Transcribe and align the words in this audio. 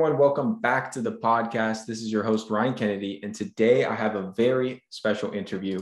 everyone. 0.00 0.18
Welcome 0.18 0.58
back 0.62 0.90
to 0.92 1.02
the 1.02 1.12
podcast. 1.12 1.84
This 1.84 2.00
is 2.00 2.10
your 2.10 2.22
host, 2.22 2.48
Ryan 2.48 2.72
Kennedy. 2.72 3.20
And 3.22 3.34
today 3.34 3.84
I 3.84 3.94
have 3.94 4.14
a 4.14 4.32
very 4.34 4.82
special 4.88 5.32
interview 5.32 5.78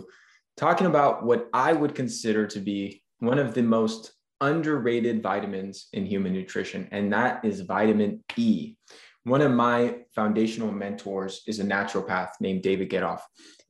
talking 0.56 0.88
about 0.88 1.24
what 1.24 1.48
I 1.52 1.72
would 1.72 1.94
consider 1.94 2.44
to 2.48 2.58
be 2.58 3.04
one 3.20 3.38
of 3.38 3.54
the 3.54 3.62
most 3.62 4.14
underrated 4.40 5.22
vitamins 5.22 5.86
in 5.92 6.04
human 6.04 6.32
nutrition, 6.32 6.88
and 6.90 7.12
that 7.12 7.44
is 7.44 7.60
vitamin 7.60 8.24
E. 8.36 8.74
One 9.22 9.40
of 9.40 9.52
my 9.52 9.98
foundational 10.16 10.72
mentors 10.72 11.42
is 11.46 11.60
a 11.60 11.64
naturopath 11.64 12.30
named 12.40 12.62
David 12.62 12.90
Getoff. 12.90 13.20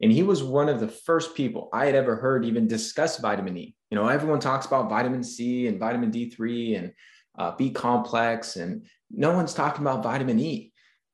And 0.00 0.10
he 0.10 0.22
was 0.22 0.42
one 0.42 0.70
of 0.70 0.80
the 0.80 0.88
first 0.88 1.34
people 1.34 1.68
I 1.74 1.84
had 1.84 1.94
ever 1.94 2.16
heard 2.16 2.46
even 2.46 2.66
discuss 2.66 3.18
vitamin 3.18 3.58
E. 3.58 3.74
You 3.90 3.96
know, 3.96 4.08
everyone 4.08 4.40
talks 4.40 4.64
about 4.64 4.88
vitamin 4.88 5.23
C 5.23 5.66
and 5.66 5.78
vitamin 5.78 6.10
D3 6.10 6.78
and 6.78 6.92
uh, 7.38 7.55
B 7.56 7.70
complex, 7.70 8.56
and 8.56 8.87
no 9.10 9.32
one's 9.32 9.54
talking 9.54 9.82
about 9.82 10.02
vitamin 10.02 10.38
E. 10.38 10.72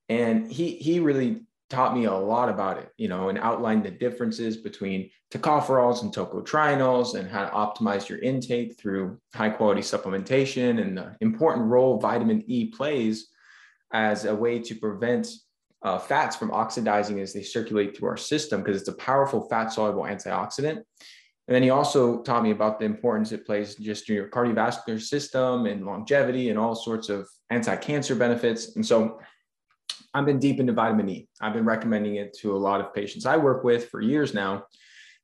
And 0.09 0.51
he 0.51 0.77
he 0.77 1.01
really 1.01 1.43
taught 1.71 1.97
me 1.97 2.05
a 2.05 2.13
lot 2.13 2.49
about 2.49 2.79
it, 2.79 2.91
you 2.99 3.09
know, 3.09 3.31
and 3.31 3.39
outlined 3.39 3.85
the 3.85 3.91
differences 3.91 4.57
between 4.57 5.11
tocopherols 5.33 6.03
and 6.03 6.15
tocotrienols 6.15 7.15
and 7.19 7.29
how 7.29 7.45
to 7.45 7.51
optimize 7.51 8.09
your 8.09 8.19
intake 8.19 8.79
through 8.79 9.19
high 9.35 9.49
quality 9.49 9.81
supplementation 9.81 10.81
and 10.81 10.97
the 10.97 11.17
important 11.21 11.67
role 11.67 11.99
vitamin 11.99 12.45
E 12.47 12.67
plays 12.67 13.29
as 13.93 14.25
a 14.27 14.35
way 14.35 14.59
to 14.59 14.75
prevent 14.75 15.29
uh, 15.83 15.99
fats 15.99 16.37
from 16.37 16.51
oxidizing 16.51 17.21
as 17.21 17.33
they 17.33 17.43
circulate 17.43 17.97
through 17.97 18.09
our 18.09 18.17
system 18.17 18.63
because 18.63 18.81
it's 18.81 18.89
a 18.89 18.95
powerful 18.95 19.49
fat 19.49 19.73
soluble 19.73 20.03
antioxidant. 20.03 20.83
And 21.47 21.55
then 21.55 21.63
he 21.63 21.71
also 21.71 22.23
taught 22.23 22.43
me 22.43 22.53
about 22.53 22.79
the 22.79 22.87
importance 22.87 23.31
it 23.31 23.45
plays 23.45 23.75
just 23.75 24.09
in 24.09 24.17
your 24.17 24.29
cardiovascular 24.29 25.01
system 25.01 25.67
and 25.67 25.85
longevity 25.85 26.49
and 26.49 26.59
all 26.59 26.75
sorts 26.75 27.11
of 27.11 27.29
anti-cancer 27.51 28.15
benefits. 28.15 28.77
And 28.77 28.87
so 28.87 29.21
I've 30.15 30.25
been 30.25 30.39
deep 30.39 30.59
into 30.59 30.73
vitamin 30.73 31.09
E. 31.11 31.29
I've 31.41 31.53
been 31.53 31.67
recommending 31.67 32.17
it 32.17 32.35
to 32.39 32.57
a 32.57 32.59
lot 32.59 32.81
of 32.81 32.95
patients 32.95 33.27
I 33.27 33.37
work 33.37 33.63
with 33.63 33.91
for 33.91 34.01
years 34.01 34.33
now. 34.33 34.65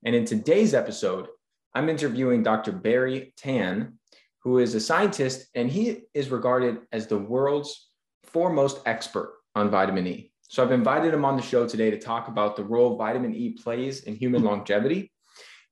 And 0.05 0.15
in 0.15 0.27
today's 0.27 0.75
episode, 0.75 1.27
I'm 1.75 1.89
interviewing 1.89 2.43
Dr. 2.43 2.73
Barrie 2.73 3.33
Tan, 3.39 3.99
who 4.43 4.59
is 4.59 4.75
a 4.75 4.81
scientist 4.81 5.49
and 5.55 5.71
he 5.71 6.03
is 6.13 6.31
regarded 6.31 6.79
as 6.93 7.07
the 7.07 7.19
world's 7.19 7.91
foremost 8.25 8.81
expert 8.85 9.39
on 9.55 9.71
vitamin 9.71 10.07
E. 10.07 10.33
So 10.43 10.63
I've 10.63 10.73
invited 10.73 11.15
him 11.15 11.25
on 11.25 11.37
the 11.37 11.43
show 11.43 11.67
today 11.67 11.91
to 11.91 11.99
talk 11.99 12.29
about 12.29 12.57
the 12.57 12.65
role 12.65 12.97
vitamin 12.97 13.35
E 13.35 13.51
plays 13.51 14.03
in 14.03 14.17
human 14.17 14.43
longevity 14.43 15.13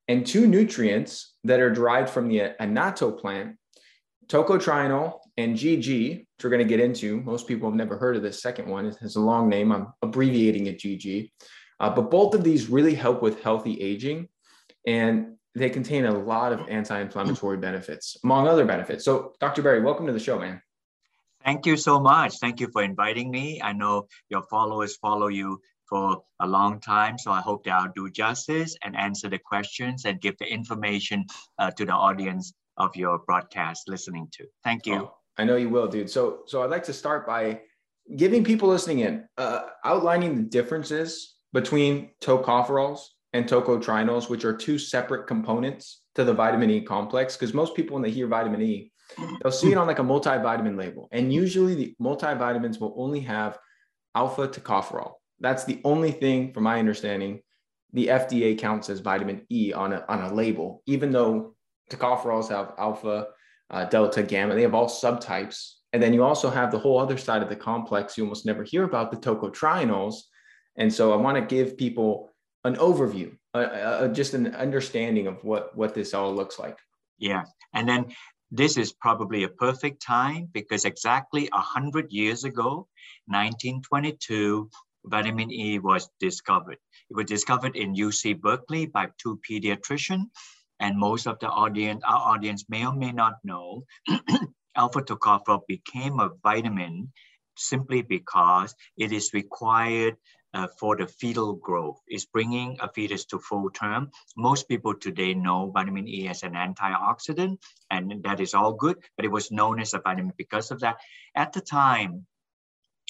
and 0.08 0.26
two 0.26 0.46
nutrients 0.46 1.34
that 1.44 1.60
are 1.60 1.70
derived 1.70 2.10
from 2.10 2.28
the 2.28 2.54
annatto 2.60 3.12
plant, 3.12 3.56
tocotrienol 4.26 5.18
and 5.36 5.56
GG, 5.56 6.18
which 6.18 6.44
we're 6.44 6.50
going 6.50 6.66
to 6.66 6.68
get 6.68 6.80
into. 6.80 7.20
Most 7.20 7.46
people 7.46 7.68
have 7.68 7.76
never 7.76 7.96
heard 7.96 8.16
of 8.16 8.22
this 8.22 8.42
second 8.42 8.68
one. 8.68 8.86
It 8.86 8.96
has 9.00 9.16
a 9.16 9.20
long 9.20 9.48
name. 9.48 9.70
I'm 9.70 9.88
abbreviating 10.02 10.66
it 10.66 10.78
GG. 10.78 11.30
Uh, 11.80 11.90
but 11.90 12.10
both 12.10 12.34
of 12.34 12.42
these 12.42 12.68
really 12.68 12.94
help 12.94 13.22
with 13.22 13.42
healthy 13.42 13.80
aging 13.80 14.28
and 14.86 15.36
they 15.54 15.70
contain 15.70 16.04
a 16.04 16.18
lot 16.18 16.52
of 16.52 16.68
anti-inflammatory 16.68 17.56
benefits, 17.56 18.16
among 18.24 18.46
other 18.46 18.64
benefits. 18.64 19.04
So 19.04 19.34
Dr. 19.40 19.62
Barrie, 19.62 19.82
welcome 19.82 20.06
to 20.06 20.12
the 20.12 20.20
show, 20.20 20.38
man. 20.38 20.62
Thank 21.44 21.66
you 21.66 21.76
so 21.76 22.00
much. 22.00 22.38
Thank 22.40 22.60
you 22.60 22.68
for 22.72 22.82
inviting 22.82 23.30
me. 23.30 23.60
I 23.62 23.72
know 23.72 24.08
your 24.28 24.42
followers 24.42 24.96
follow 24.96 25.28
you 25.28 25.60
for 25.88 26.22
a 26.40 26.46
long 26.46 26.80
time. 26.80 27.18
So 27.18 27.30
I 27.30 27.40
hope 27.40 27.64
that 27.64 27.72
I'll 27.72 27.92
do 27.94 28.10
justice 28.10 28.76
and 28.82 28.96
answer 28.96 29.28
the 29.28 29.38
questions 29.38 30.04
and 30.04 30.20
give 30.20 30.36
the 30.38 30.46
information 30.46 31.24
uh, 31.58 31.70
to 31.72 31.84
the 31.84 31.92
audience 31.92 32.52
of 32.76 32.94
your 32.94 33.18
broadcast 33.18 33.88
listening 33.88 34.28
to. 34.32 34.46
Thank 34.62 34.86
you. 34.86 34.94
Oh, 34.94 35.14
I 35.36 35.44
know 35.44 35.56
you 35.56 35.68
will, 35.68 35.88
dude. 35.88 36.10
So, 36.10 36.40
so 36.46 36.62
I'd 36.62 36.70
like 36.70 36.84
to 36.84 36.92
start 36.92 37.26
by 37.26 37.60
giving 38.16 38.44
people 38.44 38.68
listening 38.68 39.00
in, 39.00 39.28
uh, 39.36 39.66
outlining 39.84 40.36
the 40.36 40.42
differences 40.42 41.36
between 41.52 42.10
tocopherols 42.22 43.00
and 43.32 43.46
tocotrienols, 43.46 44.28
which 44.28 44.44
are 44.44 44.56
two 44.56 44.78
separate 44.78 45.26
components 45.26 46.02
to 46.14 46.24
the 46.24 46.32
vitamin 46.32 46.70
E 46.70 46.80
complex. 46.80 47.36
Because 47.36 47.54
most 47.54 47.74
people, 47.74 47.94
when 47.94 48.02
they 48.02 48.10
hear 48.10 48.26
vitamin 48.26 48.62
E, 48.62 48.92
they'll 49.42 49.52
see 49.52 49.72
it 49.72 49.78
on 49.78 49.86
like 49.86 49.98
a 49.98 50.02
multivitamin 50.02 50.76
label. 50.76 51.08
And 51.12 51.32
usually 51.32 51.74
the 51.74 51.94
multivitamins 52.00 52.80
will 52.80 52.94
only 52.96 53.20
have 53.20 53.58
alpha 54.14 54.48
tocopherol 54.48 55.17
that's 55.40 55.64
the 55.64 55.80
only 55.84 56.10
thing, 56.10 56.52
from 56.52 56.64
my 56.64 56.78
understanding, 56.78 57.42
the 57.92 58.08
FDA 58.08 58.58
counts 58.58 58.90
as 58.90 59.00
vitamin 59.00 59.46
E 59.50 59.72
on 59.72 59.92
a, 59.92 60.04
on 60.08 60.22
a 60.22 60.34
label, 60.34 60.82
even 60.86 61.10
though 61.10 61.54
tocopherols 61.90 62.48
have 62.50 62.74
alpha, 62.78 63.28
uh, 63.70 63.84
delta, 63.86 64.22
gamma, 64.22 64.54
they 64.54 64.62
have 64.62 64.74
all 64.74 64.88
subtypes. 64.88 65.74
And 65.92 66.02
then 66.02 66.12
you 66.12 66.22
also 66.22 66.50
have 66.50 66.70
the 66.70 66.78
whole 66.78 66.98
other 66.98 67.16
side 67.16 67.42
of 67.42 67.48
the 67.48 67.56
complex 67.56 68.18
you 68.18 68.24
almost 68.24 68.44
never 68.44 68.62
hear 68.62 68.84
about, 68.84 69.10
the 69.10 69.16
tocotrienols. 69.16 70.16
And 70.76 70.92
so 70.92 71.12
I 71.12 71.16
want 71.16 71.36
to 71.36 71.54
give 71.56 71.78
people 71.78 72.30
an 72.64 72.76
overview, 72.76 73.36
just 74.14 74.34
an 74.34 74.54
understanding 74.54 75.26
of 75.26 75.42
what, 75.44 75.74
what 75.76 75.94
this 75.94 76.12
all 76.12 76.34
looks 76.34 76.58
like. 76.58 76.78
Yeah. 77.18 77.44
And 77.72 77.88
then 77.88 78.06
this 78.50 78.76
is 78.76 78.92
probably 78.92 79.44
a 79.44 79.48
perfect 79.48 80.02
time 80.02 80.48
because 80.52 80.84
exactly 80.84 81.48
100 81.52 82.12
years 82.12 82.44
ago, 82.44 82.86
1922, 83.26 84.70
vitamin 85.04 85.50
E 85.50 85.78
was 85.78 86.08
discovered. 86.20 86.78
It 87.10 87.16
was 87.16 87.26
discovered 87.26 87.76
in 87.76 87.94
UC 87.94 88.40
Berkeley 88.40 88.86
by 88.86 89.08
two 89.18 89.40
pediatricians, 89.48 90.26
and 90.80 90.98
most 90.98 91.26
of 91.26 91.38
the 91.40 91.48
audience, 91.48 92.02
our 92.06 92.34
audience 92.34 92.64
may 92.68 92.86
or 92.86 92.94
may 92.94 93.12
not 93.12 93.34
know, 93.44 93.84
alpha 94.76 95.02
tocopherol 95.02 95.66
became 95.66 96.20
a 96.20 96.30
vitamin 96.42 97.12
simply 97.56 98.02
because 98.02 98.74
it 98.96 99.10
is 99.12 99.34
required 99.34 100.16
uh, 100.54 100.66
for 100.78 100.96
the 100.96 101.06
fetal 101.06 101.54
growth. 101.54 102.00
It's 102.06 102.24
bringing 102.24 102.76
a 102.80 102.90
fetus 102.92 103.24
to 103.26 103.38
full 103.38 103.70
term. 103.70 104.10
Most 104.36 104.68
people 104.68 104.94
today 104.94 105.34
know 105.34 105.70
vitamin 105.70 106.08
E 106.08 106.28
as 106.28 106.42
an 106.42 106.52
antioxidant, 106.54 107.58
and 107.90 108.22
that 108.22 108.40
is 108.40 108.54
all 108.54 108.72
good, 108.72 108.96
but 109.16 109.24
it 109.24 109.32
was 109.32 109.50
known 109.50 109.80
as 109.80 109.94
a 109.94 110.00
vitamin 110.00 110.32
because 110.36 110.70
of 110.70 110.80
that. 110.80 110.96
At 111.34 111.52
the 111.52 111.60
time, 111.60 112.26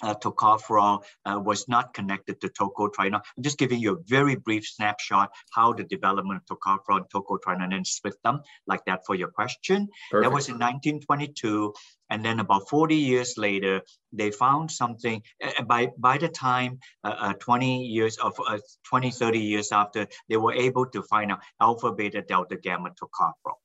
uh, 0.03 0.15
tocopherol 0.15 1.03
uh, 1.25 1.41
was 1.41 1.69
not 1.69 1.95
connected 1.95 2.41
to 2.41 2.49
tocotrienol. 2.49 3.21
I'm 3.37 3.43
just 3.43 3.59
giving 3.59 3.81
you 3.81 3.93
a 3.95 4.03
very 4.07 4.37
brief 4.37 4.67
snapshot 4.67 5.31
how 5.53 5.73
the 5.73 5.85
development 5.85 6.43
of 6.49 6.59
tocopherol 6.59 6.99
and 6.99 7.11
tocotrienol 7.11 7.65
and 7.65 7.73
then 7.73 7.85
split 7.85 8.15
them 8.23 8.41
like 8.67 8.85
that 8.87 9.01
for 9.07 9.15
your 9.15 9.29
question. 9.29 9.89
Perfect. 10.11 10.25
That 10.25 10.35
was 10.35 10.49
in 10.49 10.55
1922. 10.55 11.73
And 12.11 12.25
then 12.25 12.41
about 12.41 12.69
40 12.71 12.97
years 12.97 13.35
later, 13.37 13.83
they 14.13 14.31
found 14.31 14.71
something 14.71 15.23
uh, 15.45 15.63
by, 15.65 15.91
by 15.99 16.19
the 16.19 16.29
time 16.29 16.79
uh, 17.05 17.15
uh, 17.19 17.33
20 17.35 17.85
years 17.85 18.17
of 18.17 18.35
uh, 18.47 18.59
20, 18.89 19.11
30 19.11 19.39
years 19.41 19.73
after, 19.73 20.07
they 20.29 20.37
were 20.37 20.55
able 20.55 20.87
to 20.87 21.03
find 21.03 21.33
out 21.33 21.41
alpha, 21.61 21.93
beta, 21.93 22.23
delta, 22.23 22.57
gamma 22.57 22.91
tocopherol. 22.91 23.57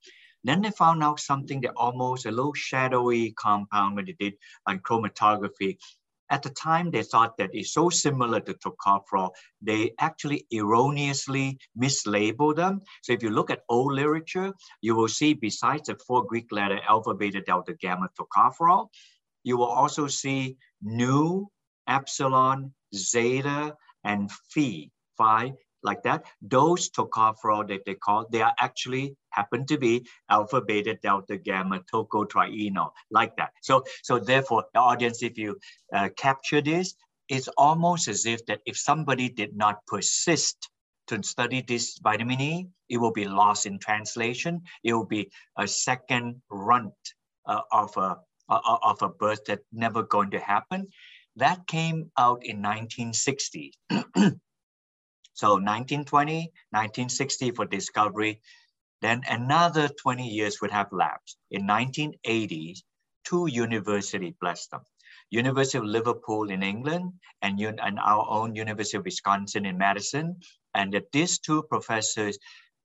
Then 0.43 0.61
they 0.61 0.71
found 0.71 1.01
out 1.03 1.21
something 1.21 1.61
that 1.61 1.73
almost 1.77 2.25
a 2.25 2.31
little 2.31 2.53
shadowy 2.53 3.31
compound 3.31 3.95
when 3.95 4.05
they 4.05 4.15
did 4.19 4.33
on 4.67 4.79
chromatography 4.79 5.77
at 6.33 6.41
the 6.41 6.49
time, 6.49 6.89
they 6.89 7.03
thought 7.03 7.37
that 7.37 7.51
it's 7.53 7.73
so 7.73 7.89
similar 7.91 8.39
to 8.39 8.55
tocopherol, 8.55 9.29
they 9.61 9.91
actually 9.99 10.47
erroneously 10.51 11.59
mislabeled 11.79 12.55
them. 12.55 12.81
So 13.03 13.13
if 13.13 13.21
you 13.21 13.29
look 13.29 13.51
at 13.51 13.61
old 13.69 13.93
literature, 13.93 14.51
you 14.81 14.95
will 14.95 15.07
see 15.19 15.35
besides 15.35 15.87
the 15.87 15.95
four 16.07 16.25
Greek 16.25 16.51
letter 16.51 16.79
alpha, 16.89 17.13
beta, 17.13 17.41
delta, 17.41 17.75
gamma, 17.79 18.09
tocopherol, 18.19 18.87
you 19.43 19.57
will 19.57 19.73
also 19.81 20.07
see 20.07 20.57
nu, 20.81 21.45
epsilon, 21.87 22.73
zeta, 22.95 23.75
and 24.03 24.31
phi, 24.49 24.89
phi 25.17 25.53
like 25.83 26.03
that. 26.03 26.25
Those 26.41 26.89
tocopherol 26.89 27.67
that 27.67 27.85
they 27.85 27.95
call, 27.95 28.25
they 28.31 28.41
are 28.41 28.53
actually 28.59 29.15
happen 29.29 29.65
to 29.67 29.77
be 29.77 30.07
alpha, 30.29 30.61
beta, 30.61 30.95
delta, 31.01 31.37
gamma, 31.37 31.81
tocotrienol, 31.93 32.91
like 33.11 33.35
that. 33.37 33.51
So, 33.61 33.83
so 34.03 34.19
therefore, 34.19 34.65
the 34.73 34.79
audience, 34.79 35.23
if 35.23 35.37
you 35.37 35.57
uh, 35.93 36.09
capture 36.17 36.61
this, 36.61 36.95
it's 37.29 37.47
almost 37.57 38.07
as 38.07 38.25
if 38.25 38.45
that 38.45 38.59
if 38.65 38.77
somebody 38.77 39.29
did 39.29 39.55
not 39.55 39.85
persist 39.87 40.69
to 41.07 41.21
study 41.23 41.61
this 41.61 41.99
vitamin 42.01 42.39
E, 42.39 42.67
it 42.89 42.97
will 42.97 43.11
be 43.11 43.27
lost 43.27 43.65
in 43.65 43.79
translation. 43.79 44.61
It 44.83 44.93
will 44.93 45.05
be 45.05 45.31
a 45.57 45.67
second 45.67 46.41
runt 46.49 46.93
uh, 47.45 47.61
of 47.71 47.95
a 47.97 48.17
uh, 48.49 48.77
of 48.83 49.01
a 49.01 49.09
birth 49.09 49.45
that 49.45 49.59
never 49.71 50.03
going 50.03 50.31
to 50.31 50.39
happen. 50.39 50.87
That 51.37 51.65
came 51.65 52.11
out 52.17 52.45
in 52.45 52.61
1960. 52.61 53.73
So 55.33 55.55
1920, 55.55 56.51
1960 56.71 57.51
for 57.51 57.65
discovery, 57.65 58.41
then 59.01 59.23
another 59.27 59.89
20 59.89 60.27
years 60.27 60.61
would 60.61 60.71
have 60.71 60.91
lapsed. 60.91 61.37
In 61.51 61.67
1980s, 61.67 62.83
two 63.25 63.47
universities 63.47 64.33
blessed 64.39 64.71
them. 64.71 64.81
University 65.29 65.79
of 65.79 65.85
Liverpool 65.85 66.51
in 66.51 66.61
England 66.61 67.13
and, 67.41 67.59
and 67.59 67.99
our 67.99 68.25
own 68.29 68.55
University 68.55 68.97
of 68.97 69.05
Wisconsin 69.05 69.65
in 69.65 69.77
Madison. 69.77 70.39
And 70.75 70.93
that 70.93 71.11
these 71.11 71.39
two 71.39 71.63
professors 71.63 72.37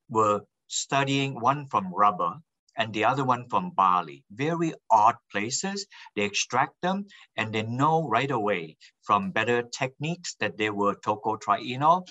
were 0.09 0.41
studying 0.67 1.39
one 1.39 1.67
from 1.67 1.93
rubber 1.93 2.33
and 2.75 2.93
the 2.93 3.05
other 3.05 3.23
one 3.23 3.47
from 3.49 3.71
barley. 3.71 4.23
Very 4.31 4.73
odd 4.89 5.15
places. 5.31 5.85
They 6.15 6.23
extract 6.23 6.81
them 6.81 7.05
and 7.35 7.53
they 7.53 7.63
know 7.63 8.07
right 8.07 8.31
away 8.31 8.77
from 9.03 9.31
better 9.31 9.61
techniques 9.63 10.35
that 10.39 10.57
they 10.57 10.69
were 10.69 10.95
tocotrienol. 10.95 12.07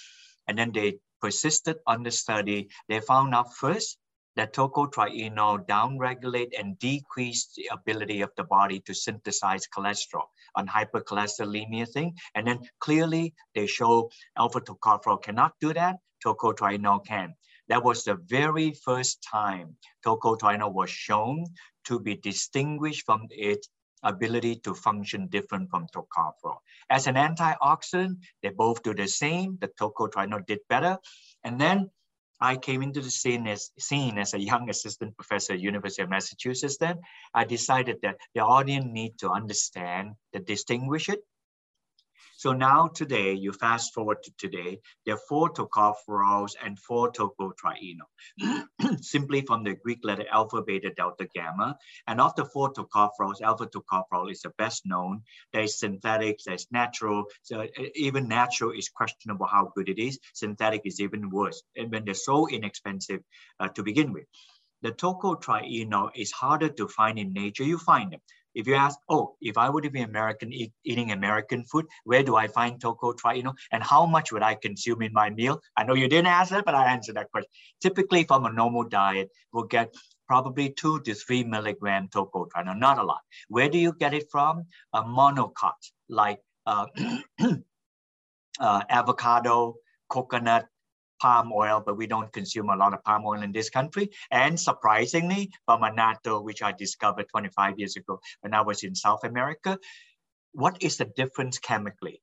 And 0.49 0.59
then 0.59 0.73
they 0.73 0.99
persisted 1.21 1.77
on 1.87 2.03
the 2.03 2.11
study. 2.11 2.69
They 2.89 3.01
found 3.01 3.35
out 3.35 3.55
first 3.55 3.99
that 4.37 4.55
tocotrienol 4.55 5.67
downregulate 5.67 6.53
and 6.59 6.79
decrease 6.79 7.49
the 7.57 7.69
ability 7.73 8.21
of 8.21 8.31
the 8.37 8.45
body 8.45 8.81
to 8.87 8.95
synthesize 8.95 9.67
cholesterol 9.67 10.27
on 10.55 10.67
hypercholesterolemia 10.67 11.89
thing. 11.93 12.17
And 12.35 12.47
then 12.47 12.61
clearly 12.79 13.35
they 13.55 13.67
show 13.67 14.11
alpha 14.37 14.61
tocopherol 14.61 15.23
cannot 15.23 15.55
do 15.61 15.75
that, 15.75 15.97
tocotrienol 16.25 17.05
can. 17.05 17.35
That 17.69 17.85
was 17.85 18.05
the 18.05 18.15
very 18.15 18.73
first 18.85 19.23
time 19.29 19.77
tocotrienol 20.07 20.73
was 20.73 20.89
shown 20.89 21.45
to 21.87 21.99
be 22.01 22.15
distinguished 22.17 23.05
from 23.05 23.27
its 23.31 23.69
ability 24.03 24.57
to 24.57 24.75
function 24.75 25.27
different 25.29 25.71
from 25.71 25.87
tocopherol. 25.95 26.59
As 26.91 27.07
an 27.07 27.15
antioxidant, 27.15 28.17
they 28.43 28.51
both 28.51 28.83
do 28.83 28.95
the 28.95 29.07
same. 29.07 29.59
The 29.61 29.69
tocotrienol 29.69 30.47
did 30.47 30.61
better. 30.69 30.99
And 31.45 31.61
then 31.61 31.91
I 32.41 32.57
came 32.57 32.83
into 32.83 33.01
the 33.01 33.11
scene 33.11 33.47
as, 33.47 33.71
scene 33.79 34.19
as 34.19 34.35
a 34.35 34.41
young 34.41 34.71
assistant 34.71 35.17
professor 35.17 35.55
at 35.55 35.61
University 35.61 36.03
of 36.03 36.11
Massachusetts 36.11 36.77
then. 36.79 37.01
I 37.35 37.45
decided 37.45 37.97
that 38.03 38.17
the 38.35 38.43
audience 38.43 38.87
need 38.89 39.19
to 39.19 39.31
understand, 39.31 40.15
to 40.33 40.41
distinguish 40.41 41.09
it 41.09 41.21
so 42.39 42.53
now 42.53 42.87
today, 42.87 43.33
you 43.33 43.53
fast 43.53 43.93
forward 43.93 44.23
to 44.23 44.31
today, 44.39 44.79
there 45.05 45.17
are 45.17 45.21
four 45.29 45.53
tocopherols 45.53 46.53
and 46.65 46.79
four 46.79 47.11
tocotrienol, 47.11 48.07
simply 49.01 49.41
from 49.41 49.65
the 49.65 49.75
Greek 49.75 49.99
letter 50.05 50.25
alpha, 50.31 50.63
beta, 50.63 50.93
delta, 50.97 51.27
gamma. 51.35 51.77
And 52.07 52.21
of 52.21 52.37
the 52.37 52.45
four 52.45 52.73
tocopherols, 52.73 53.43
alpha 53.43 53.67
tocopherol 53.67 54.31
is 54.31 54.43
the 54.43 54.53
best 54.57 54.87
known. 54.87 55.23
There's 55.53 55.81
synthetic, 55.81 56.39
there's 56.47 56.69
natural. 56.71 57.25
So 57.43 57.67
even 57.97 58.29
natural 58.29 58.71
is 58.71 58.89
questionable 58.89 59.47
how 59.47 59.73
good 59.75 59.89
it 59.89 59.99
is. 59.99 60.21
Synthetic 60.33 60.83
is 60.85 61.01
even 61.01 61.31
worse. 61.31 61.65
And 61.75 61.91
when 61.91 62.05
they're 62.05 62.15
so 62.15 62.49
inexpensive 62.49 63.21
uh, 63.59 63.67
to 63.71 63.83
begin 63.83 64.13
with. 64.13 64.27
The 64.83 64.93
tocotrienol 64.93 66.11
is 66.15 66.31
harder 66.31 66.69
to 66.69 66.87
find 66.87 67.19
in 67.19 67.33
nature. 67.33 67.65
You 67.65 67.79
find 67.79 68.13
them. 68.13 68.21
If 68.59 68.67
you 68.67 68.75
ask, 68.75 68.99
oh, 69.09 69.37
if 69.41 69.57
I 69.57 69.71
were 69.71 69.81
to 69.81 69.89
be 69.89 70.01
American 70.03 70.53
eat, 70.53 70.73
eating 70.85 71.13
American 71.13 71.63
food, 71.63 71.87
where 72.03 72.25
do 72.25 72.35
I 72.35 72.49
find 72.49 72.81
tocotrienol 72.81 73.55
and 73.71 73.85
how 73.85 74.05
much 74.05 74.33
would 74.33 74.43
I 74.43 74.57
consume 74.57 75.03
in 75.03 75.13
my 75.13 75.31
meal? 75.31 75.61
I 75.77 75.85
know 75.85 75.95
you 75.95 76.09
didn't 76.09 76.27
ask 76.27 76.51
that, 76.51 76.65
but 76.65 76.75
I 76.75 76.87
answered 76.93 77.15
that 77.15 77.31
question. 77.31 77.51
Typically 77.81 78.25
from 78.25 78.47
a 78.47 78.53
normal 78.53 78.83
diet, 78.83 79.31
we'll 79.53 79.71
get 79.77 79.95
probably 80.27 80.71
two 80.71 81.01
to 81.03 81.15
three 81.15 81.45
milligram 81.45 82.09
tocotrienol, 82.09 82.77
not 82.77 82.99
a 82.99 83.05
lot. 83.05 83.21
Where 83.47 83.69
do 83.69 83.79
you 83.79 83.93
get 83.93 84.13
it 84.13 84.25
from? 84.29 84.65
A 84.93 85.05
monocot, 85.05 85.79
like 86.09 86.41
uh, 86.67 86.87
uh, 88.61 88.83
avocado, 88.91 89.77
coconut, 90.09 90.67
palm 91.21 91.53
oil, 91.53 91.83
but 91.85 91.97
we 91.97 92.07
don't 92.07 92.33
consume 92.33 92.71
a 92.71 92.77
lot 92.77 92.95
of 92.95 93.03
palm 93.05 93.25
oil 93.27 93.43
in 93.43 93.53
this 93.53 93.71
country. 93.71 94.11
And 94.31 94.59
surprisingly, 94.59 95.51
from 95.65 95.83
annatto, 95.83 96.41
which 96.41 96.63
I 96.63 96.73
discovered 96.73 97.29
25 97.29 97.79
years 97.79 97.97
ago 97.97 98.21
when 98.41 98.55
I 98.55 98.63
was 98.63 98.83
in 98.83 98.95
South 98.95 99.25
America, 99.25 99.79
what 100.53 100.83
is 100.83 100.97
the 100.97 101.05
difference 101.05 101.59
chemically? 101.59 102.23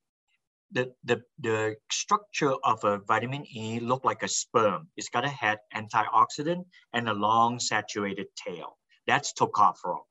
The, 0.72 0.94
the, 1.04 1.22
the 1.40 1.76
structure 1.92 2.54
of 2.64 2.84
a 2.84 2.98
vitamin 2.98 3.46
E 3.56 3.80
look 3.80 4.04
like 4.04 4.24
a 4.24 4.28
sperm. 4.28 4.90
It's 4.98 5.10
got 5.10 5.24
a 5.24 5.30
head, 5.30 5.60
antioxidant, 5.74 6.66
and 6.94 7.08
a 7.08 7.14
long 7.14 7.60
saturated 7.60 8.28
tail. 8.36 8.78
That's 9.08 9.34
tocopherol. 9.34 10.06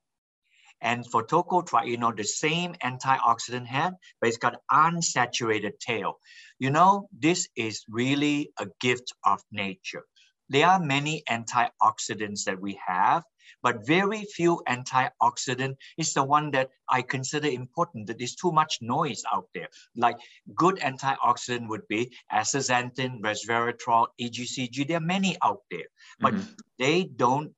And 0.85 1.11
for 1.11 1.27
tocotrienol, 1.27 2.15
the 2.15 2.25
same 2.25 2.75
antioxidant 2.75 3.67
head, 3.67 3.95
but 4.21 4.29
it's 4.29 4.37
got 4.37 4.61
unsaturated 4.71 5.81
tail. 5.81 6.21
You 6.59 6.71
know, 6.71 7.09
this 7.19 7.49
is 7.57 7.85
really 7.89 8.51
a 8.59 8.67
gift 8.81 9.15
of 9.25 9.41
nature. 9.51 10.05
There 10.51 10.69
are 10.69 10.79
many 10.79 11.23
antioxidants 11.29 12.45
that 12.45 12.61
we 12.61 12.79
have, 12.87 13.25
but 13.63 13.87
very 13.87 14.27
few 14.27 14.63
antioxidant 14.69 15.77
is 15.97 16.13
the 16.13 16.23
one 16.23 16.51
that 16.51 16.69
I 16.87 17.01
consider 17.01 17.49
important. 17.49 18.09
That 18.09 18.19
there's 18.19 18.35
too 18.35 18.53
much 18.53 18.79
noise 18.83 19.23
out 19.33 19.49
there. 19.55 19.69
Like 19.97 20.19
good 20.55 20.77
antioxidant 20.77 21.69
would 21.69 21.89
be 21.89 22.13
astaxanthin, 22.31 23.23
resveratrol, 23.23 24.09
EGCG. 24.21 24.87
There 24.87 24.99
are 24.99 25.01
many 25.01 25.39
out 25.43 25.63
there, 25.71 25.89
but 26.21 26.35
mm-hmm. 26.35 26.53
they 26.79 27.05
don't 27.05 27.55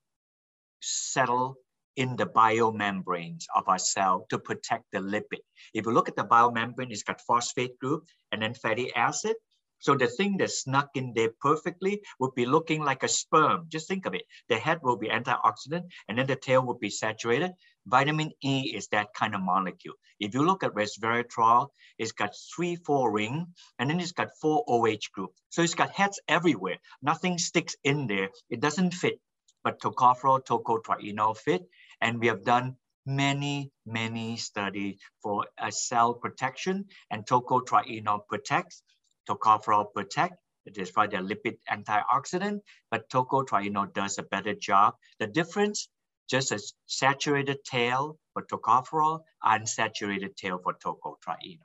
settle 0.80 1.56
in 1.96 2.16
the 2.16 2.26
biomembranes 2.26 3.44
of 3.54 3.68
our 3.68 3.78
cell 3.78 4.26
to 4.30 4.38
protect 4.38 4.84
the 4.92 4.98
lipid. 4.98 5.40
If 5.74 5.86
you 5.86 5.92
look 5.92 6.08
at 6.08 6.16
the 6.16 6.24
biomembrane, 6.24 6.90
it's 6.90 7.02
got 7.02 7.20
phosphate 7.22 7.78
group 7.78 8.04
and 8.32 8.42
then 8.42 8.54
fatty 8.54 8.94
acid. 8.94 9.36
So 9.78 9.94
the 9.94 10.06
thing 10.06 10.38
that 10.38 10.50
snuck 10.50 10.90
in 10.94 11.12
there 11.14 11.30
perfectly 11.40 12.00
would 12.18 12.34
be 12.34 12.46
looking 12.46 12.82
like 12.82 13.02
a 13.02 13.08
sperm. 13.08 13.66
Just 13.68 13.88
think 13.88 14.06
of 14.06 14.14
it. 14.14 14.22
The 14.48 14.56
head 14.56 14.80
will 14.82 14.96
be 14.96 15.08
antioxidant 15.08 15.84
and 16.08 16.18
then 16.18 16.26
the 16.26 16.36
tail 16.36 16.64
will 16.64 16.78
be 16.78 16.90
saturated. 16.90 17.52
Vitamin 17.86 18.32
E 18.42 18.72
is 18.74 18.88
that 18.88 19.14
kind 19.14 19.34
of 19.34 19.42
molecule. 19.42 19.94
If 20.18 20.34
you 20.34 20.44
look 20.44 20.64
at 20.64 20.72
resveratrol, 20.72 21.68
it's 21.98 22.12
got 22.12 22.34
three, 22.54 22.76
four 22.76 23.12
ring, 23.12 23.46
and 23.78 23.90
then 23.90 24.00
it's 24.00 24.12
got 24.12 24.28
four 24.40 24.64
OH 24.66 25.12
group. 25.12 25.32
So 25.50 25.62
it's 25.62 25.74
got 25.74 25.90
heads 25.90 26.18
everywhere. 26.26 26.78
Nothing 27.02 27.38
sticks 27.38 27.76
in 27.84 28.06
there. 28.06 28.30
It 28.48 28.60
doesn't 28.60 28.94
fit. 28.94 29.20
But 29.62 29.80
tocopherol, 29.80 30.44
tocotrienol 30.44 31.36
fit. 31.36 31.62
And 32.00 32.20
we 32.20 32.26
have 32.26 32.44
done 32.44 32.76
many, 33.06 33.70
many 33.86 34.36
studies 34.36 34.98
for 35.22 35.46
a 35.58 35.70
cell 35.70 36.14
protection 36.14 36.86
and 37.10 37.24
tocotrienol 37.24 38.20
protects, 38.28 38.82
tocopherol 39.28 39.92
protect, 39.94 40.34
it 40.66 40.76
is 40.78 40.90
for 40.90 41.06
the 41.06 41.18
lipid 41.18 41.58
antioxidant, 41.70 42.60
but 42.90 43.08
tocotrienol 43.08 43.94
does 43.94 44.18
a 44.18 44.24
better 44.24 44.54
job. 44.54 44.94
The 45.20 45.28
difference, 45.28 45.88
just 46.28 46.50
a 46.50 46.60
saturated 46.86 47.64
tail 47.64 48.18
for 48.32 48.42
tocopherol, 48.42 49.20
unsaturated 49.44 50.36
tail 50.36 50.58
for 50.62 50.74
tocotrienol. 50.74 51.60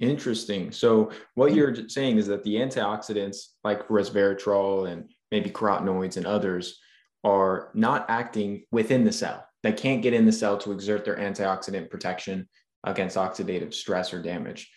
Interesting. 0.00 0.70
So 0.72 1.10
what 1.34 1.54
you're 1.54 1.88
saying 1.88 2.18
is 2.18 2.26
that 2.28 2.44
the 2.44 2.56
antioxidants 2.56 3.48
like 3.64 3.86
resveratrol 3.88 4.90
and 4.90 5.10
maybe 5.30 5.50
carotenoids 5.50 6.16
and 6.16 6.26
others 6.26 6.78
are 7.24 7.70
not 7.74 8.06
acting 8.08 8.64
within 8.70 9.04
the 9.04 9.12
cell. 9.12 9.46
They 9.64 9.72
can't 9.72 10.02
get 10.02 10.12
in 10.12 10.26
the 10.26 10.32
cell 10.32 10.58
to 10.58 10.72
exert 10.72 11.06
their 11.06 11.16
antioxidant 11.16 11.90
protection 11.90 12.48
against 12.84 13.16
oxidative 13.16 13.72
stress 13.72 14.12
or 14.12 14.22
damage. 14.22 14.70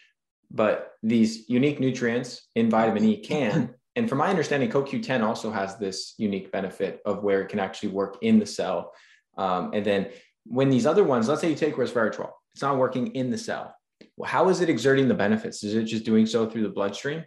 But 0.50 0.94
these 1.03 1.50
unique 1.50 1.82
nutrients 1.82 2.48
in 2.56 2.70
vitamin 2.70 3.03
E 3.03 3.22
can. 3.22 3.75
And 3.98 4.08
from 4.08 4.20
my 4.20 4.29
understanding, 4.29 4.70
CoQ10 4.70 5.24
also 5.24 5.50
has 5.50 5.77
this 5.77 6.13
unique 6.20 6.51
benefit 6.51 7.01
of 7.03 7.24
where 7.24 7.41
it 7.41 7.50
can 7.50 7.60
actually 7.60 7.89
work 7.89 8.17
in 8.22 8.38
the 8.38 8.46
cell. 8.46 8.94
Um, 9.39 9.72
and 9.74 9.84
then 9.84 10.10
when 10.46 10.70
these 10.70 10.86
other 10.86 11.03
ones, 11.03 11.27
let's 11.27 11.41
say 11.41 11.50
you 11.50 11.56
take 11.56 11.77
resveratrol, 11.77 12.29
it's 12.53 12.62
not 12.62 12.77
working 12.77 13.08
in 13.15 13.32
the 13.32 13.38
cell. 13.39 13.75
Well, 14.15 14.29
how 14.29 14.50
is 14.50 14.62
it 14.62 14.70
exerting 14.70 15.08
the 15.08 15.15
benefits? 15.15 15.63
Is 15.63 15.74
it 15.74 15.86
just 15.86 16.06
doing 16.06 16.27
so 16.27 16.48
through 16.48 16.62
the 16.62 16.70
bloodstream? 16.70 17.25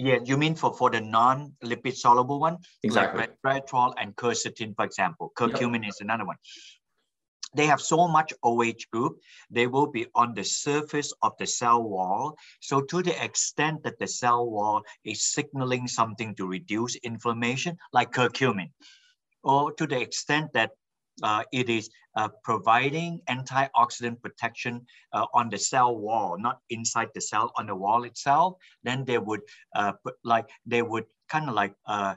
Yeah, 0.00 0.18
you 0.24 0.36
mean 0.36 0.54
for, 0.54 0.72
for 0.72 0.90
the 0.90 1.00
non-lipid 1.00 1.96
soluble 1.96 2.38
one? 2.38 2.58
Exactly. 2.84 3.18
Like 3.18 3.34
resveratrol 3.44 3.94
and 3.98 4.14
quercetin, 4.14 4.76
for 4.76 4.84
example. 4.84 5.32
Curcumin 5.36 5.82
yep. 5.82 5.88
is 5.88 6.00
another 6.00 6.24
one. 6.24 6.36
They 7.56 7.66
have 7.66 7.80
so 7.80 8.06
much 8.06 8.32
OH 8.44 8.84
group, 8.92 9.18
they 9.50 9.66
will 9.66 9.88
be 9.88 10.06
on 10.14 10.34
the 10.34 10.44
surface 10.44 11.12
of 11.22 11.32
the 11.40 11.48
cell 11.48 11.82
wall. 11.82 12.36
So 12.60 12.80
to 12.82 13.02
the 13.02 13.24
extent 13.24 13.82
that 13.82 13.98
the 13.98 14.06
cell 14.06 14.48
wall 14.48 14.82
is 15.02 15.32
signaling 15.32 15.88
something 15.88 16.32
to 16.36 16.46
reduce 16.46 16.94
inflammation, 16.94 17.76
like 17.92 18.12
curcumin, 18.12 18.70
or 19.42 19.72
to 19.72 19.84
the 19.84 20.00
extent 20.00 20.52
that 20.52 20.70
uh, 21.22 21.42
it 21.52 21.68
is 21.68 21.90
uh, 22.16 22.28
providing 22.42 23.20
antioxidant 23.28 24.20
protection 24.20 24.84
uh, 25.12 25.26
on 25.34 25.48
the 25.48 25.58
cell 25.58 25.96
wall, 25.96 26.36
not 26.38 26.60
inside 26.70 27.08
the 27.14 27.20
cell, 27.20 27.52
on 27.56 27.66
the 27.66 27.74
wall 27.74 28.04
itself, 28.04 28.54
then 28.82 29.04
they 29.04 29.18
would 29.18 29.40
uh, 29.74 29.92
like 30.24 30.48
they 30.66 30.82
would 30.82 31.04
kind 31.28 31.48
of 31.48 31.54
like 31.54 31.74
uh, 31.86 32.14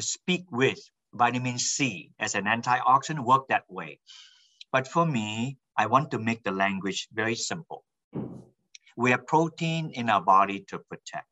speak 0.00 0.44
with 0.50 0.78
vitamin 1.12 1.58
C 1.58 2.10
as 2.18 2.34
an 2.34 2.44
antioxidant, 2.44 3.24
work 3.24 3.48
that 3.48 3.64
way. 3.68 4.00
But 4.72 4.88
for 4.88 5.06
me, 5.06 5.58
I 5.76 5.86
want 5.86 6.10
to 6.12 6.18
make 6.18 6.42
the 6.42 6.50
language 6.50 7.08
very 7.12 7.34
simple. 7.34 7.84
We 8.96 9.10
have 9.10 9.26
protein 9.26 9.90
in 9.90 10.08
our 10.08 10.22
body 10.22 10.64
to 10.68 10.78
protect. 10.78 11.26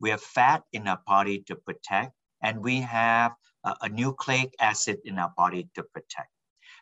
We 0.00 0.10
have 0.10 0.20
fat 0.20 0.62
in 0.72 0.86
our 0.86 1.00
body 1.06 1.42
to 1.46 1.56
protect, 1.56 2.12
and 2.42 2.62
we 2.62 2.80
have 2.80 3.32
a, 3.64 3.74
a 3.82 3.88
nucleic 3.88 4.54
acid 4.60 4.98
in 5.04 5.18
our 5.18 5.32
body 5.36 5.68
to 5.74 5.82
protect. 5.82 6.30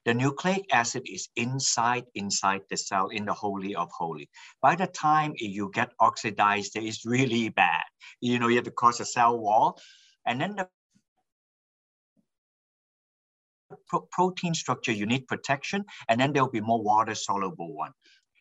The 0.07 0.15
nucleic 0.15 0.73
acid 0.73 1.03
is 1.07 1.29
inside, 1.35 2.05
inside 2.15 2.63
the 2.71 2.77
cell 2.77 3.09
in 3.09 3.25
the 3.25 3.35
holy 3.35 3.75
of 3.75 3.91
holy. 3.91 4.31
By 4.63 4.77
the 4.77 4.87
time 4.87 5.35
you 5.37 5.69
get 5.75 5.91
oxidized, 5.99 6.77
it's 6.77 7.05
really 7.05 7.49
bad. 7.49 7.83
You 8.21 8.39
know, 8.39 8.47
you 8.47 8.55
have 8.55 8.65
to 8.67 8.71
cross 8.71 9.01
a 9.01 9.05
cell 9.05 9.37
wall. 9.37 9.81
And 10.25 10.41
then 10.41 10.55
the 10.55 10.69
pro 13.89 14.07
protein 14.13 14.55
structure, 14.55 14.93
you 14.93 15.07
need 15.07 15.27
protection, 15.27 15.85
and 16.09 16.21
then 16.21 16.33
there'll 16.33 16.51
be 16.51 16.61
more 16.61 16.83
water 16.83 17.17
soluble 17.17 17.75
one. 17.75 17.93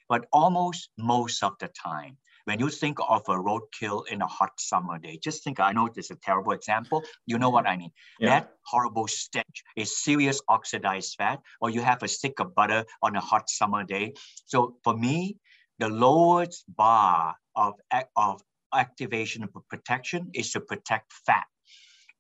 But 0.08 0.28
almost 0.32 0.90
most 1.00 1.42
of 1.42 1.54
the 1.60 1.70
time, 1.70 2.18
when 2.46 2.60
you 2.60 2.70
think 2.70 2.98
of 3.08 3.22
a 3.28 3.36
roadkill 3.36 4.08
in 4.08 4.22
a 4.22 4.28
hot 4.28 4.52
summer 4.60 4.98
day, 4.98 5.20
just 5.22 5.44
think, 5.44 5.60
I 5.60 5.72
know 5.72 5.90
this 5.94 6.06
is 6.06 6.12
a 6.12 6.16
terrible 6.16 6.54
example. 6.54 7.04
You 7.26 7.38
know 7.38 7.50
what 7.50 7.68
I 7.68 7.76
mean. 7.76 7.92
Yeah. 8.20 8.30
That 8.30 8.54
horrible 8.66 9.08
stench 9.08 9.64
is 9.76 10.04
serious 10.04 10.42
oxidized 10.48 11.16
fat, 11.18 11.42
or 11.60 11.70
you 11.70 11.82
have 11.82 12.02
a 12.04 12.08
stick 12.08 12.40
of 12.40 12.56
butter 12.56 12.86
on 13.02 13.16
a 13.16 13.22
hot 13.22 13.50
summer 13.50 13.84
day. 13.84 14.14
So 14.46 14.78
for 14.84 14.96
me, 14.96 15.38
the 15.80 15.90
lowest 15.90 16.64
bar 16.76 17.36
of, 17.56 17.74
of 18.16 18.42
activation 18.74 19.44
of 19.44 19.50
protection 19.70 20.30
is 20.34 20.52
to 20.52 20.60
protect 20.62 21.12
fat. 21.26 21.46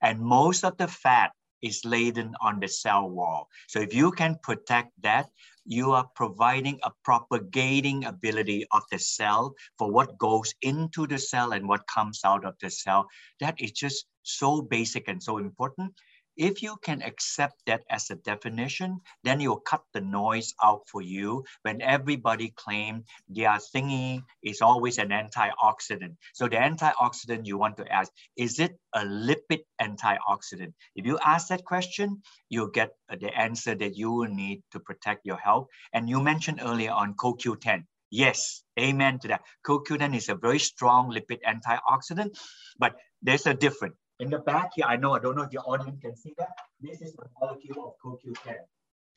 And 0.01 0.19
most 0.19 0.63
of 0.63 0.77
the 0.77 0.87
fat 0.87 1.31
is 1.61 1.85
laden 1.85 2.35
on 2.41 2.59
the 2.59 2.67
cell 2.67 3.09
wall. 3.09 3.47
So 3.67 3.79
if 3.79 3.93
you 3.93 4.11
can 4.11 4.37
protect 4.43 4.91
that, 5.01 5.29
you 5.65 5.91
are 5.91 6.07
providing 6.15 6.79
a 6.83 6.91
propagating 7.03 8.05
ability 8.05 8.65
of 8.71 8.83
the 8.91 8.99
cell 8.99 9.55
for 9.77 9.91
what 9.91 10.17
goes 10.17 10.53
into 10.61 11.07
the 11.07 11.17
cell 11.17 11.53
and 11.53 11.67
what 11.67 11.87
comes 11.87 12.21
out 12.23 12.45
of 12.45 12.53
the 12.61 12.69
cell. 12.69 13.07
That 13.39 13.59
is 13.59 13.71
just 13.71 14.05
so 14.23 14.61
basic 14.61 15.07
and 15.07 15.21
so 15.21 15.37
important. 15.37 15.93
If 16.37 16.61
you 16.61 16.75
can 16.83 17.01
accept 17.01 17.61
that 17.67 17.83
as 17.89 18.09
a 18.09 18.15
definition, 18.15 18.99
then 19.23 19.39
you'll 19.39 19.61
cut 19.61 19.83
the 19.93 20.01
noise 20.01 20.53
out 20.61 20.81
for 20.91 21.01
you 21.01 21.45
when 21.61 21.81
everybody 21.81 22.53
claim 22.55 23.03
their 23.29 23.57
thingy 23.73 24.21
is 24.43 24.61
always 24.61 24.97
an 24.97 25.09
antioxidant. 25.09 26.15
So 26.33 26.47
the 26.47 26.57
antioxidant 26.57 27.45
you 27.45 27.57
want 27.57 27.77
to 27.77 27.87
ask, 27.91 28.11
is 28.35 28.59
it 28.59 28.77
a 28.93 29.05
lipid 29.05 29.61
antioxidant? 29.81 30.73
If 30.95 31.05
you 31.05 31.17
ask 31.25 31.47
that 31.47 31.63
question, 31.63 32.21
you'll 32.49 32.67
get 32.71 32.91
the 33.09 33.33
answer 33.33 33.75
that 33.75 33.95
you 33.95 34.11
will 34.11 34.29
need 34.29 34.61
to 34.71 34.79
protect 34.79 35.25
your 35.25 35.37
health. 35.37 35.67
And 35.93 36.09
you 36.09 36.21
mentioned 36.21 36.59
earlier 36.61 36.91
on 36.91 37.15
CoQ10. 37.15 37.85
Yes, 38.11 38.63
amen 38.79 39.19
to 39.19 39.27
that. 39.29 39.41
CoQ10 39.65 40.15
is 40.15 40.29
a 40.29 40.35
very 40.35 40.59
strong 40.59 41.11
lipid 41.11 41.39
antioxidant, 41.47 42.37
but 42.77 42.95
there's 43.21 43.45
a 43.45 43.53
difference. 43.53 43.95
In 44.19 44.29
the 44.29 44.39
back 44.39 44.71
here, 44.75 44.85
I 44.87 44.95
know, 44.95 45.13
I 45.13 45.19
don't 45.19 45.35
know 45.35 45.43
if 45.43 45.51
your 45.51 45.63
audience 45.67 45.99
can 46.01 46.15
see 46.15 46.33
that. 46.37 46.55
This 46.79 47.01
is 47.01 47.13
the 47.13 47.25
molecule 47.39 47.85
of 47.85 47.93
CoQ10. 48.03 48.55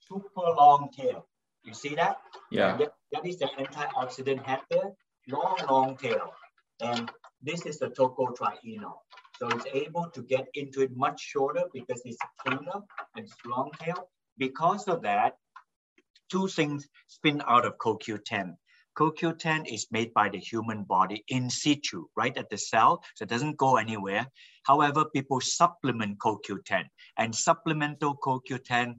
Super 0.01 0.41
long 0.57 0.91
tail. 0.97 1.27
You 1.65 1.75
see 1.75 1.95
that? 1.95 2.19
Yeah. 2.51 2.77
That, 2.77 2.93
that 3.13 3.27
is 3.27 3.39
the 3.39 3.47
antioxidant 3.47 4.43
head 4.45 4.61
there. 4.71 4.91
Long, 5.29 5.57
long 5.69 5.97
tail. 5.97 6.33
And 6.81 7.11
this 7.43 7.67
is 7.67 7.79
the 7.79 7.89
tocotrienol. 7.89 8.99
So 9.39 9.49
it's 9.49 9.67
able 9.73 10.11
to 10.15 10.23
get 10.23 10.49
into 10.55 10.81
it 10.83 10.97
much 10.97 11.21
shorter 11.21 11.65
because 11.73 12.03
it's 12.05 12.19
cleaner 12.45 12.81
and 13.15 13.25
it's 13.25 13.35
long 13.47 13.71
tail. 13.81 14.09
Because 14.37 14.89
of 14.89 15.03
that, 15.03 15.35
two 16.31 16.49
things 16.49 16.89
spin 17.07 17.43
out 17.47 17.65
of 17.65 17.79
CoQ10. 17.79 18.57
CoQ10 18.99 19.73
is 19.73 19.87
made 19.93 20.13
by 20.13 20.29
the 20.29 20.39
human 20.39 20.83
body 20.83 21.23
in 21.29 21.51
situ, 21.51 22.07
right 22.17 22.37
at 22.37 22.51
the 22.51 22.59
cell, 22.59 23.05
so 23.15 23.23
it 23.23 23.29
doesn't 23.29 23.57
go 23.57 23.77
anywhere. 23.77 24.27
However, 24.65 25.05
people 25.05 25.41
supplement 25.41 26.19
CoQ10 26.19 26.85
and 27.17 27.33
supplemental 27.33 28.17
CoQ10, 28.17 28.97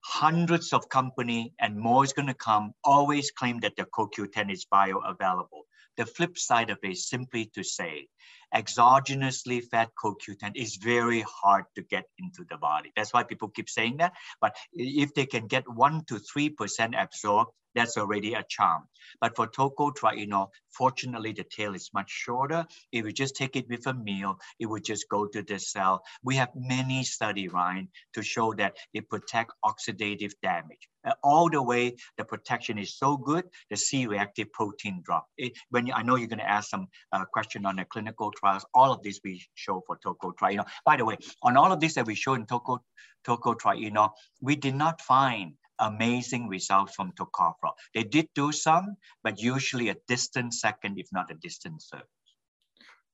hundreds 0.00 0.72
of 0.72 0.88
company 0.88 1.54
and 1.60 1.78
more 1.78 2.02
is 2.02 2.12
going 2.12 2.26
to 2.26 2.34
come, 2.34 2.72
always 2.82 3.30
claim 3.30 3.60
that 3.60 3.76
the 3.76 3.84
CoQ10 3.84 4.52
is 4.52 4.66
bioavailable. 4.72 5.62
The 5.96 6.06
flip 6.06 6.36
side 6.36 6.70
of 6.70 6.78
it 6.82 6.90
is 6.90 7.08
simply 7.08 7.52
to 7.54 7.62
say, 7.62 8.08
exogenously 8.52 9.62
fed 9.70 9.90
CoQ10 10.02 10.56
is 10.56 10.76
very 10.76 11.24
hard 11.42 11.66
to 11.76 11.82
get 11.82 12.04
into 12.18 12.44
the 12.50 12.56
body. 12.56 12.90
That's 12.96 13.14
why 13.14 13.22
people 13.22 13.48
keep 13.48 13.68
saying 13.68 13.98
that. 13.98 14.14
But 14.40 14.56
if 14.72 15.14
they 15.14 15.26
can 15.26 15.46
get 15.46 15.72
one 15.72 16.04
to 16.08 16.20
3% 16.36 17.00
absorbed, 17.00 17.52
that's 17.74 17.96
already 17.96 18.34
a 18.34 18.44
charm. 18.48 18.84
But 19.20 19.36
for 19.36 19.46
tocotrienol, 19.46 20.48
fortunately, 20.70 21.32
the 21.32 21.44
tail 21.44 21.74
is 21.74 21.90
much 21.94 22.10
shorter. 22.10 22.66
If 22.92 23.04
you 23.04 23.12
just 23.12 23.36
take 23.36 23.56
it 23.56 23.68
with 23.68 23.86
a 23.86 23.94
meal, 23.94 24.38
it 24.58 24.66
would 24.66 24.84
just 24.84 25.08
go 25.08 25.26
to 25.26 25.42
the 25.42 25.58
cell. 25.58 26.02
We 26.22 26.36
have 26.36 26.50
many 26.54 27.04
studies, 27.04 27.52
Ryan, 27.52 27.88
to 28.14 28.22
show 28.22 28.54
that 28.54 28.76
it 28.92 29.08
protects 29.08 29.54
oxidative 29.64 30.32
damage. 30.42 30.88
All 31.22 31.50
the 31.50 31.62
way, 31.62 31.96
the 32.16 32.24
protection 32.24 32.78
is 32.78 32.96
so 32.96 33.18
good, 33.18 33.44
the 33.68 33.76
C-reactive 33.76 34.50
protein 34.52 35.02
drop. 35.04 35.26
It, 35.36 35.52
when 35.68 35.86
you, 35.86 35.92
I 35.92 36.02
know 36.02 36.16
you're 36.16 36.28
going 36.28 36.38
to 36.38 36.50
ask 36.50 36.70
some 36.70 36.86
uh, 37.12 37.26
question 37.30 37.66
on 37.66 37.76
the 37.76 37.84
clinical 37.84 38.30
trials, 38.30 38.64
all 38.72 38.90
of 38.90 39.02
this 39.02 39.20
we 39.22 39.44
show 39.54 39.82
for 39.86 39.98
tocotrienol. 39.98 40.66
By 40.86 40.96
the 40.96 41.04
way, 41.04 41.18
on 41.42 41.58
all 41.58 41.72
of 41.72 41.80
this 41.80 41.94
that 41.94 42.06
we 42.06 42.14
show 42.14 42.34
in 42.34 42.46
toco, 42.46 42.78
tocotrienol, 43.26 44.10
we 44.40 44.56
did 44.56 44.74
not 44.74 45.02
find 45.02 45.52
amazing 45.78 46.48
results 46.48 46.94
from 46.94 47.12
tocopherol. 47.12 47.74
They 47.94 48.04
did 48.04 48.28
do 48.34 48.52
some, 48.52 48.96
but 49.22 49.40
usually 49.40 49.88
a 49.88 49.96
distant 50.08 50.54
second, 50.54 50.98
if 50.98 51.08
not 51.12 51.30
a 51.30 51.34
distant 51.34 51.82
third. 51.90 52.04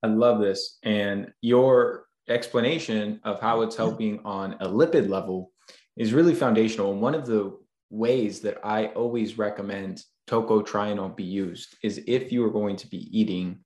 I 0.03 0.07
love 0.07 0.39
this. 0.39 0.77
And 0.83 1.31
your 1.41 2.05
explanation 2.27 3.19
of 3.23 3.39
how 3.39 3.61
it's 3.61 3.75
helping 3.75 4.19
on 4.25 4.53
a 4.59 4.67
lipid 4.67 5.09
level 5.09 5.51
is 5.97 6.13
really 6.13 6.35
foundational. 6.35 6.91
And 6.91 7.01
one 7.01 7.15
of 7.15 7.25
the 7.25 7.57
ways 7.89 8.39
that 8.41 8.57
I 8.63 8.87
always 8.87 9.37
recommend 9.37 10.03
tocotrienol 10.29 11.15
be 11.15 11.23
used 11.23 11.75
is 11.83 12.01
if 12.07 12.31
you 12.31 12.43
are 12.45 12.51
going 12.51 12.77
to 12.77 12.87
be 12.87 13.07
eating 13.17 13.59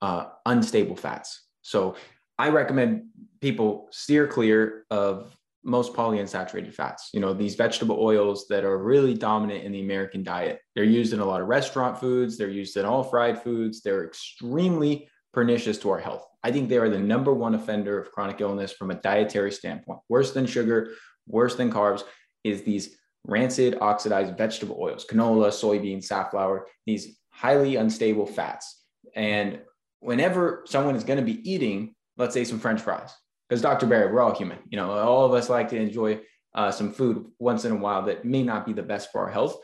uh, 0.00 0.26
unstable 0.46 0.96
fats. 0.96 1.46
So 1.62 1.94
I 2.38 2.48
recommend 2.48 3.04
people 3.40 3.88
steer 3.92 4.26
clear 4.26 4.84
of 4.90 5.36
most 5.64 5.92
polyunsaturated 5.94 6.74
fats. 6.74 7.10
You 7.12 7.20
know, 7.20 7.32
these 7.32 7.54
vegetable 7.54 7.98
oils 8.00 8.46
that 8.48 8.64
are 8.64 8.78
really 8.78 9.14
dominant 9.14 9.64
in 9.64 9.72
the 9.72 9.80
American 9.80 10.22
diet. 10.22 10.60
They're 10.74 10.84
used 10.84 11.12
in 11.12 11.20
a 11.20 11.24
lot 11.24 11.40
of 11.40 11.48
restaurant 11.48 11.98
foods, 11.98 12.36
they're 12.36 12.48
used 12.48 12.76
in 12.76 12.84
all 12.84 13.04
fried 13.04 13.42
foods. 13.42 13.80
They're 13.80 14.04
extremely 14.04 15.08
pernicious 15.32 15.78
to 15.78 15.90
our 15.90 15.98
health. 15.98 16.26
I 16.42 16.50
think 16.50 16.68
they 16.68 16.78
are 16.78 16.88
the 16.88 16.98
number 16.98 17.32
one 17.32 17.54
offender 17.54 17.98
of 17.98 18.10
chronic 18.10 18.40
illness 18.40 18.72
from 18.72 18.90
a 18.90 18.96
dietary 18.96 19.52
standpoint. 19.52 20.00
Worse 20.08 20.32
than 20.32 20.46
sugar, 20.46 20.92
worse 21.26 21.54
than 21.54 21.72
carbs 21.72 22.02
is 22.44 22.62
these 22.62 22.98
rancid 23.24 23.78
oxidized 23.80 24.36
vegetable 24.36 24.78
oils, 24.80 25.06
canola, 25.08 25.48
soybean, 25.48 26.02
safflower, 26.02 26.66
these 26.86 27.18
highly 27.30 27.76
unstable 27.76 28.26
fats. 28.26 28.82
And 29.14 29.60
whenever 30.00 30.64
someone 30.66 30.96
is 30.96 31.04
going 31.04 31.18
to 31.18 31.24
be 31.24 31.48
eating, 31.48 31.94
let's 32.16 32.34
say 32.34 32.44
some 32.44 32.58
french 32.58 32.80
fries, 32.80 33.14
because 33.52 33.60
Dr. 33.60 33.84
Barrie, 33.84 34.10
we're 34.10 34.22
all 34.22 34.34
human. 34.34 34.60
You 34.70 34.78
know, 34.78 34.90
all 34.92 35.26
of 35.26 35.34
us 35.34 35.50
like 35.50 35.68
to 35.68 35.76
enjoy 35.76 36.20
uh, 36.54 36.70
some 36.70 36.90
food 36.90 37.26
once 37.38 37.66
in 37.66 37.72
a 37.72 37.76
while 37.76 38.02
that 38.06 38.24
may 38.24 38.42
not 38.42 38.64
be 38.64 38.72
the 38.72 38.82
best 38.82 39.12
for 39.12 39.20
our 39.20 39.30
health. 39.30 39.58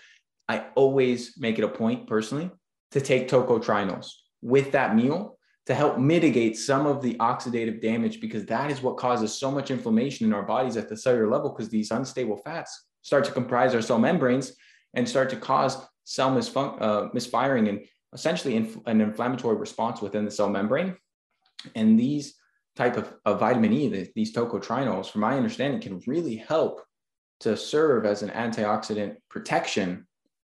I 0.46 0.66
always 0.74 1.38
make 1.38 1.58
it 1.58 1.64
a 1.64 1.68
point 1.68 2.06
personally 2.06 2.50
to 2.90 3.00
take 3.00 3.30
tocotrienols 3.30 4.10
with 4.42 4.72
that 4.72 4.94
meal 4.94 5.38
to 5.64 5.74
help 5.74 5.96
mitigate 5.96 6.58
some 6.58 6.86
of 6.86 7.00
the 7.00 7.14
oxidative 7.14 7.80
damage 7.80 8.20
because 8.20 8.44
that 8.44 8.70
is 8.70 8.82
what 8.82 8.98
causes 8.98 9.32
so 9.32 9.50
much 9.50 9.70
inflammation 9.70 10.26
in 10.26 10.34
our 10.34 10.42
bodies 10.42 10.76
at 10.76 10.90
the 10.90 10.96
cellular 10.96 11.30
level 11.30 11.48
because 11.48 11.70
these 11.70 11.90
unstable 11.90 12.36
fats 12.36 12.88
start 13.00 13.24
to 13.24 13.32
comprise 13.32 13.74
our 13.74 13.80
cell 13.80 13.98
membranes 13.98 14.52
and 14.92 15.08
start 15.08 15.30
to 15.30 15.36
cause 15.36 15.78
cell 16.04 16.30
misfun- 16.30 16.76
uh, 16.82 17.08
misfiring 17.14 17.68
and 17.68 17.86
essentially 18.12 18.54
inf- 18.54 18.76
an 18.84 19.00
inflammatory 19.00 19.56
response 19.56 20.02
within 20.02 20.26
the 20.26 20.30
cell 20.30 20.50
membrane. 20.50 20.94
And 21.74 21.98
these 21.98 22.34
type 22.78 22.96
of, 22.96 23.12
of 23.24 23.40
vitamin 23.40 23.72
E, 23.72 23.88
the, 23.88 24.08
these 24.14 24.32
tocotrienols, 24.32 25.10
from 25.10 25.22
my 25.22 25.36
understanding, 25.36 25.80
can 25.80 26.00
really 26.06 26.36
help 26.36 26.80
to 27.40 27.56
serve 27.56 28.06
as 28.06 28.22
an 28.22 28.30
antioxidant 28.30 29.16
protection 29.28 30.06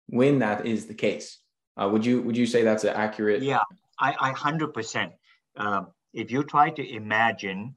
when 0.08 0.40
that 0.40 0.66
is 0.66 0.86
the 0.88 0.94
case. 0.94 1.40
Uh, 1.78 1.90
would 1.92 2.06
you 2.06 2.22
would 2.22 2.38
you 2.38 2.46
say 2.46 2.64
that's 2.64 2.86
an 2.86 2.96
accurate? 2.96 3.44
Yeah, 3.44 3.64
I, 4.00 4.32
hundred 4.32 4.74
percent. 4.74 5.12
Um, 5.58 5.88
if 6.14 6.32
you 6.32 6.44
try 6.44 6.70
to 6.70 6.84
imagine, 6.96 7.76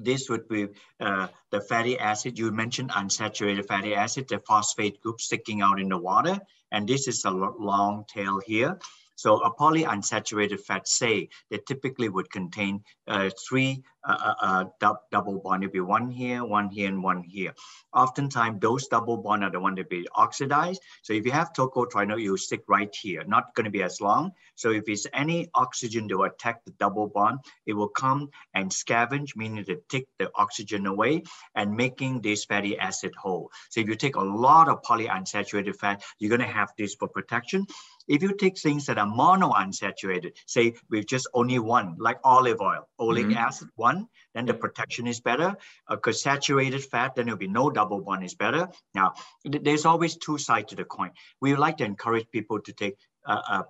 this 0.00 0.28
would 0.30 0.48
be 0.48 0.68
uh, 1.00 1.28
the 1.50 1.60
fatty 1.60 1.98
acid. 1.98 2.38
You 2.38 2.50
mentioned 2.50 2.90
unsaturated 2.90 3.66
fatty 3.66 3.94
acid, 3.94 4.28
the 4.28 4.38
phosphate 4.38 5.00
group 5.02 5.20
sticking 5.20 5.60
out 5.60 5.80
in 5.80 5.88
the 5.88 5.98
water, 5.98 6.38
and 6.70 6.88
this 6.88 7.08
is 7.08 7.24
a 7.24 7.30
long 7.30 8.04
tail 8.08 8.40
here. 8.46 8.78
So 9.22 9.36
a 9.36 9.54
polyunsaturated 9.54 10.58
fat, 10.62 10.88
say, 10.88 11.28
they 11.48 11.58
typically 11.58 12.08
would 12.08 12.28
contain 12.28 12.82
uh, 13.06 13.30
three 13.48 13.84
uh, 14.04 14.34
uh, 14.42 14.64
uh 14.80 14.96
double 15.12 15.38
bond. 15.38 15.62
It'd 15.62 15.72
be 15.72 15.78
one 15.78 16.10
here, 16.10 16.44
one 16.44 16.68
here, 16.68 16.88
and 16.88 17.00
one 17.00 17.22
here. 17.22 17.52
Oftentimes, 17.94 18.60
those 18.60 18.88
double 18.88 19.18
bond 19.18 19.44
are 19.44 19.50
the 19.52 19.60
one 19.60 19.76
that 19.76 19.88
be 19.88 20.08
oxidized. 20.16 20.82
So 21.02 21.12
if 21.12 21.24
you 21.24 21.30
have 21.30 21.52
tocotrienol, 21.52 22.20
you 22.20 22.36
stick 22.36 22.62
right 22.66 22.92
here. 22.92 23.22
Not 23.22 23.54
going 23.54 23.66
to 23.66 23.70
be 23.70 23.84
as 23.84 24.00
long. 24.00 24.32
So 24.56 24.72
if 24.72 24.88
it's 24.88 25.06
any 25.12 25.48
oxygen 25.54 26.08
to 26.08 26.24
attack 26.24 26.64
the 26.64 26.72
double 26.80 27.06
bond, 27.06 27.38
it 27.64 27.74
will 27.74 27.90
come 27.90 28.28
and 28.54 28.72
scavenge, 28.72 29.36
meaning 29.36 29.64
to 29.66 29.76
take 29.88 30.08
the 30.18 30.32
oxygen 30.34 30.86
away 30.86 31.22
and 31.54 31.76
making 31.76 32.22
this 32.22 32.44
fatty 32.44 32.76
acid 32.76 33.12
whole. 33.14 33.52
So 33.70 33.80
if 33.80 33.86
you 33.86 33.94
take 33.94 34.16
a 34.16 34.20
lot 34.20 34.68
of 34.68 34.82
polyunsaturated 34.82 35.76
fat, 35.76 36.02
you're 36.18 36.36
going 36.36 36.48
to 36.48 36.56
have 36.58 36.70
this 36.76 36.96
for 36.96 37.06
protection. 37.06 37.66
If 38.08 38.22
you 38.22 38.34
take 38.34 38.58
things 38.58 38.86
that 38.86 38.98
are 38.98 39.06
monounsaturated, 39.06 40.32
say 40.46 40.74
with 40.90 41.06
just 41.06 41.28
only 41.34 41.58
one, 41.58 41.96
like 41.98 42.18
olive 42.24 42.60
oil, 42.60 42.88
oleic 43.00 43.26
mm-hmm. 43.26 43.36
acid, 43.36 43.68
one, 43.76 44.08
then 44.34 44.46
the 44.46 44.54
protection 44.54 45.06
is 45.06 45.20
better. 45.20 45.56
Because 45.88 46.16
uh, 46.26 46.30
saturated 46.30 46.84
fat, 46.84 47.14
then 47.14 47.26
there'll 47.26 47.38
be 47.38 47.48
no 47.48 47.70
double 47.70 48.00
bond 48.00 48.24
is 48.24 48.34
better. 48.34 48.68
Now, 48.94 49.14
th- 49.50 49.62
there's 49.62 49.84
always 49.84 50.16
two 50.16 50.38
sides 50.38 50.70
to 50.70 50.76
the 50.76 50.84
coin. 50.84 51.10
We 51.40 51.50
would 51.50 51.60
like 51.60 51.78
to 51.78 51.84
encourage 51.84 52.30
people 52.30 52.60
to 52.60 52.72
take 52.72 52.96
uh, 53.26 53.40
uh, 53.48 53.62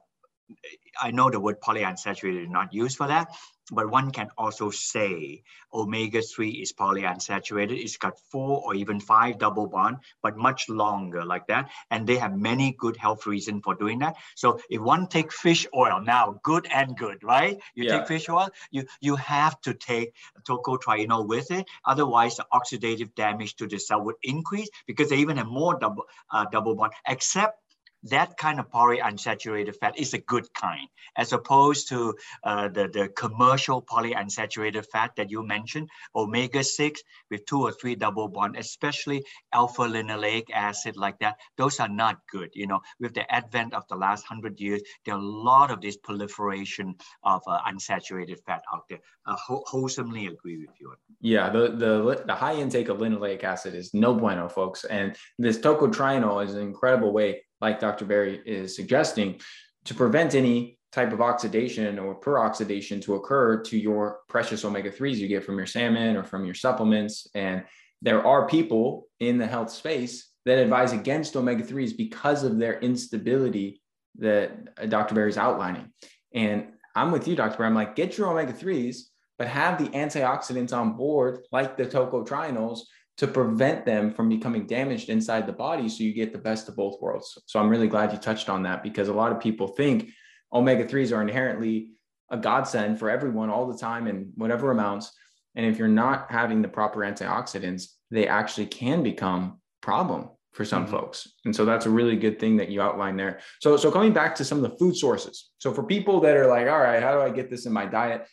I 1.00 1.10
know 1.10 1.30
the 1.30 1.40
word 1.40 1.60
polyunsaturated 1.60 2.44
is 2.44 2.50
not 2.50 2.74
used 2.74 2.96
for 2.96 3.06
that, 3.06 3.34
but 3.70 3.90
one 3.90 4.10
can 4.10 4.28
also 4.36 4.70
say 4.70 5.42
omega-3 5.72 6.62
is 6.62 6.72
polyunsaturated. 6.72 7.78
It's 7.78 7.96
got 7.96 8.18
four 8.30 8.62
or 8.64 8.74
even 8.74 8.98
five 9.00 9.38
double 9.38 9.66
bond, 9.66 9.98
but 10.22 10.36
much 10.36 10.68
longer 10.68 11.24
like 11.24 11.46
that. 11.46 11.70
And 11.90 12.06
they 12.06 12.16
have 12.16 12.36
many 12.36 12.72
good 12.72 12.96
health 12.96 13.26
reasons 13.26 13.62
for 13.64 13.74
doing 13.74 14.00
that. 14.00 14.16
So 14.34 14.58
if 14.68 14.80
one 14.80 15.06
take 15.06 15.32
fish 15.32 15.66
oil, 15.74 16.00
now 16.00 16.40
good 16.42 16.66
and 16.72 16.96
good, 16.96 17.22
right? 17.22 17.60
You 17.74 17.84
yeah. 17.84 17.98
take 17.98 18.08
fish 18.08 18.28
oil, 18.28 18.48
you, 18.70 18.84
you 19.00 19.16
have 19.16 19.60
to 19.62 19.74
take 19.74 20.14
tocotrienol 20.48 21.28
with 21.28 21.50
it. 21.50 21.66
Otherwise, 21.84 22.36
the 22.36 22.46
oxidative 22.52 23.14
damage 23.14 23.56
to 23.56 23.66
the 23.66 23.78
cell 23.78 24.02
would 24.02 24.16
increase 24.22 24.68
because 24.86 25.10
they 25.10 25.18
even 25.18 25.36
have 25.36 25.46
more 25.46 25.78
double, 25.78 26.04
uh, 26.30 26.46
double 26.50 26.74
bond, 26.74 26.92
except 27.06 27.61
that 28.04 28.36
kind 28.36 28.58
of 28.58 28.70
polyunsaturated 28.70 29.76
fat 29.76 29.98
is 29.98 30.14
a 30.14 30.18
good 30.18 30.52
kind, 30.54 30.88
as 31.16 31.32
opposed 31.32 31.88
to 31.88 32.14
uh, 32.44 32.68
the, 32.68 32.88
the 32.88 33.08
commercial 33.08 33.82
polyunsaturated 33.82 34.84
fat 34.90 35.12
that 35.16 35.30
you 35.30 35.46
mentioned, 35.46 35.88
omega-6 36.14 36.98
with 37.30 37.44
two 37.46 37.60
or 37.60 37.72
three 37.72 37.94
double 37.94 38.28
bond, 38.28 38.56
especially 38.56 39.24
alpha 39.52 39.82
linoleic 39.82 40.50
acid 40.52 40.96
like 40.96 41.18
that. 41.20 41.36
Those 41.56 41.78
are 41.80 41.88
not 41.88 42.18
good. 42.30 42.50
You 42.54 42.66
know, 42.66 42.80
with 42.98 43.14
the 43.14 43.30
advent 43.32 43.74
of 43.74 43.86
the 43.88 43.96
last 43.96 44.24
hundred 44.26 44.60
years, 44.60 44.82
there 45.04 45.14
are 45.14 45.20
a 45.20 45.22
lot 45.22 45.70
of 45.70 45.80
this 45.80 45.96
proliferation 45.96 46.94
of 47.22 47.42
uh, 47.46 47.60
unsaturated 47.68 48.38
fat 48.44 48.62
out 48.72 48.84
there. 48.88 49.00
I 49.26 49.36
ho- 49.46 49.64
wholesomely 49.66 50.26
agree 50.26 50.58
with 50.58 50.70
you. 50.80 50.94
Yeah, 51.20 51.50
the, 51.50 51.68
the, 51.68 52.22
the 52.26 52.34
high 52.34 52.54
intake 52.54 52.88
of 52.88 52.98
linoleic 52.98 53.44
acid 53.44 53.74
is 53.74 53.94
no 53.94 54.14
bueno, 54.14 54.48
folks. 54.48 54.84
And 54.84 55.16
this 55.38 55.58
tocotrienol 55.58 56.44
is 56.44 56.54
an 56.54 56.62
incredible 56.62 57.12
way 57.12 57.42
like 57.62 57.80
Dr. 57.80 58.04
Barrie 58.04 58.42
is 58.44 58.76
suggesting, 58.76 59.40
to 59.84 59.94
prevent 59.94 60.34
any 60.34 60.78
type 60.92 61.12
of 61.12 61.22
oxidation 61.22 61.98
or 61.98 62.20
peroxidation 62.20 63.00
to 63.02 63.14
occur 63.14 63.62
to 63.62 63.78
your 63.78 64.18
precious 64.28 64.64
omega 64.64 64.90
3s 64.90 65.16
you 65.16 65.28
get 65.28 65.44
from 65.44 65.56
your 65.56 65.66
salmon 65.66 66.16
or 66.16 66.22
from 66.22 66.44
your 66.44 66.54
supplements. 66.54 67.26
And 67.34 67.64
there 68.02 68.24
are 68.26 68.46
people 68.46 69.06
in 69.18 69.38
the 69.38 69.46
health 69.46 69.70
space 69.70 70.28
that 70.44 70.58
advise 70.58 70.92
against 70.92 71.36
omega 71.36 71.62
3s 71.62 71.96
because 71.96 72.44
of 72.44 72.58
their 72.58 72.78
instability 72.80 73.80
that 74.18 74.50
uh, 74.80 74.86
Dr. 74.86 75.14
Barrie 75.14 75.30
is 75.30 75.38
outlining. 75.38 75.90
And 76.34 76.66
I'm 76.94 77.10
with 77.10 77.26
you, 77.26 77.36
Dr. 77.36 77.56
Barrie. 77.56 77.68
I'm 77.68 77.74
like, 77.74 77.96
get 77.96 78.18
your 78.18 78.28
omega 78.28 78.52
3s, 78.52 78.96
but 79.38 79.48
have 79.48 79.78
the 79.78 79.90
antioxidants 79.90 80.76
on 80.76 80.96
board, 80.96 81.46
like 81.52 81.76
the 81.76 81.86
tocotrienols, 81.86 82.80
to 83.18 83.26
prevent 83.26 83.84
them 83.84 84.12
from 84.12 84.28
becoming 84.28 84.66
damaged 84.66 85.08
inside 85.08 85.46
the 85.46 85.52
body 85.52 85.88
so 85.88 86.02
you 86.02 86.12
get 86.12 86.32
the 86.32 86.38
best 86.38 86.68
of 86.68 86.76
both 86.76 87.00
worlds. 87.00 87.38
So 87.46 87.60
I'm 87.60 87.68
really 87.68 87.88
glad 87.88 88.12
you 88.12 88.18
touched 88.18 88.48
on 88.48 88.62
that 88.62 88.82
because 88.82 89.08
a 89.08 89.12
lot 89.12 89.32
of 89.32 89.40
people 89.40 89.68
think 89.68 90.10
omega 90.52 90.84
3s 90.84 91.14
are 91.14 91.22
inherently 91.22 91.90
a 92.30 92.36
godsend 92.36 92.98
for 92.98 93.10
everyone 93.10 93.50
all 93.50 93.66
the 93.66 93.78
time 93.78 94.06
in 94.06 94.32
whatever 94.36 94.70
amounts. 94.70 95.12
And 95.54 95.66
if 95.66 95.78
you're 95.78 95.88
not 95.88 96.30
having 96.30 96.62
the 96.62 96.68
proper 96.68 97.00
antioxidants, 97.00 97.88
they 98.10 98.26
actually 98.26 98.66
can 98.66 99.02
become 99.02 99.60
problem 99.82 100.30
for 100.52 100.64
some 100.64 100.84
mm-hmm. 100.84 100.94
folks. 100.94 101.28
And 101.44 101.54
so 101.54 101.64
that's 101.64 101.86
a 101.86 101.90
really 101.90 102.16
good 102.16 102.38
thing 102.38 102.56
that 102.56 102.70
you 102.70 102.80
outlined 102.80 103.18
there. 103.18 103.40
So 103.60 103.76
so 103.76 103.90
coming 103.90 104.12
back 104.12 104.34
to 104.36 104.44
some 104.44 104.62
of 104.62 104.70
the 104.70 104.76
food 104.78 104.96
sources. 104.96 105.50
So 105.58 105.72
for 105.72 105.82
people 105.82 106.20
that 106.20 106.36
are 106.36 106.46
like, 106.46 106.68
all 106.68 106.80
right, 106.80 107.02
how 107.02 107.12
do 107.12 107.20
I 107.20 107.30
get 107.30 107.50
this 107.50 107.66
in 107.66 107.72
my 107.72 107.86
diet? 107.86 108.26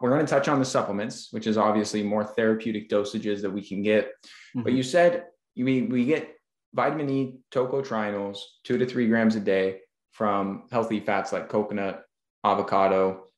We're 0.00 0.10
going 0.10 0.24
to 0.24 0.30
touch 0.30 0.48
on 0.48 0.58
the 0.58 0.64
supplements, 0.64 1.28
which 1.30 1.46
is 1.46 1.56
obviously 1.56 2.02
more 2.02 2.24
therapeutic 2.24 2.90
dosages 2.90 3.40
that 3.42 3.50
we 3.50 3.66
can 3.66 3.82
get. 3.82 4.06
Mm-hmm. 4.08 4.62
But 4.62 4.72
you 4.74 4.82
said 4.82 5.24
we, 5.56 5.82
we 5.82 6.04
get 6.04 6.34
vitamin 6.74 7.08
E 7.10 7.38
tocotrienols, 7.50 8.38
two 8.64 8.78
to 8.78 8.86
three 8.86 9.08
grams 9.08 9.36
a 9.36 9.40
day 9.40 9.80
from 10.12 10.64
healthy 10.70 11.00
fats 11.00 11.32
like 11.32 11.48
coconut, 11.48 12.02
avocado. 12.44 13.28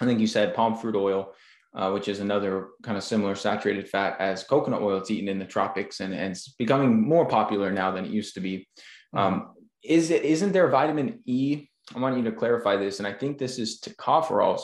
I 0.00 0.04
think 0.04 0.20
you 0.20 0.26
said 0.26 0.54
palm 0.54 0.76
fruit 0.76 0.94
oil, 0.94 1.34
uh, 1.74 1.90
which 1.90 2.08
is 2.08 2.20
another 2.20 2.68
kind 2.82 2.96
of 2.96 3.02
similar 3.02 3.34
saturated 3.34 3.88
fat 3.88 4.16
as 4.20 4.44
coconut 4.44 4.82
oil. 4.82 4.98
It's 4.98 5.10
eaten 5.10 5.28
in 5.28 5.38
the 5.38 5.44
tropics 5.44 6.00
and, 6.00 6.14
and 6.14 6.32
it's 6.32 6.50
becoming 6.50 7.08
more 7.08 7.26
popular 7.26 7.72
now 7.72 7.90
than 7.90 8.04
it 8.04 8.10
used 8.12 8.34
to 8.34 8.40
be. 8.40 8.68
Mm-hmm. 9.14 9.18
Um, 9.18 9.54
is 9.82 10.10
it 10.10 10.22
isn't 10.22 10.52
there 10.52 10.68
vitamin 10.68 11.20
E? 11.26 11.66
I 11.94 11.98
want 11.98 12.16
you 12.16 12.22
to 12.24 12.32
clarify 12.32 12.76
this, 12.76 13.00
and 13.00 13.08
I 13.08 13.12
think 13.12 13.38
this 13.38 13.58
is 13.58 13.80
tocopherols 13.80 14.62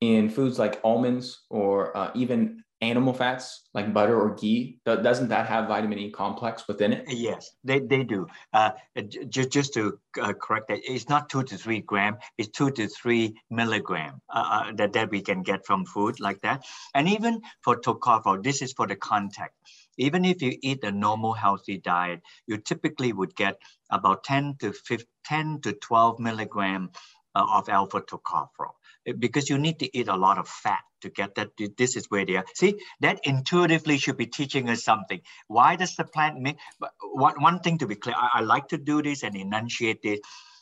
in 0.00 0.30
foods 0.30 0.58
like 0.58 0.80
almonds 0.84 1.44
or 1.50 1.96
uh, 1.96 2.10
even 2.14 2.62
animal 2.80 3.12
fats 3.12 3.68
like 3.74 3.92
butter 3.92 4.18
or 4.20 4.34
ghee 4.36 4.78
doesn't 4.84 5.28
that 5.28 5.46
have 5.46 5.66
vitamin 5.66 5.98
e 5.98 6.10
complex 6.10 6.68
within 6.68 6.92
it? 6.92 7.04
Yes 7.08 7.50
they, 7.64 7.80
they 7.80 8.04
do. 8.04 8.26
Uh, 8.52 8.70
just, 9.28 9.50
just 9.50 9.74
to 9.74 9.98
uh, 10.20 10.32
correct 10.32 10.68
that 10.68 10.78
it's 10.84 11.08
not 11.08 11.28
two 11.28 11.42
to 11.42 11.56
three 11.56 11.80
gram 11.80 12.16
it's 12.36 12.50
two 12.50 12.70
to 12.70 12.86
three 12.86 13.34
milligram 13.50 14.20
uh, 14.32 14.48
uh, 14.68 14.72
that, 14.76 14.92
that 14.92 15.10
we 15.10 15.20
can 15.20 15.42
get 15.42 15.66
from 15.66 15.84
food 15.86 16.20
like 16.20 16.40
that. 16.42 16.64
And 16.94 17.08
even 17.08 17.40
for 17.62 17.80
tocopherol 17.80 18.42
this 18.42 18.62
is 18.62 18.72
for 18.72 18.86
the 18.86 18.96
contact. 18.96 19.54
Even 19.96 20.24
if 20.24 20.40
you 20.40 20.56
eat 20.62 20.84
a 20.84 20.92
normal 20.92 21.32
healthy 21.32 21.78
diet 21.78 22.20
you 22.46 22.58
typically 22.58 23.12
would 23.12 23.34
get 23.34 23.56
about 23.90 24.22
10 24.22 24.56
to 24.60 24.72
15, 24.72 25.06
10 25.24 25.60
to 25.62 25.72
12 25.72 26.20
milligram 26.20 26.90
uh, 27.34 27.44
of 27.54 27.68
alpha 27.68 28.00
tocopherol 28.00 28.77
Eh, 29.08 29.12
because 29.18 29.48
you 29.48 29.58
need 29.58 29.78
to 29.80 29.96
eat 29.96 30.08
a 30.08 30.16
lot 30.16 30.38
of 30.38 30.48
fat 30.48 30.82
to 31.00 31.08
get 31.08 31.34
that. 31.36 31.50
This 31.76 31.96
is 31.96 32.06
where 32.10 32.24
they 32.26 32.36
are. 32.36 32.44
See, 32.54 32.74
that 33.00 33.20
intuitively 33.24 33.98
should 33.98 34.16
be 34.16 34.26
teaching 34.26 34.68
us 34.68 34.84
something. 34.84 35.20
Why 35.46 35.76
does 35.76 35.96
the 35.96 36.04
plant 36.04 36.40
make? 36.40 36.58
One, 37.12 37.40
one 37.40 37.60
thing 37.60 37.78
to 37.78 37.86
be 37.86 37.94
clear, 37.94 38.16
I, 38.16 38.38
I 38.38 38.40
like 38.40 38.68
to 38.68 38.78
do 38.78 39.02
this 39.02 39.22
and 39.22 39.34
enunciate 39.36 40.02
this. 40.02 40.20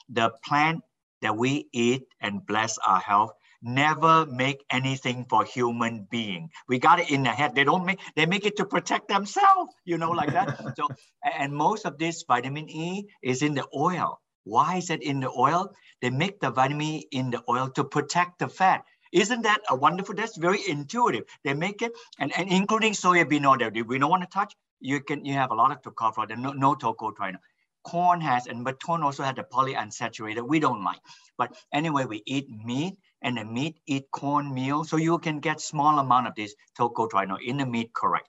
The 0.08 0.30
plant 0.44 0.82
that 1.22 1.36
we 1.36 1.68
eat 1.72 2.02
and 2.20 2.46
bless 2.46 2.78
our 2.78 3.00
health 3.00 3.32
never 3.62 4.26
make 4.26 4.64
anything 4.70 5.26
for 5.28 5.44
human 5.44 6.06
being. 6.10 6.50
We 6.68 6.78
got 6.78 7.00
it 7.00 7.10
in 7.10 7.22
the 7.22 7.30
head. 7.30 7.54
They 7.54 7.64
don't 7.64 7.84
make, 7.84 8.00
they 8.14 8.26
make 8.26 8.44
it 8.46 8.56
to 8.58 8.66
protect 8.66 9.08
themselves, 9.08 9.74
you 9.84 9.98
know, 9.98 10.10
like 10.10 10.32
that. 10.32 10.60
so, 10.76 10.88
and 11.24 11.52
most 11.52 11.84
of 11.86 11.98
this 11.98 12.22
vitamin 12.28 12.68
E 12.68 13.08
is 13.22 13.42
in 13.42 13.54
the 13.54 13.66
oil. 13.74 14.20
Why 14.46 14.76
is 14.76 14.90
it 14.90 15.02
in 15.02 15.18
the 15.18 15.30
oil? 15.30 15.74
They 16.00 16.10
make 16.10 16.38
the 16.38 16.50
vitamin 16.50 17.02
in 17.10 17.30
the 17.32 17.42
oil 17.48 17.68
to 17.70 17.82
protect 17.82 18.38
the 18.38 18.46
fat. 18.48 18.84
Isn't 19.12 19.42
that 19.42 19.60
a 19.68 19.74
wonderful? 19.74 20.14
That's 20.14 20.36
very 20.36 20.60
intuitive. 20.68 21.24
They 21.42 21.52
make 21.52 21.82
it, 21.82 21.90
and, 22.20 22.32
and 22.38 22.48
including 22.48 22.92
soybean 22.92 23.44
oil 23.44 23.58
that 23.58 23.86
we 23.86 23.98
don't 23.98 24.08
want 24.10 24.22
to 24.22 24.28
touch. 24.28 24.54
You 24.78 25.00
can 25.00 25.24
you 25.24 25.32
have 25.32 25.50
a 25.50 25.54
lot 25.54 25.72
of 25.72 25.82
tocopherol, 25.82 26.38
no, 26.38 26.52
no 26.52 26.76
tocotrienol. 26.76 27.40
Corn 27.82 28.20
has, 28.20 28.46
and 28.46 28.64
but 28.64 28.80
corn 28.80 29.02
also 29.02 29.24
has 29.24 29.34
the 29.34 29.42
polyunsaturated. 29.42 30.46
We 30.46 30.60
don't 30.60 30.84
like. 30.84 31.00
But 31.36 31.56
anyway, 31.72 32.04
we 32.04 32.22
eat 32.24 32.48
meat, 32.48 32.94
and 33.22 33.38
the 33.38 33.44
meat 33.44 33.80
eat 33.86 34.04
corn 34.12 34.54
meal, 34.54 34.84
so 34.84 34.96
you 34.96 35.18
can 35.18 35.40
get 35.40 35.60
small 35.60 35.98
amount 35.98 36.28
of 36.28 36.34
this 36.36 36.54
tocotrienol 36.78 37.38
in 37.44 37.56
the 37.56 37.66
meat. 37.66 37.92
Correct. 37.94 38.28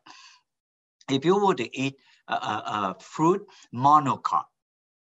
If 1.12 1.26
you 1.26 1.46
were 1.46 1.56
to 1.56 1.78
eat 1.80 1.96
a, 2.28 2.34
a, 2.34 2.38
a 2.38 2.96
fruit 3.00 3.46
monocot, 3.74 4.46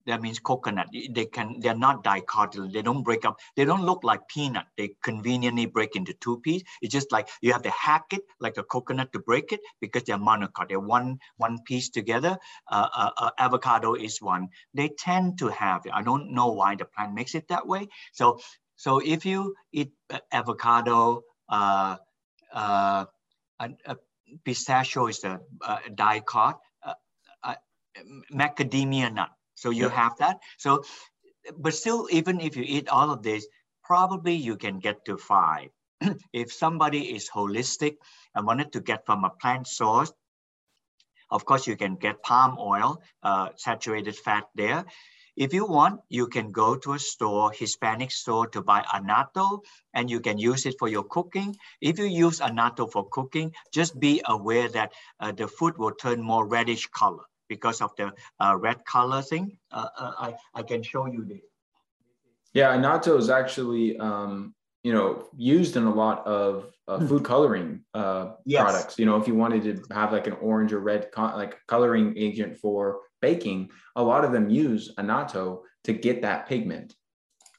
that 0.05 0.21
means 0.21 0.39
coconut. 0.39 0.87
They 0.91 1.25
can, 1.25 1.59
they're 1.59 1.75
not 1.75 2.03
dicotyl. 2.03 2.71
They 2.71 2.81
don't 2.81 3.03
break 3.03 3.25
up. 3.25 3.37
They 3.55 3.65
don't 3.65 3.83
look 3.83 4.03
like 4.03 4.27
peanut. 4.27 4.65
They 4.77 4.91
conveniently 5.03 5.65
break 5.65 5.95
into 5.95 6.13
two 6.13 6.39
pieces. 6.39 6.63
It's 6.81 6.91
just 6.91 7.11
like 7.11 7.29
you 7.41 7.53
have 7.53 7.63
to 7.63 7.69
hack 7.69 8.05
it 8.11 8.21
like 8.39 8.57
a 8.57 8.63
coconut 8.63 9.13
to 9.13 9.19
break 9.19 9.51
it 9.51 9.59
because 9.81 10.03
they're 10.03 10.17
monocot. 10.17 10.69
They're 10.69 10.79
one, 10.79 11.19
one 11.37 11.59
piece 11.65 11.89
together. 11.89 12.37
Uh, 12.69 12.87
uh, 12.95 13.09
uh, 13.17 13.31
avocado 13.37 13.93
is 13.93 14.21
one. 14.21 14.49
They 14.73 14.89
tend 14.89 15.39
to 15.39 15.49
have 15.49 15.85
it. 15.85 15.91
I 15.93 16.01
don't 16.01 16.31
know 16.33 16.47
why 16.51 16.75
the 16.75 16.85
plant 16.85 17.13
makes 17.13 17.35
it 17.35 17.47
that 17.49 17.67
way. 17.67 17.87
So, 18.13 18.39
so 18.75 18.99
if 18.99 19.25
you 19.25 19.55
eat 19.71 19.91
avocado, 20.31 21.23
uh, 21.49 21.97
uh, 22.53 23.05
pistachio 24.43 25.07
is 25.07 25.23
a, 25.23 25.39
dicot, 25.93 26.55
uh, 26.83 26.93
uh, 27.43 27.55
macadamia 28.33 29.13
nut 29.13 29.29
so 29.59 29.69
you 29.71 29.89
have 29.89 30.15
that. 30.17 30.39
So, 30.57 30.83
but 31.57 31.73
still, 31.73 32.07
even 32.11 32.39
if 32.39 32.55
you 32.55 32.63
eat 32.65 32.87
all 32.87 33.11
of 33.11 33.23
this, 33.23 33.45
probably 33.83 34.35
you 34.35 34.55
can 34.55 34.79
get 34.79 35.03
to 35.05 35.17
five. 35.17 35.69
if 36.33 36.53
somebody 36.53 37.13
is 37.15 37.29
holistic 37.29 37.97
and 38.33 38.47
wanted 38.47 38.71
to 38.73 38.79
get 38.79 39.05
from 39.05 39.25
a 39.25 39.29
plant 39.29 39.67
source, 39.67 40.13
of 41.29 41.45
course, 41.45 41.67
you 41.67 41.75
can 41.75 41.95
get 41.95 42.23
palm 42.23 42.57
oil, 42.57 43.01
uh, 43.21 43.49
saturated 43.55 44.15
fat 44.15 44.45
there. 44.55 44.85
If 45.35 45.53
you 45.53 45.65
want, 45.65 46.01
you 46.09 46.27
can 46.27 46.51
go 46.51 46.75
to 46.75 46.93
a 46.93 46.99
store, 46.99 47.51
Hispanic 47.51 48.11
store, 48.11 48.47
to 48.47 48.61
buy 48.61 48.83
annatto, 48.93 49.61
and 49.93 50.09
you 50.09 50.21
can 50.21 50.37
use 50.37 50.65
it 50.65 50.75
for 50.79 50.87
your 50.87 51.03
cooking. 51.03 51.55
If 51.81 51.99
you 51.99 52.05
use 52.05 52.39
annatto 52.39 52.87
for 52.87 53.07
cooking, 53.09 53.53
just 53.71 53.99
be 53.99 54.21
aware 54.25 54.69
that 54.69 54.93
uh, 55.19 55.31
the 55.31 55.47
food 55.47 55.77
will 55.77 55.91
turn 55.91 56.21
more 56.21 56.47
reddish 56.47 56.87
color 56.87 57.25
because 57.49 57.81
of 57.81 57.91
the 57.97 58.13
uh, 58.39 58.55
red 58.57 58.85
color 58.85 59.21
thing. 59.21 59.57
Uh, 59.71 59.87
uh, 59.97 60.11
I, 60.19 60.35
I 60.53 60.63
can 60.63 60.81
show 60.83 61.07
you 61.07 61.25
this. 61.25 61.41
Yeah, 62.53 62.73
annatto 62.73 63.17
is 63.17 63.29
actually 63.29 63.97
um, 63.97 64.55
you 64.83 64.93
know 64.93 65.27
used 65.35 65.75
in 65.75 65.83
a 65.83 65.93
lot 65.93 66.25
of 66.25 66.71
uh, 66.87 66.99
hmm. 66.99 67.07
food 67.07 67.23
coloring 67.25 67.81
uh, 67.93 68.33
yes. 68.45 68.63
products. 68.63 68.99
You 68.99 69.05
know, 69.05 69.17
if 69.17 69.27
you 69.27 69.35
wanted 69.35 69.63
to 69.63 69.93
have 69.93 70.13
like 70.13 70.27
an 70.27 70.37
orange 70.41 70.71
or 70.71 70.79
red 70.79 71.11
co- 71.11 71.35
like 71.35 71.57
coloring 71.67 72.13
agent 72.15 72.57
for 72.57 73.01
baking, 73.21 73.69
a 73.95 74.03
lot 74.03 74.23
of 74.23 74.31
them 74.31 74.49
use 74.49 74.93
annatto 74.97 75.63
to 75.83 75.93
get 75.93 76.21
that 76.21 76.47
pigment. 76.47 76.95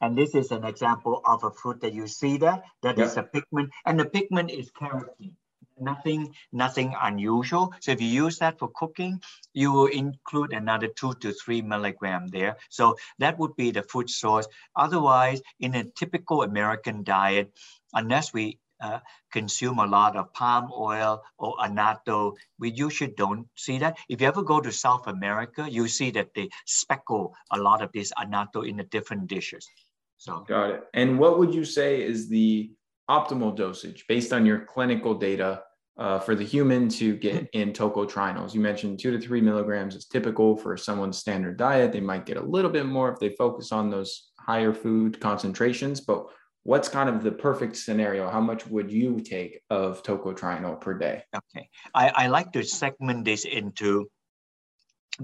And 0.03 0.16
this 0.16 0.35
is 0.35 0.50
an 0.50 0.64
example 0.64 1.20
of 1.26 1.44
a 1.44 1.50
fruit 1.50 1.83
that 1.83 1.92
you 1.92 2.07
see 2.07 2.38
there. 2.38 2.62
That 2.83 2.96
yep. 2.96 3.07
is 3.07 3.16
a 3.18 3.22
pigment, 3.22 3.68
and 3.85 4.00
the 4.00 4.07
pigment 4.07 4.50
is 4.50 4.70
carotene 4.70 5.35
nothing, 5.81 6.35
nothing 6.53 6.95
unusual. 7.01 7.73
So 7.81 7.93
if 7.93 8.01
you 8.01 8.09
use 8.09 8.38
that 8.38 8.59
for 8.59 8.69
cooking, 8.75 9.21
you 9.55 9.73
will 9.73 9.87
include 9.87 10.53
another 10.53 10.88
two 10.88 11.14
to 11.14 11.33
three 11.33 11.62
milligram 11.62 12.29
there. 12.29 12.57
So 12.69 12.97
that 13.19 13.38
would 13.38 13.57
be 13.57 13.71
the 13.71 13.83
food 13.83 14.11
source. 14.11 14.47
Otherwise, 14.77 15.40
in 15.61 15.75
a 15.75 15.85
typical 15.85 16.43
American 16.43 17.03
diet, 17.03 17.53
unless 17.95 18.33
we 18.33 18.59
uh, 18.81 18.99
consume 19.31 19.79
a 19.79 19.87
lot 19.87 20.16
of 20.16 20.33
palm 20.33 20.71
oil 20.73 21.23
or 21.38 21.55
annatto, 21.61 22.35
we 22.59 22.71
usually 22.71 23.12
don't 23.16 23.47
see 23.55 23.79
that. 23.79 23.99
If 24.09 24.21
you 24.21 24.27
ever 24.27 24.43
go 24.43 24.61
to 24.61 24.73
South 24.73 25.07
America, 25.07 25.66
you 25.71 25.87
see 25.87 26.11
that 26.12 26.33
they 26.35 26.49
speckle 26.66 27.35
a 27.51 27.59
lot 27.59 27.83
of 27.83 27.93
this 27.93 28.12
annatto 28.16 28.62
in 28.62 28.79
the 28.79 28.85
different 28.85 29.27
dishes. 29.27 29.69
So 30.16 30.45
got 30.49 30.71
it. 30.71 30.85
And 30.95 31.19
what 31.19 31.38
would 31.38 31.55
you 31.55 31.64
say 31.64 32.03
is 32.03 32.29
the 32.29 32.71
optimal 33.11 33.57
dosage 33.57 34.07
based 34.07 34.33
on 34.33 34.47
your 34.47 34.61
clinical 34.61 35.14
data 35.14 35.62
uh, 35.98 36.18
for 36.18 36.35
the 36.35 36.44
human 36.44 36.88
to 36.88 37.16
get 37.16 37.48
in 37.53 37.72
tocotrienols. 37.72 38.55
You 38.55 38.61
mentioned 38.61 38.98
two 38.98 39.11
to 39.11 39.20
three 39.20 39.40
milligrams 39.40 39.94
is 39.94 40.07
typical 40.07 40.57
for 40.57 40.76
someone's 40.76 41.18
standard 41.18 41.57
diet. 41.57 41.92
They 41.92 42.00
might 42.00 42.26
get 42.26 42.37
a 42.37 42.42
little 42.42 42.70
bit 42.70 42.87
more 42.87 43.12
if 43.12 43.18
they 43.18 43.31
focus 43.31 43.72
on 43.72 43.90
those 43.90 44.31
higher 44.38 44.72
food 44.72 45.20
concentrations, 45.20 46.00
but 46.00 46.26
what's 46.62 46.88
kind 46.88 47.09
of 47.09 47.22
the 47.22 47.33
perfect 47.33 47.76
scenario? 47.76 48.31
How 48.31 48.40
much 48.40 48.66
would 48.66 48.90
you 48.90 49.20
take 49.20 49.61
of 49.70 50.03
tocotrienol 50.03 50.81
per 50.81 50.94
day? 50.94 51.24
Okay, 51.35 51.68
I, 51.94 52.09
I 52.09 52.26
like 52.29 52.53
to 52.53 52.62
segment 52.62 53.24
this 53.24 53.44
into 53.44 54.11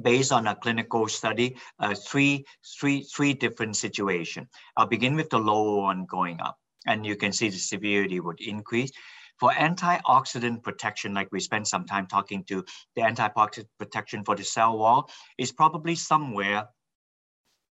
based 0.01 0.33
on 0.33 0.47
a 0.47 0.55
clinical 0.55 1.09
study, 1.09 1.57
uh, 1.79 1.95
three, 1.95 2.45
three, 2.79 3.03
three 3.03 3.33
different 3.33 3.77
situations. 3.77 4.49
I'll 4.77 4.87
begin 4.87 5.17
with 5.17 5.31
the 5.31 5.39
lower 5.39 5.83
one 5.83 6.05
going 6.05 6.41
up, 6.41 6.57
and 6.87 7.05
you 7.07 7.17
can 7.17 7.33
see 7.33 7.49
the 7.49 7.57
severity 7.57 8.21
would 8.21 8.41
increase. 8.41 8.91
For 9.39 9.51
antioxidant 9.51 10.63
protection, 10.63 11.15
like 11.15 11.31
we 11.31 11.41
spent 11.41 11.69
some 11.69 11.85
time 11.85 12.07
talking 12.07 12.45
to, 12.45 12.65
the 12.95 13.03
antioxidant 13.03 13.69
protection 13.79 14.25
for 14.25 14.35
the 14.35 14.45
cell 14.45 14.79
wall 14.79 15.11
is 15.39 15.53
probably 15.53 15.95
somewhere 15.95 16.69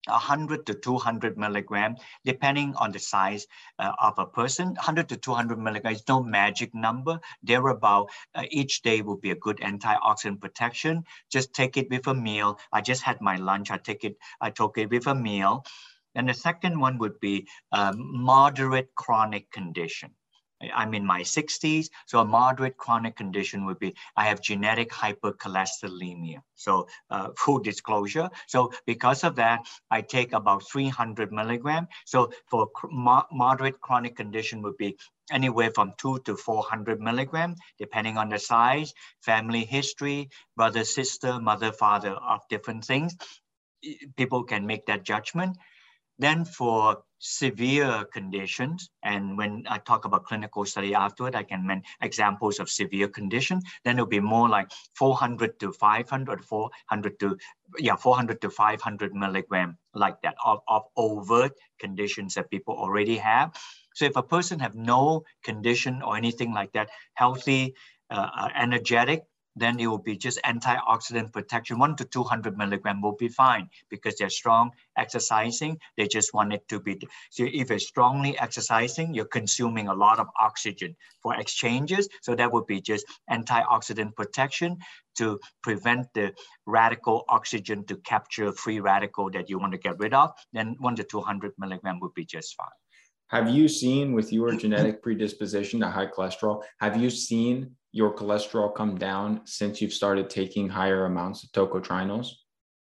100 0.08 0.66
to 0.66 0.74
200 0.74 1.38
milligram, 1.38 1.96
depending 2.24 2.74
on 2.74 2.90
the 2.90 2.98
size 2.98 3.46
uh, 3.78 3.92
of 4.00 4.18
a 4.18 4.26
person. 4.26 4.68
100 4.68 5.08
to 5.10 5.16
200 5.16 5.58
milligrams 5.58 5.98
is 5.98 6.04
no 6.08 6.22
magic 6.22 6.74
number. 6.74 7.20
Thereabout 7.42 8.10
uh, 8.34 8.44
each 8.50 8.82
day 8.82 9.02
will 9.02 9.16
be 9.16 9.30
a 9.30 9.36
good 9.36 9.58
antioxidant 9.58 10.40
protection. 10.40 11.04
Just 11.30 11.54
take 11.54 11.76
it 11.76 11.88
with 11.90 12.06
a 12.08 12.14
meal. 12.14 12.58
I 12.72 12.80
just 12.80 13.02
had 13.02 13.20
my 13.20 13.36
lunch. 13.36 13.70
I 13.70 13.76
take 13.76 14.04
it. 14.04 14.16
I 14.40 14.50
took 14.50 14.78
it 14.78 14.90
with 14.90 15.06
a 15.06 15.14
meal. 15.14 15.64
And 16.14 16.28
the 16.28 16.34
second 16.34 16.78
one 16.78 16.98
would 16.98 17.20
be 17.20 17.48
a 17.70 17.94
moderate 17.96 18.94
chronic 18.96 19.50
condition. 19.50 20.14
I'm 20.74 20.94
in 20.94 21.04
my 21.04 21.22
60s, 21.22 21.88
so 22.06 22.20
a 22.20 22.24
moderate 22.24 22.76
chronic 22.76 23.16
condition 23.16 23.64
would 23.66 23.78
be 23.78 23.94
I 24.16 24.26
have 24.26 24.40
genetic 24.40 24.90
hypercholesterolemia. 24.90 26.42
So 26.54 26.88
uh, 27.10 27.30
full 27.38 27.58
disclosure. 27.58 28.30
So 28.46 28.72
because 28.86 29.24
of 29.24 29.36
that, 29.36 29.66
I 29.90 30.02
take 30.02 30.32
about 30.32 30.68
300 30.70 31.32
milligram. 31.32 31.88
So 32.04 32.32
for 32.50 32.68
mo 32.90 33.22
moderate 33.32 33.80
chronic 33.80 34.16
condition 34.16 34.62
would 34.62 34.76
be 34.76 34.96
anywhere 35.30 35.70
from 35.74 35.92
two 35.98 36.18
to 36.20 36.36
400 36.36 37.00
milligram, 37.00 37.56
depending 37.78 38.18
on 38.18 38.28
the 38.28 38.38
size, 38.38 38.92
family 39.20 39.64
history, 39.64 40.30
brother, 40.56 40.84
sister, 40.84 41.40
mother, 41.40 41.72
father 41.72 42.10
of 42.12 42.40
different 42.48 42.84
things. 42.84 43.16
People 44.16 44.44
can 44.44 44.66
make 44.66 44.86
that 44.86 45.04
judgment. 45.04 45.56
Then 46.18 46.44
for 46.44 47.02
severe 47.18 48.04
conditions, 48.12 48.90
and 49.02 49.38
when 49.38 49.64
I 49.68 49.78
talk 49.78 50.04
about 50.04 50.24
clinical 50.24 50.64
study 50.64 50.92
afterward, 50.94 51.36
I 51.36 51.44
can 51.44 51.66
mention 51.66 51.84
examples 52.02 52.58
of 52.58 52.68
severe 52.68 53.08
condition, 53.08 53.60
then 53.84 53.96
it'll 53.96 54.06
be 54.06 54.20
more 54.20 54.48
like 54.48 54.70
400 54.94 55.58
to 55.60 55.72
500, 55.72 56.44
400 56.44 57.20
to, 57.20 57.36
yeah, 57.78 57.96
400 57.96 58.40
to 58.40 58.50
500 58.50 59.14
milligram 59.14 59.78
like 59.94 60.20
that 60.22 60.34
of, 60.44 60.60
of 60.66 60.82
overt 60.96 61.52
conditions 61.78 62.34
that 62.34 62.50
people 62.50 62.74
already 62.74 63.16
have. 63.16 63.56
So 63.94 64.04
if 64.04 64.16
a 64.16 64.22
person 64.22 64.58
have 64.58 64.74
no 64.74 65.22
condition 65.44 66.02
or 66.02 66.16
anything 66.16 66.52
like 66.52 66.72
that, 66.72 66.88
healthy, 67.14 67.74
uh, 68.10 68.28
uh 68.36 68.48
energetic, 68.56 69.22
then 69.56 69.78
it 69.78 69.86
will 69.86 69.98
be 69.98 70.16
just 70.16 70.40
antioxidant 70.44 71.32
protection. 71.32 71.78
One 71.78 71.96
to 71.96 72.04
200 72.04 72.56
milligram 72.56 73.02
will 73.02 73.16
be 73.16 73.28
fine 73.28 73.68
because 73.88 74.16
they're 74.16 74.30
strong 74.30 74.70
exercising. 74.96 75.78
They 75.96 76.06
just 76.06 76.32
want 76.34 76.52
it 76.52 76.66
to 76.68 76.80
be. 76.80 76.98
So 77.30 77.44
if 77.44 77.70
you're 77.70 77.78
strongly 77.78 78.38
exercising, 78.38 79.14
you're 79.14 79.24
consuming 79.26 79.88
a 79.88 79.94
lot 79.94 80.18
of 80.18 80.28
oxygen 80.40 80.96
for 81.22 81.34
exchanges. 81.36 82.08
So 82.22 82.34
that 82.34 82.52
would 82.52 82.66
be 82.66 82.80
just 82.80 83.06
antioxidant 83.30 84.14
protection 84.14 84.78
to 85.16 85.38
prevent 85.62 86.06
the 86.14 86.32
radical 86.66 87.24
oxygen 87.28 87.84
to 87.86 87.96
capture 87.96 88.52
free 88.52 88.80
radical 88.80 89.30
that 89.30 89.50
you 89.50 89.58
want 89.58 89.72
to 89.72 89.78
get 89.78 89.98
rid 89.98 90.14
of. 90.14 90.30
Then 90.52 90.76
one 90.78 90.96
to 90.96 91.04
200 91.04 91.52
milligram 91.58 92.00
would 92.00 92.14
be 92.14 92.24
just 92.24 92.56
fine. 92.56 92.68
Have 93.28 93.48
you 93.48 93.66
seen 93.66 94.12
with 94.12 94.30
your 94.32 94.54
genetic 94.56 95.02
predisposition 95.02 95.80
to 95.80 95.88
high 95.88 96.06
cholesterol, 96.06 96.62
have 96.80 97.00
you 97.00 97.08
seen 97.08 97.76
your 97.92 98.14
cholesterol 98.14 98.74
come 98.74 98.96
down 98.96 99.42
since 99.44 99.80
you've 99.80 99.92
started 99.92 100.30
taking 100.30 100.68
higher 100.68 101.04
amounts 101.04 101.44
of 101.44 101.52
tocotrienols? 101.52 102.28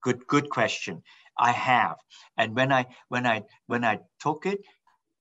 Good, 0.04 0.26
good 0.28 0.50
question. 0.50 1.04
I 1.38 1.52
have, 1.52 1.96
and 2.38 2.56
when 2.56 2.72
I 2.72 2.86
when 3.08 3.26
I 3.26 3.44
when 3.68 3.86
I 3.86 4.00
took 4.20 4.46
it, 4.46 4.60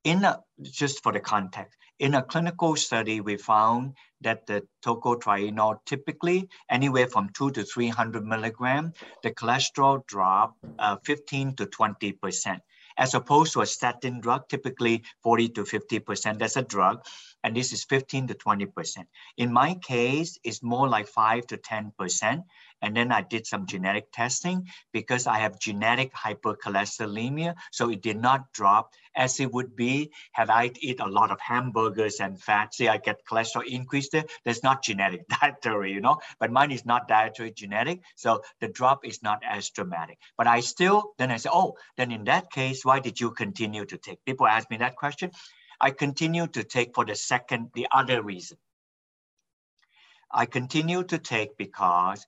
in 0.04 0.24
a 0.24 0.40
just 0.62 1.02
for 1.02 1.12
the 1.12 1.20
context, 1.20 1.76
in 1.98 2.14
a 2.14 2.22
clinical 2.22 2.74
study, 2.76 3.20
we 3.20 3.36
found 3.36 3.94
that 4.20 4.46
the 4.46 4.66
tocotrienol 4.84 5.78
typically 5.86 6.48
anywhere 6.68 7.06
from 7.06 7.30
two 7.30 7.50
to 7.52 7.62
three 7.62 7.88
hundred 7.88 8.26
milligram, 8.26 8.92
the 9.22 9.30
cholesterol 9.30 10.04
drop 10.06 10.54
uh, 10.78 10.96
fifteen 11.04 11.54
to 11.54 11.66
twenty 11.66 12.12
percent 12.12 12.62
as 12.98 13.14
opposed 13.14 13.52
to 13.52 13.60
a 13.60 13.66
statin 13.66 14.20
drug, 14.20 14.48
typically 14.48 15.04
40 15.22 15.50
to 15.50 15.62
50%. 15.62 16.38
That's 16.38 16.56
a 16.56 16.62
drug, 16.62 17.04
and 17.44 17.56
this 17.56 17.72
is 17.72 17.84
15 17.84 18.28
to 18.28 18.34
20%. 18.34 19.06
In 19.36 19.52
my 19.52 19.74
case, 19.74 20.38
it's 20.44 20.62
more 20.62 20.88
like 20.88 21.08
5 21.08 21.46
to 21.48 21.56
10%. 21.56 22.44
And 22.80 22.96
then 22.96 23.10
I 23.10 23.22
did 23.22 23.46
some 23.46 23.66
genetic 23.66 24.12
testing 24.12 24.68
because 24.92 25.26
I 25.26 25.38
have 25.38 25.58
genetic 25.58 26.12
hypercholesterolemia. 26.14 27.54
So 27.72 27.90
it 27.90 28.02
did 28.02 28.20
not 28.20 28.52
drop 28.52 28.92
as 29.16 29.40
it 29.40 29.52
would 29.52 29.74
be 29.74 30.12
had 30.32 30.48
I 30.48 30.70
eat 30.80 31.00
a 31.00 31.06
lot 31.06 31.32
of 31.32 31.40
hamburgers 31.40 32.20
and 32.20 32.40
fat. 32.40 32.74
See, 32.74 32.88
I 32.88 32.98
get 32.98 33.26
cholesterol 33.28 33.66
increase 33.66 34.10
there. 34.10 34.24
That's 34.44 34.62
not 34.62 34.84
genetic 34.84 35.26
dietary, 35.40 35.92
you 35.92 36.00
know, 36.00 36.18
but 36.38 36.52
mine 36.52 36.70
is 36.70 36.86
not 36.86 37.08
dietary 37.08 37.50
genetic. 37.50 38.00
So 38.14 38.42
the 38.60 38.68
drop 38.68 39.04
is 39.04 39.22
not 39.22 39.42
as 39.48 39.70
dramatic. 39.70 40.18
But 40.36 40.46
I 40.46 40.60
still, 40.60 41.14
then 41.18 41.32
I 41.32 41.38
say, 41.38 41.50
oh, 41.52 41.74
then 41.96 42.12
in 42.12 42.24
that 42.24 42.52
case, 42.52 42.84
why 42.84 43.00
did 43.00 43.20
you 43.20 43.32
continue 43.32 43.84
to 43.86 43.96
take? 43.98 44.24
People 44.24 44.46
ask 44.46 44.70
me 44.70 44.76
that 44.78 44.96
question. 44.96 45.32
I 45.80 45.90
continue 45.90 46.46
to 46.48 46.64
take 46.64 46.94
for 46.94 47.04
the 47.04 47.14
second, 47.14 47.70
the 47.74 47.86
other 47.90 48.22
reason. 48.22 48.58
I 50.30 50.46
continue 50.46 51.04
to 51.04 51.18
take 51.18 51.56
because 51.56 52.26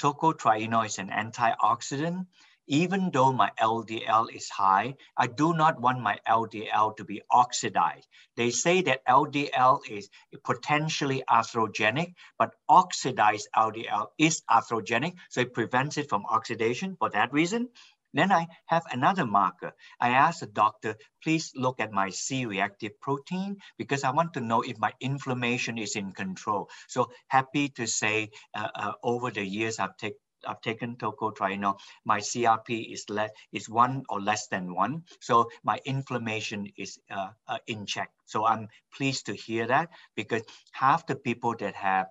tocotrienol 0.00 0.86
is 0.86 0.98
an 0.98 1.08
antioxidant. 1.08 2.26
Even 2.66 3.10
though 3.10 3.30
my 3.30 3.50
LDL 3.60 4.34
is 4.34 4.48
high, 4.48 4.94
I 5.18 5.26
do 5.26 5.52
not 5.52 5.82
want 5.82 6.00
my 6.00 6.18
LDL 6.26 6.96
to 6.96 7.04
be 7.04 7.20
oxidized. 7.30 8.08
They 8.36 8.50
say 8.50 8.80
that 8.82 9.04
LDL 9.06 9.80
is 9.86 10.08
potentially 10.44 11.22
atherogenic, 11.28 12.14
but 12.38 12.54
oxidized 12.66 13.48
LDL 13.54 14.06
is 14.16 14.42
atherogenic, 14.50 15.16
so 15.28 15.42
it 15.42 15.52
prevents 15.52 15.98
it 15.98 16.08
from 16.08 16.24
oxidation 16.24 16.96
for 16.96 17.10
that 17.10 17.34
reason. 17.34 17.68
Then 18.14 18.32
I 18.32 18.46
have 18.66 18.84
another 18.90 19.26
marker. 19.26 19.72
I 20.00 20.10
ask 20.10 20.40
the 20.40 20.46
doctor, 20.46 20.96
please 21.22 21.52
look 21.56 21.80
at 21.80 21.92
my 21.92 22.10
C-reactive 22.10 23.00
protein 23.00 23.56
because 23.76 24.04
I 24.04 24.12
want 24.12 24.34
to 24.34 24.40
know 24.40 24.62
if 24.62 24.78
my 24.78 24.92
inflammation 25.00 25.78
is 25.78 25.96
in 25.96 26.12
control. 26.12 26.70
So 26.88 27.10
happy 27.28 27.68
to 27.70 27.86
say 27.86 28.30
uh, 28.54 28.68
uh, 28.74 28.92
over 29.02 29.30
the 29.30 29.44
years 29.44 29.78
I've 29.78 29.96
taken 29.96 30.18
I've 30.46 30.60
taken 30.60 30.96
tocotrienol, 30.96 31.78
my 32.04 32.20
CRP 32.20 32.92
is 32.92 33.08
less 33.08 33.30
is 33.52 33.68
one 33.68 34.04
or 34.10 34.20
less 34.20 34.46
than 34.48 34.74
one. 34.74 35.04
So 35.20 35.48
my 35.62 35.80
inflammation 35.86 36.68
is 36.76 36.98
uh, 37.10 37.30
uh, 37.48 37.58
in 37.66 37.86
check. 37.86 38.10
So 38.26 38.44
I'm 38.44 38.68
pleased 38.94 39.26
to 39.26 39.34
hear 39.34 39.66
that 39.68 39.88
because 40.14 40.42
half 40.72 41.06
the 41.06 41.16
people 41.16 41.54
that 41.60 41.74
have 41.76 42.08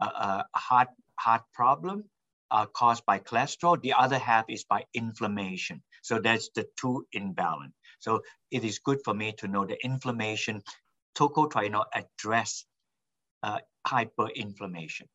a, 0.00 0.06
a 0.06 0.58
heart 0.58 0.88
heart 1.18 1.42
problem 1.52 2.04
are 2.50 2.66
caused 2.66 3.04
by 3.06 3.18
cholesterol. 3.18 3.80
The 3.80 3.92
other 3.92 4.18
half 4.18 4.44
is 4.48 4.64
by 4.64 4.84
inflammation. 4.94 5.82
So 6.02 6.20
that's 6.20 6.50
the 6.54 6.66
two 6.78 7.06
imbalance. 7.12 7.74
So 7.98 8.22
it 8.50 8.64
is 8.64 8.78
good 8.78 8.98
for 9.04 9.14
me 9.14 9.32
to 9.38 9.48
know 9.48 9.66
the 9.66 9.76
inflammation. 9.84 10.62
Tocotrienol 11.16 11.84
address 11.94 12.64
uh, 13.42 13.58
hyperinflammation. 13.86 15.06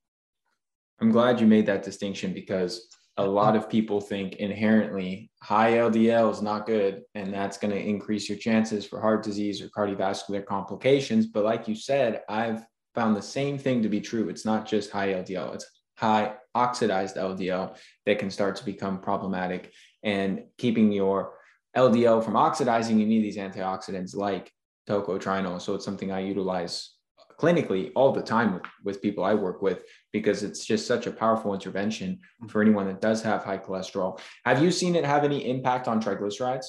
I'm 1.00 1.12
glad 1.12 1.40
you 1.40 1.48
made 1.48 1.66
that 1.68 1.84
distinction 1.84 2.34
because 2.34 2.88
a 3.18 3.26
lot 3.26 3.56
of 3.56 3.70
people 3.70 4.00
think 4.00 4.36
inherently 4.36 5.32
high 5.42 5.74
LDL 5.74 6.32
is 6.32 6.42
not 6.42 6.66
good 6.66 7.04
and 7.16 7.34
that's 7.34 7.58
going 7.58 7.72
to 7.72 7.80
increase 7.80 8.30
your 8.30 8.38
chances 8.38 8.86
for 8.86 9.02
heart 9.02 9.24
disease 9.24 9.62
or 9.62 9.68
cardiovascular 9.70 10.46
complications. 10.46 11.28
But 11.28 11.44
like 11.44 11.68
you 11.68 11.76
said, 11.76 12.22
I've 12.30 12.64
found 12.96 13.16
the 13.16 13.22
same 13.22 13.58
thing 13.58 13.82
to 13.84 13.90
be 13.90 14.02
true. 14.02 14.30
It's 14.30 14.46
not 14.46 14.68
just 14.68 14.92
high 14.92 15.10
LDL, 15.10 15.56
it's 15.56 15.66
high 15.98 16.36
oxidized 16.56 17.16
LDL 17.16 17.78
that 18.06 18.20
can 18.20 18.30
start 18.30 18.56
to 18.58 18.66
become 18.66 19.00
problematic. 19.00 19.72
And 20.04 20.44
keeping 20.58 20.92
your 20.92 21.34
LDL 21.76 22.24
from 22.24 22.36
oxidizing, 22.36 23.00
you 23.00 23.06
need 23.06 23.24
these 23.24 23.38
antioxidants 23.38 24.16
like 24.16 24.52
tocotrienol. 24.88 25.62
So 25.62 25.76
it's 25.76 25.86
something 25.86 26.12
I 26.12 26.20
utilize 26.20 26.96
clinically 27.40 27.92
all 27.96 28.12
the 28.12 28.22
time 28.22 28.54
with, 28.54 28.64
with 28.84 29.02
people 29.02 29.24
I 29.24 29.34
work 29.34 29.62
with 29.62 29.84
because 30.12 30.44
it's 30.44 30.66
just 30.66 30.86
such 30.86 31.08
a 31.08 31.12
powerful 31.12 31.54
intervention 31.54 32.20
for 32.48 32.60
mm-hmm. 32.60 32.70
anyone 32.70 32.88
that 32.88 33.02
does 33.02 33.24
have 33.24 33.44
high 33.44 33.58
cholesterol. 33.58 34.20
Have 34.46 34.62
you 34.62 34.72
seen 34.72 34.96
it 34.96 35.06
have 35.06 35.24
any 35.24 35.50
impact 35.50 35.88
on 35.88 36.02
triglycerides? 36.02 36.66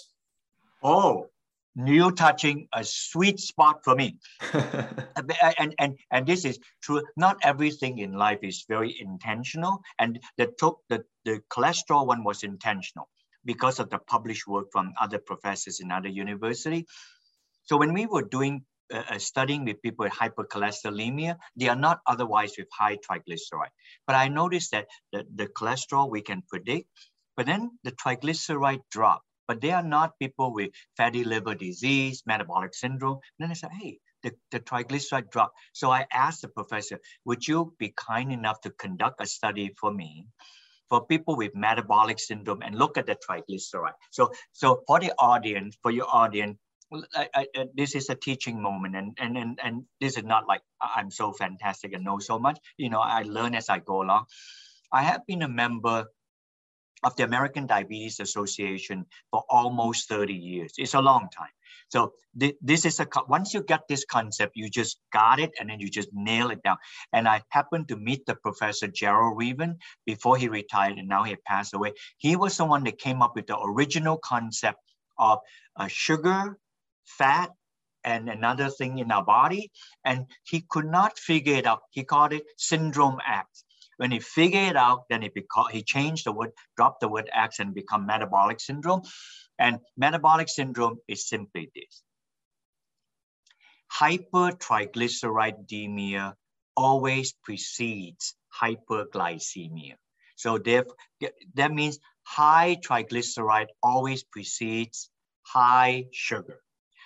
Oh, 0.83 1.27
new 1.75 2.11
touching 2.13 2.69
a 2.73 2.85
sweet 2.85 3.41
spot 3.41 3.81
for 3.85 3.95
me. 3.95 4.19
and, 5.59 5.75
and, 5.79 5.99
and 6.11 6.27
this 6.27 6.45
is 6.45 6.59
true. 6.83 7.03
Not 7.17 7.39
everything 7.43 7.99
in 7.99 8.13
life 8.13 8.41
is 8.43 8.65
very 8.69 8.95
intentional. 9.01 9.83
And 9.99 10.21
the, 10.37 10.53
the, 10.89 11.05
the 11.25 11.41
cholesterol 11.51 12.07
one 12.07 12.25
was 12.25 12.43
intentional 12.43 13.09
because 13.45 13.81
of 13.81 13.91
the 13.91 13.99
published 13.99 14.47
work 14.47 14.67
from 14.73 14.93
other 15.01 15.19
professors 15.19 15.81
in 15.81 15.91
other 15.91 16.09
university. 16.09 16.87
So 17.65 17.77
when 17.77 17.93
we 17.93 18.07
were 18.07 18.23
doing 18.23 18.65
uh, 18.93 19.03
uh, 19.09 19.19
studying 19.19 19.65
with 19.65 19.81
people 19.83 20.05
with 20.05 20.13
hypercholesterolemia, 20.13 21.37
they 21.57 21.69
are 21.69 21.77
not 21.77 22.01
otherwise 22.07 22.53
with 22.59 22.69
high 22.73 22.99
triglyceride. 22.99 23.73
But 24.07 24.17
I 24.17 24.29
noticed 24.29 24.73
that 24.73 24.87
the, 25.13 25.25
the 25.35 25.47
cholesterol 25.47 26.11
we 26.11 26.21
can 26.21 26.43
predict, 26.49 26.89
but 27.37 27.47
then 27.47 27.79
the 27.85 27.93
triglyceride 27.93 28.83
drop. 28.91 29.23
But 29.49 29.61
they 29.61 29.71
are 29.71 29.83
not 29.83 30.19
people 30.19 30.53
with 30.53 30.71
fatty 30.97 31.25
liver 31.25 31.55
disease, 31.55 32.23
metabolic 32.27 32.75
syndrome. 32.75 33.19
And 33.39 33.45
then 33.45 33.51
I 33.51 33.55
said, 33.55 33.71
hey, 33.79 33.99
the, 34.23 34.33
the 34.51 34.61
triglyceride 34.61 35.31
drop. 35.31 35.53
So 35.73 35.91
I 35.91 36.07
asked 36.13 36.43
the 36.43 36.49
professor, 36.49 37.01
would 37.25 37.47
you 37.47 37.75
be 37.79 37.93
kind 37.97 38.33
enough 38.33 38.61
to 38.63 38.71
conduct 38.71 39.21
a 39.21 39.27
study 39.27 39.75
for 39.81 39.93
me 39.93 40.27
for 40.93 41.07
people 41.07 41.37
with 41.37 41.55
metabolic 41.55 42.19
syndrome 42.21 42.61
and 42.61 42.75
look 42.75 42.99
at 42.99 43.07
the 43.07 43.17
triglyceride. 43.17 43.95
So, 44.11 44.31
so 44.53 44.83
for 44.87 45.01
the 45.01 45.13
audience, 45.19 45.75
for 45.81 45.91
your 45.91 46.05
audience, 46.07 46.59
I, 47.15 47.29
I, 47.35 47.47
uh, 47.57 47.65
this 47.75 47.95
is 47.95 48.11
a 48.11 48.15
teaching 48.15 48.61
moment 48.61 48.95
and, 48.95 49.17
and, 49.19 49.39
and, 49.39 49.59
and 49.65 49.85
this 50.03 50.19
is 50.19 50.25
not 50.25 50.47
like 50.47 50.61
I'm 50.83 51.11
so 51.11 51.33
fantastic 51.33 51.95
and 51.95 52.05
know 52.05 52.19
so 52.19 52.39
much. 52.39 52.59
You 52.77 52.91
know, 52.91 53.01
I 53.01 53.23
learn 53.23 53.55
as 53.55 53.71
I 53.71 53.79
go 53.79 54.03
along. 54.03 54.27
I 54.93 55.03
have 55.03 55.27
been 55.27 55.41
a 55.41 55.49
member 55.49 56.05
of 57.03 57.17
the 57.17 57.25
American 57.25 57.67
Diabetes 57.67 58.21
Association 58.21 59.07
for 59.31 59.45
almost 59.49 60.09
30 60.09 60.35
years. 60.35 60.73
It's 60.79 60.95
a 60.95 61.01
long 61.01 61.29
time. 61.37 61.55
So 61.89 62.13
th 62.41 62.55
this 62.63 62.85
is 62.85 63.01
a, 63.01 63.07
once 63.29 63.53
you 63.55 63.63
get 63.63 63.83
this 63.89 64.05
concept, 64.05 64.53
you 64.57 64.71
just 64.71 64.95
got 65.13 65.39
it 65.45 65.51
and 65.59 65.69
then 65.69 65.81
you 65.81 65.89
just 65.91 66.11
nail 66.13 66.51
it 66.51 66.63
down. 66.63 66.79
And 67.13 67.29
I 67.29 67.43
happened 67.51 67.89
to 67.89 67.97
meet 67.97 68.25
the 68.27 68.37
professor 68.37 68.89
Gerald 68.89 69.37
Reaven 69.37 69.79
before 70.07 70.37
he 70.39 70.49
retired 70.49 70.97
and 70.99 71.09
now 71.09 71.23
he 71.25 71.37
passed 71.37 71.75
away. 71.75 71.93
He 72.19 72.37
was 72.37 72.57
the 72.57 72.65
one 72.65 72.85
that 72.85 72.99
came 72.99 73.21
up 73.21 73.33
with 73.37 73.47
the 73.47 73.59
original 73.59 74.17
concept 74.17 74.79
of 75.19 75.39
uh, 75.77 75.89
sugar 75.89 76.59
fat 77.05 77.51
and 78.05 78.29
another 78.29 78.69
thing 78.69 78.99
in 78.99 79.11
our 79.13 79.25
body. 79.25 79.71
And 80.05 80.27
he 80.45 80.65
could 80.69 80.87
not 80.87 81.19
figure 81.19 81.57
it 81.57 81.67
out. 81.67 81.81
He 81.91 82.05
called 82.05 82.33
it 82.33 82.45
syndrome 82.57 83.19
X. 83.27 83.65
When 84.03 84.11
he 84.11 84.19
figured 84.19 84.71
it 84.71 84.77
out, 84.77 85.05
then 85.09 85.23
he, 85.23 85.29
beca- 85.29 85.71
he 85.71 85.85
changed 85.85 86.27
the 86.27 86.33
word, 86.33 86.51
dropped 86.77 87.03
the 87.03 87.09
word 87.09 87.31
X 87.33 87.61
and 87.61 87.73
become 87.73 88.05
metabolic 88.05 88.59
syndrome. 88.59 89.03
And 89.61 89.79
metabolic 89.97 90.49
syndrome 90.49 90.99
is 91.07 91.29
simply 91.29 91.71
this. 91.73 92.03
Hypertriglyceridemia 94.01 96.35
always 96.77 97.33
precedes 97.45 98.35
hyperglycemia. 98.61 99.95
So 100.35 100.59
that 100.59 101.73
means 101.73 102.01
high 102.25 102.79
triglyceride 102.85 103.69
always 103.85 104.25
precedes 104.25 105.11
high 105.43 106.07
sugar. 106.13 106.61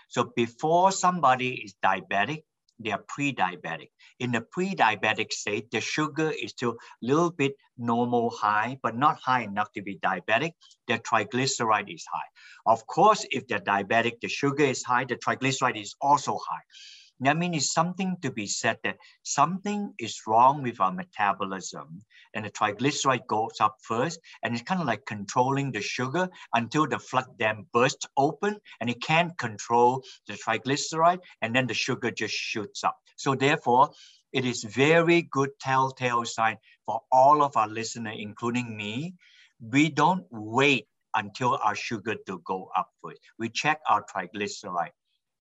So 0.09 0.33
before 0.35 0.93
somebody 0.93 1.63
is 1.63 1.75
diabetic, 1.85 2.45
they 2.79 2.91
are 2.91 3.05
pre-diabetic. 3.09 3.91
In 4.19 4.33
the 4.33 4.41
pre-diabetic 4.41 5.33
state, 5.33 5.71
the 5.71 5.81
sugar 5.81 6.31
is 6.31 6.51
still 6.51 6.73
a 6.73 6.77
little 7.07 7.31
bit 7.31 7.55
normal 7.79 8.31
high, 8.31 8.79
but 8.83 8.97
not 8.97 9.19
high 9.21 9.43
enough 9.43 9.73
to 9.73 9.83
be 9.83 9.99
diabetic. 9.99 10.53
Their 10.89 10.99
triglyceride 10.99 11.93
is 11.95 12.05
high. 12.13 12.29
Of 12.67 12.87
course, 12.87 13.27
if 13.31 13.47
they're 13.47 13.61
diabetic, 13.61 14.21
the 14.21 14.29
sugar 14.29 14.65
is 14.65 14.83
high, 14.83 15.05
the 15.05 15.17
triglyceride 15.17 15.81
is 15.81 15.95
also 16.01 16.39
high. 16.49 16.63
That 17.21 17.39
means 17.39 17.57
it's 17.57 17.73
something 17.73 18.19
to 18.21 18.31
be 18.31 18.47
said 18.47 18.79
that 18.85 18.99
something 19.23 19.95
is 19.99 20.21
wrong 20.27 20.63
with 20.63 20.81
our 20.81 20.93
metabolism 20.93 22.03
and 22.35 22.45
the 22.45 22.51
triglyceride 22.51 23.27
goes 23.27 23.59
up 23.59 23.79
first 23.81 24.21
and 24.43 24.53
it's 24.53 24.63
kind 24.63 24.83
of 24.83 24.87
like 24.87 25.07
controlling 25.07 25.73
the 25.73 25.81
sugar 25.81 26.29
until 26.53 26.87
the 26.87 26.99
flood 26.99 27.39
dam 27.39 27.67
bursts 27.73 28.07
open 28.19 28.59
and 28.81 28.91
it 28.91 29.01
can't 29.03 29.37
control 29.39 30.05
the 30.27 30.35
triglyceride 30.35 31.21
and 31.41 31.57
then 31.57 31.67
the 31.67 31.73
sugar 31.73 32.11
just 32.11 32.35
shoots 32.35 32.85
up. 32.85 32.99
So 33.17 33.35
therefore, 33.35 33.93
it 34.33 34.45
is 34.45 34.63
very 34.65 35.23
good 35.23 35.51
telltale 35.59 36.27
sign 36.27 36.59
for 36.85 37.01
all 37.11 37.43
of 37.43 37.57
our 37.57 37.69
listeners, 37.69 38.17
including 38.19 38.77
me. 38.77 39.15
We 39.59 39.89
don't 39.89 40.27
wait 40.31 40.87
until 41.15 41.59
our 41.65 41.75
sugar 41.75 42.17
to 42.27 42.43
go 42.45 42.71
up 42.77 42.91
first. 43.03 43.21
We 43.39 43.49
check 43.49 43.81
our 43.89 44.05
triglyceride. 44.05 44.93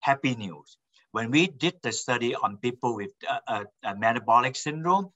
Happy 0.00 0.34
news 0.34 0.78
when 1.12 1.30
we 1.30 1.46
did 1.46 1.74
the 1.82 1.92
study 1.92 2.34
on 2.34 2.56
people 2.56 2.96
with 2.96 3.12
a, 3.46 3.66
a 3.84 3.94
metabolic 3.96 4.56
syndrome, 4.56 5.10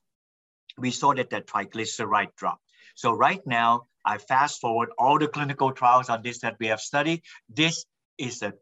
we 0.79 0.91
saw 0.91 1.15
that 1.15 1.31
the 1.31 1.41
triglyceride 1.41 2.37
dropped. 2.37 2.63
So 2.95 3.13
right 3.13 3.45
now, 3.47 3.87
I 4.05 4.19
fast 4.19 4.61
forward 4.61 4.91
all 4.99 5.19
the 5.19 5.27
clinical 5.27 5.73
trials 5.73 6.09
on 6.09 6.23
this 6.23 6.39
that 6.41 6.57
we 6.61 6.69
have 6.69 6.81
studied. 6.81 7.23
This 7.49 7.85
is 8.19 8.43
a 8.43 8.53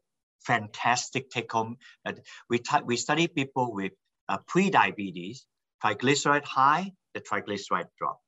fantastic 0.41 1.29
take 1.29 1.51
home. 1.53 1.77
We, 2.49 2.61
we 2.85 2.97
study 2.97 3.27
people 3.27 3.75
with 3.75 3.93
uh, 4.29 4.39
pre-diabetes, 4.47 5.45
triglyceride 5.83 6.45
high, 6.45 6.93
the 7.15 7.21
triglyceride 7.21 7.89
drop. 7.99 8.21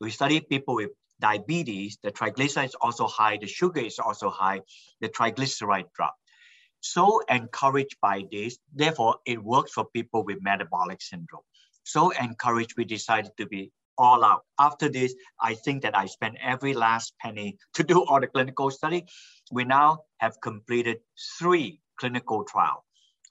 We 0.00 0.10
study 0.10 0.40
people 0.40 0.74
with 0.74 0.90
diabetes, 1.20 1.96
the 2.02 2.10
triglyceride 2.10 2.66
is 2.66 2.74
also 2.80 3.06
high, 3.06 3.38
the 3.40 3.46
sugar 3.46 3.80
is 3.80 4.00
also 4.00 4.30
high, 4.30 4.62
the 5.00 5.08
triglyceride 5.08 5.92
drop 5.94 6.16
so 6.82 7.22
encouraged 7.28 7.96
by 8.02 8.24
this. 8.30 8.58
Therefore, 8.74 9.16
it 9.24 9.42
works 9.42 9.72
for 9.72 9.84
people 9.84 10.24
with 10.24 10.42
metabolic 10.42 11.00
syndrome. 11.00 11.42
So 11.84 12.10
encouraged, 12.10 12.74
we 12.76 12.84
decided 12.84 13.32
to 13.38 13.46
be 13.46 13.72
all 13.96 14.24
out. 14.24 14.42
After 14.58 14.88
this, 14.88 15.14
I 15.40 15.54
think 15.54 15.82
that 15.82 15.96
I 15.96 16.06
spent 16.06 16.36
every 16.42 16.74
last 16.74 17.14
penny 17.20 17.56
to 17.74 17.84
do 17.84 18.04
all 18.04 18.20
the 18.20 18.26
clinical 18.26 18.70
study. 18.70 19.06
We 19.50 19.64
now 19.64 20.00
have 20.18 20.40
completed 20.42 20.98
three 21.38 21.80
clinical 21.98 22.44
trials 22.44 22.82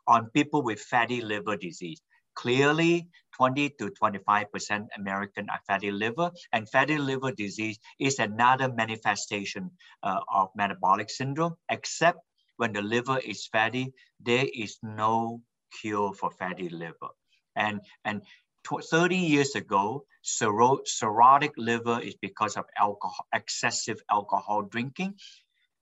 on 0.08 0.30
people 0.30 0.62
with 0.62 0.80
fatty 0.80 1.22
liver 1.22 1.58
disease. 1.58 2.02
Clearly, 2.36 3.10
20 3.36 3.70
to 3.80 3.92
25% 4.02 4.88
American 4.98 5.50
are 5.50 5.60
fatty 5.68 5.92
liver, 5.92 6.32
and 6.54 6.70
fatty 6.70 6.98
liver 6.98 7.32
disease 7.32 7.78
is 8.00 8.20
another 8.20 8.72
manifestation 8.72 9.72
uh, 10.04 10.20
of 10.34 10.50
metabolic 10.56 11.10
syndrome, 11.10 11.56
except 11.70 12.20
when 12.62 12.74
the 12.74 12.82
liver 12.84 13.18
is 13.18 13.48
fatty, 13.48 13.92
there 14.20 14.46
is 14.54 14.78
no 14.84 15.42
cure 15.80 16.14
for 16.14 16.30
fatty 16.30 16.70
liver. 16.70 17.10
And, 17.56 17.82
and 18.06 18.22
30 18.70 19.16
years 19.18 19.56
ago, 19.56 20.06
cirrhotic 20.24 21.54
liver 21.58 22.00
is 22.00 22.14
because 22.22 22.58
of 22.58 22.66
alcohol, 22.78 23.26
excessive 23.34 24.00
alcohol 24.12 24.62
drinking. 24.62 25.16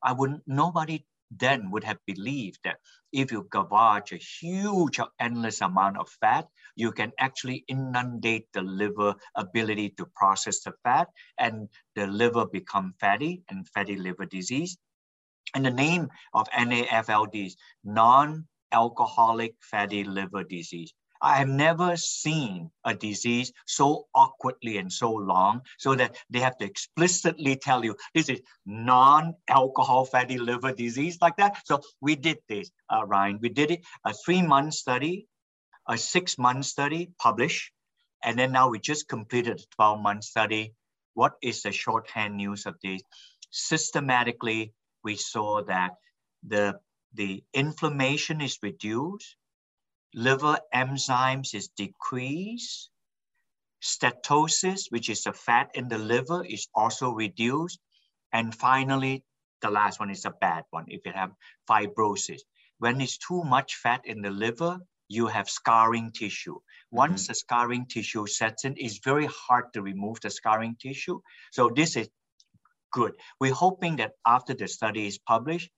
I 0.01 0.13
wouldn't. 0.13 0.43
nobody 0.47 1.05
then 1.29 1.69
would 1.71 1.83
have 1.83 1.97
believed 2.07 2.59
that 2.63 2.77
if 3.11 3.33
you 3.33 3.43
gavage 3.51 4.13
a 4.13 4.23
huge, 4.39 5.01
endless 5.19 5.59
amount 5.59 5.97
of 5.97 6.07
fat, 6.21 6.47
you 6.77 6.93
can 6.93 7.11
actually 7.19 7.65
inundate 7.67 8.47
the 8.53 8.61
liver 8.61 9.15
ability 9.35 9.89
to 9.97 10.05
process 10.15 10.61
the 10.63 10.71
fat, 10.85 11.09
and 11.37 11.67
the 11.95 12.07
liver 12.07 12.45
become 12.45 12.93
fatty 13.01 13.43
and 13.49 13.67
fatty 13.67 13.97
liver 13.97 14.25
disease. 14.25 14.77
And 15.55 15.65
the 15.65 15.71
name 15.71 16.09
of 16.33 16.47
NAFLD 16.49 17.47
is 17.47 17.55
non-alcoholic 17.83 19.55
fatty 19.61 20.03
liver 20.03 20.43
disease. 20.43 20.93
I 21.21 21.37
have 21.37 21.49
never 21.49 21.97
seen 21.97 22.71
a 22.85 22.95
disease 22.95 23.51
so 23.65 24.07
awkwardly 24.15 24.77
and 24.77 24.91
so 24.91 25.11
long, 25.11 25.61
so 25.77 25.93
that 25.95 26.15
they 26.29 26.39
have 26.39 26.57
to 26.59 26.65
explicitly 26.65 27.57
tell 27.57 27.83
you 27.83 27.97
this 28.13 28.29
is 28.29 28.41
non-alcohol 28.65 30.05
fatty 30.05 30.37
liver 30.37 30.71
disease 30.71 31.17
like 31.21 31.35
that. 31.37 31.57
So 31.65 31.81
we 31.99 32.15
did 32.15 32.37
this, 32.47 32.71
uh, 32.89 33.05
Ryan. 33.05 33.39
We 33.41 33.49
did 33.49 33.71
it 33.71 33.85
a 34.05 34.13
three-month 34.13 34.73
study, 34.75 35.27
a 35.87 35.97
six-month 35.97 36.65
study, 36.65 37.11
published, 37.19 37.73
and 38.23 38.39
then 38.39 38.51
now 38.51 38.69
we 38.69 38.79
just 38.79 39.07
completed 39.09 39.59
a 39.59 39.81
12-month 39.81 40.23
study. 40.23 40.73
What 41.15 41.33
is 41.41 41.63
the 41.63 41.71
shorthand 41.71 42.37
news 42.37 42.65
of 42.65 42.75
this? 42.81 43.01
Systematically, 43.51 44.73
we 45.03 45.15
saw 45.15 45.63
that 45.63 45.91
the 46.43 46.79
the 47.13 47.43
inflammation 47.53 48.41
is 48.41 48.59
reduced, 48.61 49.35
liver 50.13 50.59
enzymes 50.73 51.55
is 51.55 51.69
decreased, 51.69 52.91
steatosis, 53.81 54.91
which 54.91 55.09
is 55.09 55.23
the 55.23 55.33
fat 55.33 55.71
in 55.73 55.87
the 55.87 55.97
liver, 55.97 56.45
is 56.45 56.67
also 56.75 57.11
reduced. 57.11 57.79
And 58.31 58.53
finally, 58.53 59.23
the 59.61 59.71
last 59.71 59.99
one 59.99 60.09
is 60.09 60.25
a 60.25 60.31
bad 60.31 60.63
one 60.69 60.85
if 60.87 61.05
you 61.05 61.11
have 61.13 61.31
fibrosis. 61.67 62.41
When 62.77 63.01
it's 63.01 63.17
too 63.17 63.43
much 63.43 63.75
fat 63.75 64.01
in 64.05 64.21
the 64.21 64.29
liver, 64.29 64.79
you 65.07 65.27
have 65.27 65.49
scarring 65.49 66.11
tissue. 66.11 66.59
Once 66.91 67.23
mm-hmm. 67.23 67.31
the 67.31 67.35
scarring 67.35 67.85
tissue 67.87 68.27
sets 68.27 68.65
in, 68.65 68.75
it's 68.77 68.99
very 69.03 69.27
hard 69.27 69.73
to 69.73 69.81
remove 69.81 70.21
the 70.21 70.29
scarring 70.29 70.75
tissue. 70.79 71.19
So 71.51 71.69
this 71.69 71.95
is 71.95 72.09
good. 72.91 73.13
We're 73.39 73.53
hoping 73.53 73.97
that 73.97 74.13
after 74.25 74.53
the 74.53 74.67
study 74.67 75.07
is 75.07 75.17
published, 75.17 75.69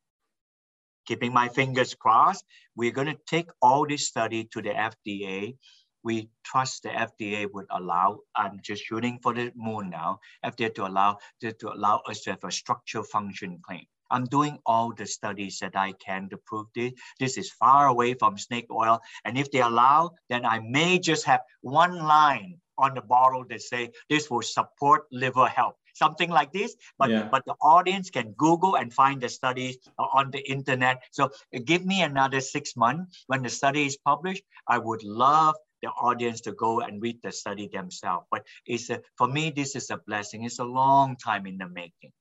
keeping 1.05 1.33
my 1.33 1.49
fingers 1.49 1.93
crossed. 1.93 2.45
We're 2.75 2.91
going 2.91 3.07
to 3.07 3.19
take 3.27 3.49
all 3.61 3.87
this 3.87 4.07
study 4.07 4.45
to 4.53 4.61
the 4.61 4.69
FDA. 4.69 5.57
We 6.03 6.29
trust 6.43 6.83
the 6.83 6.89
FDA 6.89 7.47
would 7.51 7.67
allow, 7.69 8.19
I'm 8.35 8.59
just 8.63 8.83
shooting 8.83 9.19
for 9.21 9.33
the 9.33 9.51
moon 9.55 9.89
now, 9.89 10.19
FDA 10.43 10.73
to 10.75 10.87
allow, 10.87 11.17
to, 11.41 11.53
to 11.53 11.73
allow 11.73 12.01
us 12.07 12.21
to 12.21 12.31
have 12.31 12.43
a 12.43 12.51
structure 12.51 13.03
function 13.03 13.59
claim. 13.65 13.85
I'm 14.09 14.25
doing 14.25 14.59
all 14.65 14.93
the 14.93 15.05
studies 15.05 15.59
that 15.59 15.75
I 15.75 15.93
can 15.93 16.27
to 16.29 16.37
prove 16.37 16.67
this. 16.75 16.91
This 17.19 17.37
is 17.37 17.51
far 17.51 17.87
away 17.87 18.13
from 18.15 18.37
snake 18.37 18.67
oil. 18.69 18.99
And 19.23 19.37
if 19.37 19.51
they 19.51 19.61
allow, 19.61 20.11
then 20.29 20.45
I 20.45 20.59
may 20.59 20.99
just 20.99 21.25
have 21.25 21.41
one 21.61 21.95
line 21.95 22.59
on 22.77 22.93
the 22.95 23.01
bottle 23.01 23.45
that 23.49 23.61
say 23.61 23.91
this 24.09 24.29
will 24.29 24.41
support 24.41 25.03
liver 25.11 25.47
health 25.47 25.75
something 25.93 26.29
like 26.29 26.51
this 26.51 26.75
but 26.97 27.09
yeah. 27.09 27.27
but 27.31 27.43
the 27.45 27.55
audience 27.61 28.09
can 28.09 28.31
google 28.33 28.75
and 28.75 28.93
find 28.93 29.21
the 29.21 29.29
studies 29.29 29.77
on 29.97 30.31
the 30.31 30.39
internet 30.49 31.03
so 31.11 31.29
give 31.65 31.85
me 31.85 32.01
another 32.01 32.41
six 32.41 32.75
months 32.75 33.23
when 33.27 33.41
the 33.41 33.49
study 33.49 33.85
is 33.85 33.97
published 34.05 34.43
i 34.67 34.77
would 34.77 35.03
love 35.03 35.55
the 35.81 35.89
audience 35.89 36.41
to 36.41 36.51
go 36.51 36.81
and 36.81 37.01
read 37.01 37.17
the 37.23 37.31
study 37.31 37.67
themselves 37.73 38.25
but 38.31 38.45
it's 38.65 38.89
a, 38.89 39.01
for 39.17 39.27
me 39.27 39.49
this 39.49 39.75
is 39.75 39.89
a 39.89 39.97
blessing 40.07 40.43
it's 40.43 40.59
a 40.59 40.63
long 40.63 41.15
time 41.15 41.45
in 41.45 41.57
the 41.57 41.67
making 41.67 42.11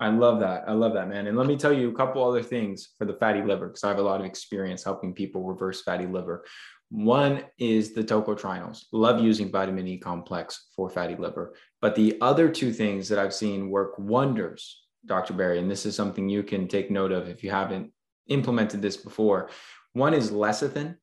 I 0.00 0.08
love 0.08 0.40
that. 0.40 0.64
I 0.66 0.72
love 0.72 0.94
that, 0.94 1.08
man. 1.08 1.28
And 1.28 1.38
let 1.38 1.46
me 1.46 1.56
tell 1.56 1.72
you 1.72 1.88
a 1.90 1.94
couple 1.94 2.28
other 2.28 2.42
things 2.42 2.88
for 2.98 3.04
the 3.04 3.14
fatty 3.14 3.42
liver, 3.42 3.68
because 3.68 3.84
I 3.84 3.88
have 3.88 3.98
a 3.98 4.02
lot 4.02 4.18
of 4.18 4.26
experience 4.26 4.82
helping 4.82 5.12
people 5.12 5.44
reverse 5.44 5.82
fatty 5.82 6.06
liver. 6.06 6.44
One 6.94 7.42
is 7.58 7.92
the 7.92 8.04
tocotrienols. 8.04 8.84
Love 8.92 9.20
using 9.20 9.50
vitamin 9.50 9.88
E 9.88 9.98
complex 9.98 10.68
for 10.76 10.88
fatty 10.88 11.16
liver. 11.16 11.54
But 11.80 11.96
the 11.96 12.16
other 12.20 12.48
two 12.48 12.72
things 12.72 13.08
that 13.08 13.18
I've 13.18 13.34
seen 13.34 13.68
work 13.68 13.98
wonders, 13.98 14.84
Dr. 15.04 15.34
Barrie, 15.34 15.58
and 15.58 15.68
this 15.68 15.86
is 15.86 15.96
something 15.96 16.28
you 16.28 16.44
can 16.44 16.68
take 16.68 16.92
note 16.92 17.10
of 17.10 17.28
if 17.28 17.42
you 17.42 17.50
haven't 17.50 17.90
implemented 18.28 18.80
this 18.80 18.96
before. 18.96 19.50
One 19.94 20.14
is 20.14 20.30
lecithin. 20.30 20.94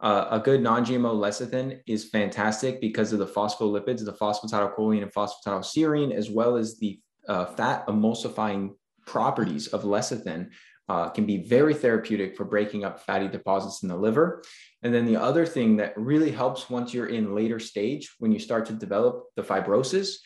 Uh, 0.00 0.26
a 0.32 0.40
good 0.40 0.62
non-GMO 0.62 1.14
lecithin 1.14 1.78
is 1.86 2.08
fantastic 2.08 2.80
because 2.80 3.12
of 3.12 3.20
the 3.20 3.26
phospholipids, 3.26 4.04
the 4.04 4.14
phosphatidylcholine 4.14 5.02
and 5.02 5.14
phosphatidylserine, 5.14 6.12
as 6.12 6.28
well 6.28 6.56
as 6.56 6.76
the 6.78 6.98
uh, 7.28 7.44
fat 7.44 7.86
emulsifying 7.86 8.74
properties 9.06 9.68
of 9.68 9.84
lecithin 9.84 10.50
uh, 10.88 11.08
can 11.08 11.26
be 11.26 11.38
very 11.38 11.74
therapeutic 11.74 12.36
for 12.36 12.44
breaking 12.44 12.84
up 12.84 13.00
fatty 13.00 13.28
deposits 13.28 13.82
in 13.82 13.88
the 13.88 13.96
liver. 13.96 14.42
And 14.86 14.94
then 14.94 15.04
the 15.04 15.16
other 15.16 15.44
thing 15.44 15.78
that 15.78 15.98
really 15.98 16.30
helps 16.30 16.70
once 16.70 16.94
you're 16.94 17.08
in 17.08 17.34
later 17.34 17.58
stage, 17.58 18.14
when 18.20 18.30
you 18.30 18.38
start 18.38 18.66
to 18.66 18.72
develop 18.72 19.24
the 19.34 19.42
fibrosis, 19.42 20.18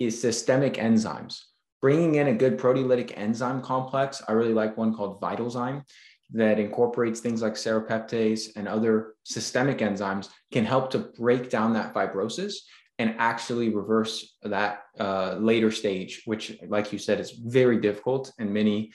is 0.00 0.20
systemic 0.20 0.74
enzymes. 0.74 1.38
Bringing 1.80 2.16
in 2.16 2.26
a 2.26 2.34
good 2.34 2.58
proteolytic 2.58 3.12
enzyme 3.16 3.62
complex, 3.62 4.20
I 4.26 4.32
really 4.32 4.54
like 4.54 4.76
one 4.76 4.92
called 4.92 5.20
Vitalzym 5.20 5.84
that 6.32 6.58
incorporates 6.58 7.20
things 7.20 7.42
like 7.42 7.52
serrapeptase 7.52 8.56
and 8.56 8.66
other 8.66 9.14
systemic 9.22 9.78
enzymes 9.78 10.30
can 10.52 10.64
help 10.64 10.90
to 10.90 10.98
break 10.98 11.48
down 11.48 11.72
that 11.74 11.94
fibrosis 11.94 12.54
and 12.98 13.14
actually 13.18 13.68
reverse 13.68 14.36
that 14.42 14.80
uh, 14.98 15.36
later 15.38 15.70
stage, 15.70 16.22
which, 16.24 16.58
like 16.66 16.92
you 16.92 16.98
said, 16.98 17.20
is 17.20 17.30
very 17.30 17.80
difficult 17.80 18.32
and 18.40 18.52
many 18.52 18.90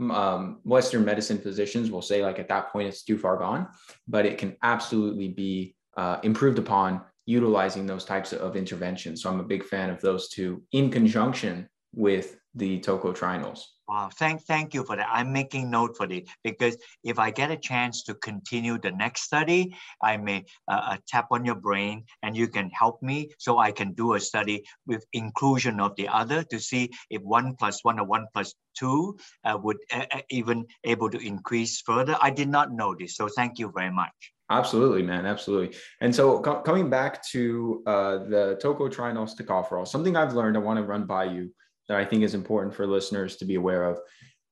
um, 0.00 0.60
Western 0.64 1.04
medicine 1.04 1.38
physicians 1.38 1.90
will 1.90 2.02
say 2.02 2.22
like 2.22 2.38
at 2.38 2.48
that 2.48 2.70
point 2.72 2.88
it's 2.88 3.04
too 3.04 3.18
far 3.18 3.36
gone, 3.36 3.68
but 4.08 4.26
it 4.26 4.38
can 4.38 4.56
absolutely 4.62 5.28
be 5.28 5.76
uh, 5.96 6.18
improved 6.22 6.58
upon 6.58 7.02
utilizing 7.26 7.86
those 7.86 8.04
types 8.04 8.32
of 8.32 8.56
interventions. 8.56 9.22
So 9.22 9.30
I'm 9.30 9.40
a 9.40 9.44
big 9.44 9.64
fan 9.64 9.90
of 9.90 10.00
those 10.00 10.28
two 10.28 10.62
in 10.72 10.90
conjunction 10.90 11.68
with 11.94 12.36
the 12.54 12.80
tocotrienols. 12.80 13.60
Wow, 13.86 14.08
thank 14.18 14.40
thank 14.46 14.72
you 14.72 14.82
for 14.82 14.96
that. 14.96 15.08
I'm 15.12 15.30
making 15.30 15.70
note 15.70 15.94
for 15.98 16.10
it 16.10 16.26
because 16.42 16.78
if 17.02 17.18
I 17.18 17.30
get 17.30 17.50
a 17.50 17.56
chance 17.56 18.02
to 18.04 18.14
continue 18.14 18.78
the 18.78 18.90
next 18.92 19.22
study, 19.22 19.76
I 20.02 20.16
may 20.16 20.46
uh, 20.68 20.96
tap 21.06 21.26
on 21.30 21.44
your 21.44 21.56
brain 21.56 22.04
and 22.22 22.34
you 22.34 22.48
can 22.48 22.70
help 22.70 23.02
me 23.02 23.28
so 23.38 23.58
I 23.58 23.72
can 23.72 23.92
do 23.92 24.14
a 24.14 24.20
study 24.20 24.64
with 24.86 25.04
inclusion 25.12 25.80
of 25.80 25.94
the 25.96 26.08
other 26.08 26.44
to 26.44 26.58
see 26.58 26.90
if 27.10 27.20
one 27.20 27.56
plus 27.56 27.84
one 27.84 28.00
or 28.00 28.06
one 28.06 28.26
plus 28.32 28.54
two 28.74 29.18
uh, 29.44 29.58
would 29.62 29.76
uh, 29.92 30.06
uh, 30.12 30.20
even 30.30 30.64
able 30.84 31.10
to 31.10 31.18
increase 31.18 31.82
further. 31.82 32.16
I 32.22 32.30
did 32.30 32.48
not 32.48 32.72
know 32.72 32.94
this, 32.98 33.16
so 33.16 33.28
thank 33.28 33.58
you 33.58 33.70
very 33.76 33.92
much. 33.92 34.14
Absolutely, 34.50 35.02
man. 35.02 35.26
Absolutely. 35.26 35.76
And 36.00 36.14
so 36.14 36.40
co- 36.40 36.60
coming 36.62 36.88
back 36.88 37.22
to 37.28 37.82
uh, 37.86 38.18
the 38.18 38.58
tocotrienols 38.62 39.36
tocopherol, 39.38 39.86
something 39.86 40.16
I've 40.16 40.34
learned 40.34 40.56
I 40.56 40.60
want 40.60 40.78
to 40.78 40.84
run 40.84 41.04
by 41.04 41.24
you 41.24 41.50
that 41.88 41.98
I 41.98 42.04
think 42.04 42.22
is 42.22 42.34
important 42.34 42.74
for 42.74 42.86
listeners 42.86 43.36
to 43.36 43.44
be 43.44 43.56
aware 43.56 43.84
of. 43.84 43.98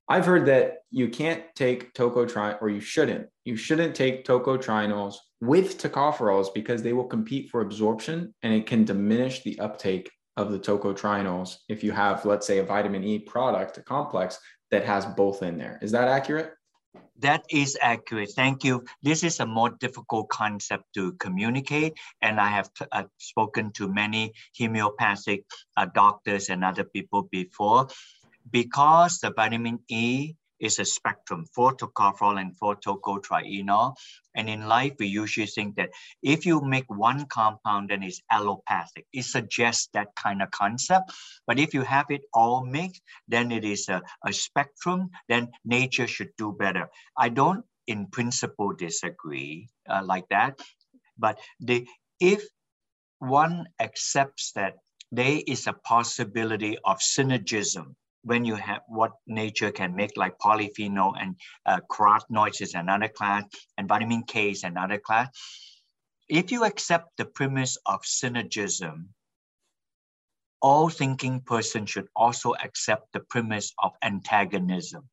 I've 0.08 0.26
heard 0.26 0.46
that 0.46 0.78
you 0.90 1.08
can't 1.08 1.42
take 1.54 1.94
tocotrienol, 1.94 2.60
or 2.60 2.68
you 2.68 2.80
shouldn't. 2.80 3.28
You 3.44 3.56
shouldn't 3.56 3.94
take 3.94 4.26
tocotrienols 4.26 5.14
with 5.40 5.78
tocopherols 5.78 6.52
because 6.54 6.82
they 6.82 6.92
will 6.92 7.04
compete 7.04 7.50
for 7.50 7.62
absorption 7.62 8.34
and 8.42 8.52
it 8.52 8.66
can 8.66 8.84
diminish 8.84 9.42
the 9.42 9.58
uptake 9.58 10.10
of 10.36 10.50
the 10.50 10.58
tocotrienols 10.58 11.56
if 11.68 11.84
you 11.84 11.92
have, 11.92 12.24
let's 12.24 12.46
say, 12.46 12.58
a 12.58 12.64
vitamin 12.64 13.04
E 13.04 13.18
product, 13.20 13.78
a 13.78 13.82
complex 13.82 14.38
that 14.70 14.84
has 14.84 15.06
both 15.06 15.42
in 15.42 15.58
there. 15.58 15.78
Is 15.82 15.92
that 15.92 16.08
accurate? 16.08 16.52
That 17.18 17.44
is 17.50 17.78
accurate. 17.80 18.32
Thank 18.34 18.64
you. 18.64 18.84
This 19.02 19.22
is 19.22 19.40
a 19.40 19.46
more 19.46 19.70
difficult 19.70 20.28
concept 20.28 20.84
to 20.94 21.12
communicate, 21.12 21.94
and 22.20 22.40
I 22.40 22.48
have 22.48 22.70
uh, 22.90 23.04
spoken 23.18 23.70
to 23.72 23.88
many 23.88 24.32
homeopathic 24.58 25.44
uh, 25.76 25.86
doctors 25.94 26.48
and 26.50 26.64
other 26.64 26.84
people 26.84 27.28
before. 27.30 27.86
Because 28.50 29.20
the 29.20 29.30
vitamin 29.30 29.78
E 29.88 30.34
is 30.62 30.78
a 30.78 30.84
spectrum 30.84 31.44
for 31.52 31.76
and 32.38 32.56
for. 32.56 32.76
And 34.34 34.48
in 34.48 34.68
life, 34.68 34.92
we 34.98 35.08
usually 35.08 35.46
think 35.46 35.76
that 35.76 35.90
if 36.22 36.46
you 36.46 36.62
make 36.62 36.86
one 36.88 37.26
compound, 37.26 37.90
then 37.90 38.02
it's 38.02 38.22
allopathic. 38.30 39.06
It 39.12 39.24
suggests 39.24 39.88
that 39.92 40.14
kind 40.14 40.40
of 40.40 40.50
concept. 40.52 41.12
But 41.46 41.58
if 41.58 41.74
you 41.74 41.82
have 41.82 42.06
it 42.08 42.22
all 42.32 42.64
mixed, 42.64 43.02
then 43.28 43.52
it 43.52 43.64
is 43.64 43.88
a, 43.88 44.00
a 44.24 44.32
spectrum, 44.32 45.10
then 45.28 45.50
nature 45.64 46.06
should 46.06 46.30
do 46.38 46.52
better. 46.52 46.88
I 47.18 47.28
don't 47.28 47.64
in 47.86 48.06
principle 48.06 48.72
disagree 48.72 49.68
uh, 49.88 50.02
like 50.04 50.28
that. 50.30 50.60
But 51.18 51.38
the, 51.60 51.86
if 52.20 52.42
one 53.18 53.66
accepts 53.80 54.52
that 54.52 54.76
there 55.10 55.40
is 55.46 55.66
a 55.66 55.72
possibility 55.72 56.78
of 56.84 56.98
synergism 56.98 57.94
when 58.22 58.44
you 58.44 58.54
have 58.54 58.82
what 58.88 59.12
nature 59.26 59.70
can 59.70 59.94
make 59.94 60.16
like 60.16 60.38
polyphenol 60.38 61.14
and 61.20 61.36
uh, 61.66 61.80
carotenoids 61.90 62.60
is 62.60 62.74
another 62.74 63.08
class 63.08 63.44
and 63.76 63.88
vitamin 63.88 64.22
K 64.24 64.50
is 64.50 64.62
another 64.62 64.98
class. 64.98 65.28
If 66.28 66.52
you 66.52 66.64
accept 66.64 67.16
the 67.16 67.24
premise 67.24 67.76
of 67.86 68.02
synergism, 68.02 69.08
all 70.62 70.88
thinking 70.88 71.40
person 71.40 71.84
should 71.86 72.06
also 72.14 72.54
accept 72.54 73.12
the 73.12 73.20
premise 73.20 73.72
of 73.82 73.92
antagonism. 74.02 75.08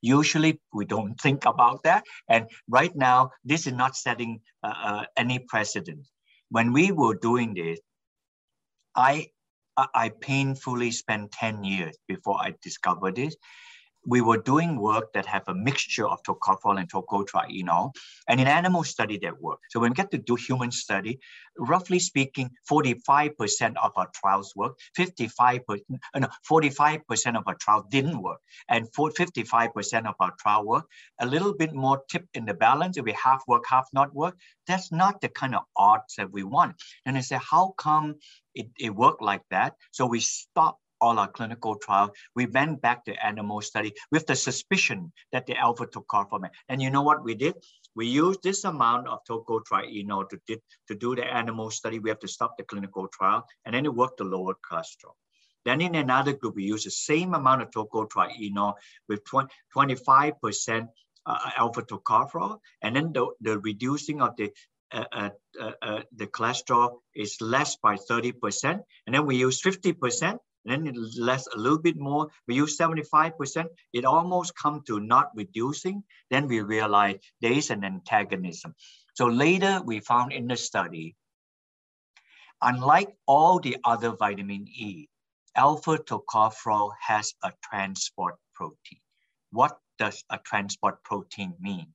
Usually 0.00 0.60
we 0.72 0.84
don't 0.84 1.14
think 1.20 1.44
about 1.44 1.82
that. 1.82 2.04
And 2.28 2.48
right 2.68 2.94
now, 2.94 3.30
this 3.44 3.66
is 3.66 3.72
not 3.72 3.96
setting 3.96 4.40
uh, 4.62 4.74
uh, 4.84 5.04
any 5.16 5.40
precedent. 5.40 6.06
When 6.50 6.72
we 6.72 6.92
were 6.92 7.14
doing 7.14 7.54
this, 7.54 7.80
I 8.94 9.28
I 9.76 10.10
painfully 10.10 10.90
spent 10.90 11.32
10 11.32 11.64
years 11.64 11.96
before 12.06 12.38
I 12.40 12.54
discovered 12.62 13.16
this. 13.16 13.36
We 14.04 14.20
were 14.20 14.38
doing 14.38 14.76
work 14.76 15.12
that 15.12 15.26
have 15.26 15.44
a 15.46 15.54
mixture 15.54 16.08
of 16.08 16.22
tocopherol 16.22 16.78
and 16.78 16.90
tocotrienol, 16.90 17.94
and 18.28 18.40
in 18.40 18.46
animal 18.46 18.82
study 18.84 19.18
that 19.18 19.40
work. 19.40 19.60
So 19.70 19.80
when 19.80 19.90
we 19.90 19.94
get 19.94 20.10
to 20.10 20.18
do 20.18 20.34
human 20.34 20.70
study, 20.72 21.20
roughly 21.56 21.98
speaking, 21.98 22.50
45% 22.70 23.76
of 23.82 23.92
our 23.96 24.08
trials 24.14 24.54
work, 24.56 24.78
55%, 24.98 25.60
uh, 26.14 26.18
no, 26.18 26.28
45% 26.50 27.36
of 27.36 27.44
our 27.46 27.54
trial 27.54 27.86
didn't 27.90 28.20
work, 28.20 28.40
and 28.68 28.88
55% 28.92 30.06
of 30.06 30.14
our 30.18 30.32
trial 30.40 30.64
work, 30.64 30.86
a 31.20 31.26
little 31.26 31.54
bit 31.54 31.72
more 31.72 32.02
tip 32.10 32.26
in 32.34 32.44
the 32.44 32.54
balance, 32.54 32.96
if 32.96 33.04
we 33.04 33.12
half 33.12 33.42
work, 33.46 33.64
half 33.68 33.88
not 33.92 34.14
work, 34.14 34.36
that's 34.66 34.90
not 34.92 35.20
the 35.20 35.28
kind 35.28 35.54
of 35.54 35.62
odds 35.76 36.14
that 36.16 36.32
we 36.32 36.42
want. 36.42 36.76
And 37.06 37.16
I 37.16 37.20
said, 37.20 37.40
how 37.40 37.74
come 37.76 38.16
it, 38.54 38.68
it 38.78 38.90
worked 38.90 39.22
like 39.22 39.42
that? 39.50 39.74
So 39.90 40.06
we 40.06 40.20
stopped 40.20 40.81
all 41.02 41.18
our 41.18 41.28
clinical 41.28 41.74
trial, 41.74 42.12
we 42.36 42.46
went 42.46 42.80
back 42.80 43.04
to 43.04 43.26
animal 43.26 43.60
study 43.60 43.92
with 44.12 44.26
the 44.26 44.36
suspicion 44.36 45.12
that 45.32 45.46
the 45.46 45.56
alpha 45.56 45.86
tocopherol. 45.86 46.48
And 46.68 46.80
you 46.80 46.90
know 46.90 47.02
what 47.02 47.24
we 47.24 47.34
did? 47.34 47.54
We 47.94 48.06
used 48.06 48.42
this 48.42 48.64
amount 48.64 49.08
of 49.08 49.18
tocotrienol 49.28 50.28
to, 50.30 50.40
did, 50.46 50.60
to 50.88 50.94
do 50.94 51.14
the 51.14 51.24
animal 51.24 51.70
study. 51.70 51.98
We 51.98 52.08
have 52.08 52.20
to 52.20 52.28
stop 52.28 52.56
the 52.56 52.64
clinical 52.64 53.08
trial, 53.08 53.44
and 53.64 53.74
then 53.74 53.84
it 53.84 53.94
worked 53.94 54.18
to 54.18 54.24
lower 54.24 54.54
cholesterol. 54.70 55.16
Then 55.64 55.80
in 55.80 55.94
another 55.94 56.32
group, 56.32 56.56
we 56.56 56.64
use 56.64 56.84
the 56.84 56.90
same 56.90 57.34
amount 57.34 57.62
of 57.62 57.70
tocotrienol 57.70 58.74
with 59.08 59.24
20, 59.24 59.48
25% 59.76 60.88
uh, 61.26 61.50
alpha 61.56 61.82
tocopherol, 61.82 62.58
and 62.80 62.96
then 62.96 63.12
the, 63.12 63.26
the 63.40 63.58
reducing 63.58 64.22
of 64.22 64.36
the 64.36 64.50
uh, 64.92 65.04
uh, 65.12 65.30
uh, 65.58 65.72
uh 65.80 66.02
the 66.16 66.26
cholesterol 66.26 66.98
is 67.14 67.40
less 67.40 67.76
by 67.76 67.96
30%, 67.96 68.80
and 69.06 69.14
then 69.14 69.24
we 69.24 69.36
use 69.36 69.62
50%, 69.62 70.38
then 70.64 70.86
it 70.86 70.96
less 71.18 71.46
a 71.48 71.58
little 71.58 71.78
bit 71.78 71.96
more. 71.96 72.28
We 72.46 72.54
use 72.54 72.78
75%, 72.78 73.66
it 73.92 74.04
almost 74.04 74.54
come 74.54 74.82
to 74.86 75.00
not 75.00 75.30
reducing. 75.34 76.04
Then 76.30 76.46
we 76.46 76.60
realize 76.60 77.18
there 77.40 77.52
is 77.52 77.70
an 77.70 77.84
antagonism. 77.84 78.74
So 79.14 79.26
later 79.26 79.80
we 79.84 80.00
found 80.00 80.32
in 80.32 80.46
the 80.46 80.56
study, 80.56 81.16
unlike 82.60 83.14
all 83.26 83.58
the 83.58 83.76
other 83.84 84.12
vitamin 84.12 84.68
E, 84.68 85.08
alpha 85.56 85.98
tocopherol 85.98 86.92
has 87.00 87.34
a 87.42 87.52
transport 87.62 88.36
protein. 88.54 89.00
What 89.50 89.78
does 89.98 90.24
a 90.30 90.38
transport 90.38 91.02
protein 91.04 91.54
mean? 91.60 91.92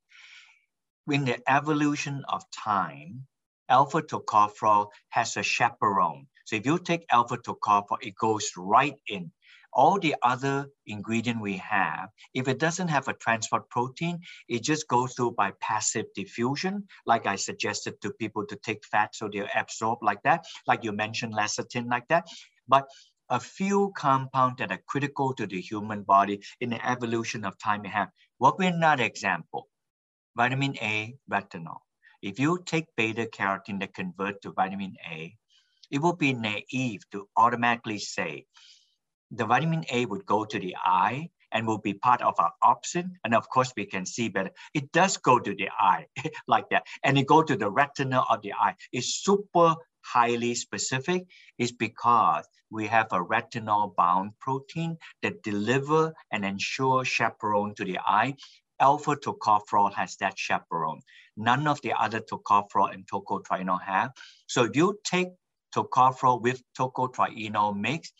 In 1.10 1.26
the 1.26 1.42
evolution 1.50 2.24
of 2.28 2.44
time, 2.52 3.26
alpha 3.70 4.02
tocopherol 4.02 4.90
has 5.10 5.38
a 5.38 5.44
chaperone. 5.44 6.28
So 6.48 6.56
if 6.56 6.66
you 6.66 6.80
take 6.80 7.06
alpha 7.12 7.38
tocopherol, 7.38 7.98
it 8.02 8.16
goes 8.16 8.50
right 8.56 8.96
in. 9.08 9.34
All 9.74 10.00
the 10.00 10.16
other 10.24 10.70
ingredient 10.86 11.42
we 11.42 11.58
have, 11.58 12.08
if 12.34 12.48
it 12.48 12.58
doesn't 12.58 12.88
have 12.88 13.10
a 13.10 13.14
transport 13.14 13.70
protein, 13.70 14.22
it 14.48 14.64
just 14.64 14.88
goes 14.88 15.14
through 15.14 15.32
by 15.32 15.52
passive 15.60 16.06
diffusion, 16.16 16.88
like 17.06 17.28
I 17.28 17.36
suggested 17.36 18.00
to 18.02 18.12
people 18.12 18.46
to 18.46 18.56
take 18.56 18.86
fat 18.86 19.14
so 19.14 19.28
they 19.28 19.46
absorb 19.54 20.02
like 20.02 20.24
that, 20.24 20.46
like 20.66 20.86
you 20.86 20.94
mentioned 20.94 21.34
lecithin 21.34 21.90
like 21.90 22.08
that. 22.08 22.26
But 22.66 22.88
a 23.30 23.42
few 23.42 23.92
compounds 23.98 24.60
that 24.60 24.72
are 24.72 24.82
critical 24.88 25.34
to 25.34 25.46
the 25.46 25.60
human 25.60 26.04
body 26.04 26.40
in 26.62 26.70
the 26.70 26.90
evolution 26.90 27.44
of 27.44 27.60
time 27.60 27.82
we 27.82 27.90
have. 27.90 28.08
What 28.38 28.58
we're 28.58 28.72
not 28.72 29.02
example, 29.02 29.68
vitamin 30.38 30.78
A, 30.82 31.18
retinol. 31.30 31.80
If 32.22 32.40
you 32.40 32.64
take 32.66 32.86
beta 32.96 33.26
carotene 33.26 33.82
that 33.82 33.94
convert 33.94 34.42
to 34.44 34.54
vitamin 34.54 34.96
A, 35.12 35.36
it 35.92 36.02
would 36.02 36.18
be 36.18 36.34
naive 36.34 37.02
to 37.12 37.28
automatically 37.36 38.00
say 38.00 38.46
the 39.32 39.46
vitamin 39.46 39.84
A 39.92 40.06
would 40.06 40.26
go 40.26 40.46
to 40.46 40.60
the 40.60 40.76
eye 40.78 41.30
and 41.52 41.66
will 41.66 41.78
be 41.78 41.94
part 41.94 42.22
of 42.22 42.36
our 42.40 42.52
opsin. 42.64 43.12
And 43.24 43.34
of 43.34 43.50
course, 43.50 43.74
we 43.76 43.86
can 43.86 44.06
see 44.06 44.30
better. 44.30 44.52
It 44.74 44.92
does 44.92 45.18
go 45.18 45.40
to 45.40 45.56
the 45.56 45.70
eye 45.80 46.08
like 46.48 46.70
that. 46.70 46.86
And 47.04 47.18
it 47.18 47.28
go 47.28 47.42
to 47.42 47.56
the 47.56 47.70
retina 47.70 48.22
of 48.30 48.42
the 48.42 48.54
eye. 48.54 48.76
It's 48.92 49.24
super 49.24 49.76
highly 50.02 50.56
specific 50.56 51.26
It's 51.58 51.72
because 51.72 52.48
we 52.70 52.88
have 52.88 53.08
a 53.12 53.24
retinol 53.24 53.96
bound 53.96 54.32
protein 54.40 54.98
that 55.22 55.44
deliver 55.44 56.14
and 56.32 56.46
ensure 56.46 57.04
chaperone 57.04 57.76
to 57.76 57.86
the 57.86 58.00
eye. 58.00 58.36
Alpha 58.80 59.16
tocopherol 59.16 59.94
has 59.94 60.16
that 60.18 60.38
chaperone. 60.38 61.02
None 61.36 61.68
of 61.68 61.82
the 61.82 61.94
other 61.94 62.22
tocopherol 62.22 62.94
and 62.94 63.06
tocotrienol 63.08 63.82
have. 63.82 64.12
So 64.48 64.70
you 64.74 65.00
take 65.04 65.30
tocopherol 65.78 66.42
with 66.42 66.62
tocotrienol 66.78 67.78
mix, 67.78 68.12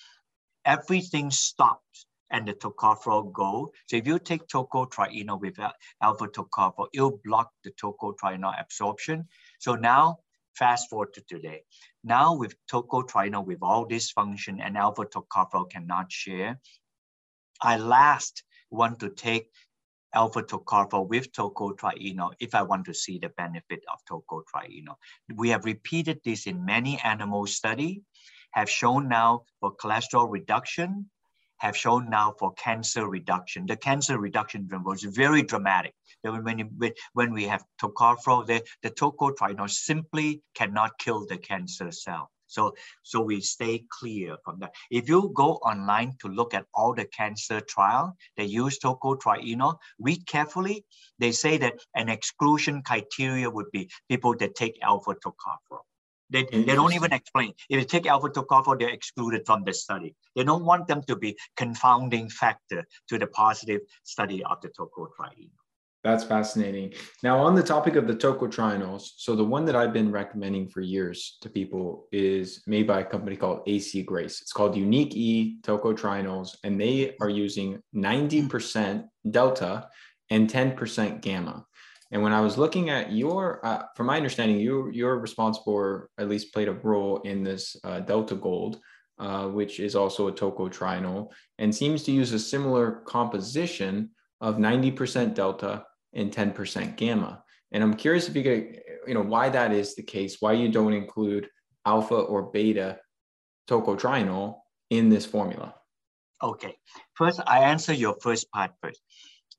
everything 0.66 1.32
stops 1.32 2.06
and 2.30 2.48
the 2.48 2.54
tocopherol 2.54 3.32
go. 3.32 3.72
So 3.88 3.96
if 3.96 4.06
you 4.06 4.20
take 4.20 4.48
tocotrienol 4.48 5.40
with 5.40 5.58
alpha 6.02 6.28
tocopherol, 6.28 6.88
it'll 6.94 7.20
block 7.24 7.52
the 7.64 7.72
tocotrienol 7.72 8.54
absorption. 8.60 9.28
So 9.60 9.76
now 9.76 10.20
fast 10.56 10.90
forward 10.90 11.14
to 11.14 11.22
today. 11.22 11.62
Now 12.04 12.36
with 12.36 12.56
tocotrienol 12.72 13.46
with 13.46 13.60
all 13.62 13.86
this 13.86 14.12
function 14.12 14.60
and 14.60 14.78
alpha 14.78 15.06
tocopherol 15.06 15.70
cannot 15.70 16.12
share, 16.12 16.60
I 17.62 17.78
last 17.78 18.44
want 18.70 19.00
to 19.00 19.10
take 19.10 19.50
alpha 20.20 20.42
tocopherol 20.42 21.08
with 21.08 21.32
tocotrienol 21.32 22.32
if 22.40 22.56
I 22.60 22.64
want 22.64 22.86
to 22.86 22.94
see 22.94 23.20
the 23.20 23.30
benefit 23.44 23.82
of 23.94 23.98
tocotrienol. 24.10 24.98
We 25.44 25.50
have 25.50 25.66
repeated 25.74 26.22
this 26.24 26.48
in 26.48 26.66
many 26.66 27.00
animal 27.14 27.46
study, 27.46 28.02
have 28.52 28.70
shown 28.70 29.08
now 29.08 29.44
for 29.60 29.76
cholesterol 29.76 30.28
reduction, 30.38 30.90
have 31.58 31.78
shown 31.78 32.10
now 32.10 32.34
for 32.40 32.54
cancer 32.54 33.08
reduction. 33.08 33.66
The 33.68 33.78
cancer 33.78 34.18
reduction 34.20 34.68
was 34.84 35.04
very 35.04 35.44
dramatic. 35.44 35.94
When, 36.22 36.94
when 37.14 37.34
we 37.34 37.44
have 37.46 37.64
tocopherol, 37.82 38.46
the, 38.46 38.64
the 38.84 38.90
tocotrienol 38.90 39.70
simply 39.70 40.42
cannot 40.56 40.98
kill 40.98 41.26
the 41.28 41.38
cancer 41.38 41.92
cell. 41.92 42.32
So, 42.48 42.74
so 43.04 43.22
we 43.22 43.42
stay 43.42 43.86
clear 44.00 44.38
from 44.44 44.60
that. 44.60 44.74
If 44.90 45.08
you 45.10 45.32
go 45.34 45.54
online 45.56 46.16
to 46.22 46.28
look 46.28 46.54
at 46.54 46.66
all 46.74 46.94
the 46.94 47.06
cancer 47.06 47.62
trial, 47.62 48.16
they 48.36 48.46
use 48.46 48.80
tocotrienol, 48.80 49.78
read 50.00 50.26
carefully. 50.26 50.86
They 51.20 51.32
say 51.32 51.58
that 51.58 51.76
an 51.96 52.10
exclusion 52.10 52.82
criteria 52.84 53.50
would 53.50 53.72
be 53.72 53.90
people 54.10 54.36
that 54.38 54.56
take 54.56 54.78
alpha 54.82 55.16
tocopherol. 55.16 55.84
They, 56.30 56.44
they 56.44 56.76
don't 56.76 56.94
even 56.94 57.14
explain. 57.14 57.54
If 57.70 57.80
you 57.80 57.86
take 57.86 58.06
alpha 58.06 58.30
tocopherol, 58.30 58.80
they're 58.80 58.90
excluded 58.90 59.46
from 59.46 59.64
the 59.64 59.74
study. 59.74 60.14
They 60.36 60.44
don't 60.44 60.66
want 60.66 60.88
them 60.88 61.02
to 61.04 61.16
be 61.16 61.38
confounding 61.56 62.30
factor 62.30 62.86
to 63.10 63.18
the 63.18 63.28
positive 63.28 63.82
study 64.04 64.44
of 64.44 64.60
the 64.62 64.70
tocotrienol. 64.70 65.52
That's 66.04 66.24
fascinating. 66.24 66.94
Now, 67.24 67.40
on 67.40 67.56
the 67.56 67.64
topic 67.64 67.96
of 67.96 68.08
the 68.08 68.16
tocotrienols, 68.16 69.10
so 69.18 69.36
the 69.36 69.44
one 69.44 69.66
that 69.66 69.76
I've 69.76 69.94
been 69.94 70.12
recommending 70.12 70.70
for 70.70 70.82
years 70.82 71.38
to 71.42 71.50
people 71.50 72.08
is 72.12 72.62
made 72.68 72.88
by 72.88 73.02
a 73.02 73.06
company 73.06 73.36
called 73.36 73.64
AC 73.68 74.04
Grace. 74.04 74.42
It's 74.42 74.54
called 74.54 74.76
Unique 74.76 75.16
E 75.16 75.58
tocotrienols, 75.64 76.56
and 76.64 76.80
they 76.80 77.16
are 77.20 77.30
using 77.30 77.82
90% 77.96 79.06
delta 79.32 79.90
and 80.30 80.50
10% 80.50 81.22
gamma. 81.22 81.66
And 82.12 82.22
when 82.22 82.32
I 82.32 82.42
was 82.42 82.58
looking 82.58 82.90
at 82.90 83.12
your, 83.12 83.66
uh, 83.66 83.84
from 83.96 84.06
my 84.06 84.18
understanding, 84.18 84.60
you 84.60 84.90
you're 84.94 85.20
responsible, 85.20 85.74
or 85.74 86.10
at 86.18 86.30
least 86.30 86.54
played 86.54 86.70
a 86.70 86.74
role 86.74 87.18
in 87.22 87.44
this 87.44 87.76
uh, 87.84 88.00
Delta 88.00 88.36
Gold, 88.36 88.80
uh, 89.20 89.48
which 89.48 89.80
is 89.80 89.96
also 89.96 90.28
a 90.28 90.32
tocotrienol, 90.32 91.32
and 91.58 91.76
seems 91.76 92.04
to 92.04 92.12
use 92.12 92.32
a 92.32 92.40
similar 92.40 93.02
composition 93.06 94.12
of 94.42 94.58
90% 94.58 95.34
delta 95.34 95.86
and 96.14 96.32
10% 96.32 96.96
gamma. 96.96 97.44
And 97.72 97.84
I'm 97.84 97.96
curious 97.96 98.30
if 98.30 98.36
you 98.36 98.44
could, 98.44 98.82
you 99.08 99.14
know, 99.14 99.22
why 99.22 99.50
that 99.50 99.72
is 99.72 99.96
the 99.96 100.04
case, 100.04 100.38
why 100.40 100.54
you 100.54 100.70
don't 100.70 100.94
include 100.94 101.50
alpha 101.86 102.16
or 102.16 102.44
beta 102.44 103.00
tocotrienol 103.70 104.60
in 104.90 105.10
this 105.10 105.26
formula. 105.26 105.76
Okay, 106.42 106.76
first 107.16 107.42
I 107.46 107.60
answer 107.64 107.94
your 107.94 108.16
first 108.22 108.52
part 108.52 108.72
first. 108.82 109.02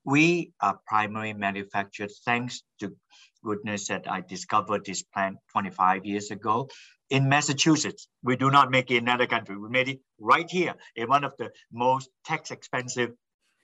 We 0.05 0.53
are 0.61 0.79
primary 0.87 1.33
manufactured 1.33 2.11
thanks 2.25 2.63
to 2.79 2.95
goodness 3.43 3.87
that 3.87 4.09
I 4.09 4.21
discovered 4.21 4.85
this 4.85 5.03
plant 5.03 5.37
25 5.51 6.05
years 6.05 6.31
ago 6.31 6.69
in 7.09 7.27
Massachusetts. 7.27 8.07
We 8.23 8.35
do 8.35 8.49
not 8.49 8.71
make 8.71 8.91
it 8.91 8.97
in 8.97 9.03
another 9.03 9.27
country. 9.27 9.57
We 9.57 9.69
made 9.69 9.89
it 9.89 9.99
right 10.19 10.49
here 10.49 10.75
in 10.95 11.09
one 11.09 11.23
of 11.23 11.33
the 11.37 11.51
most 11.71 12.09
tax 12.25 12.51
expensive 12.51 13.11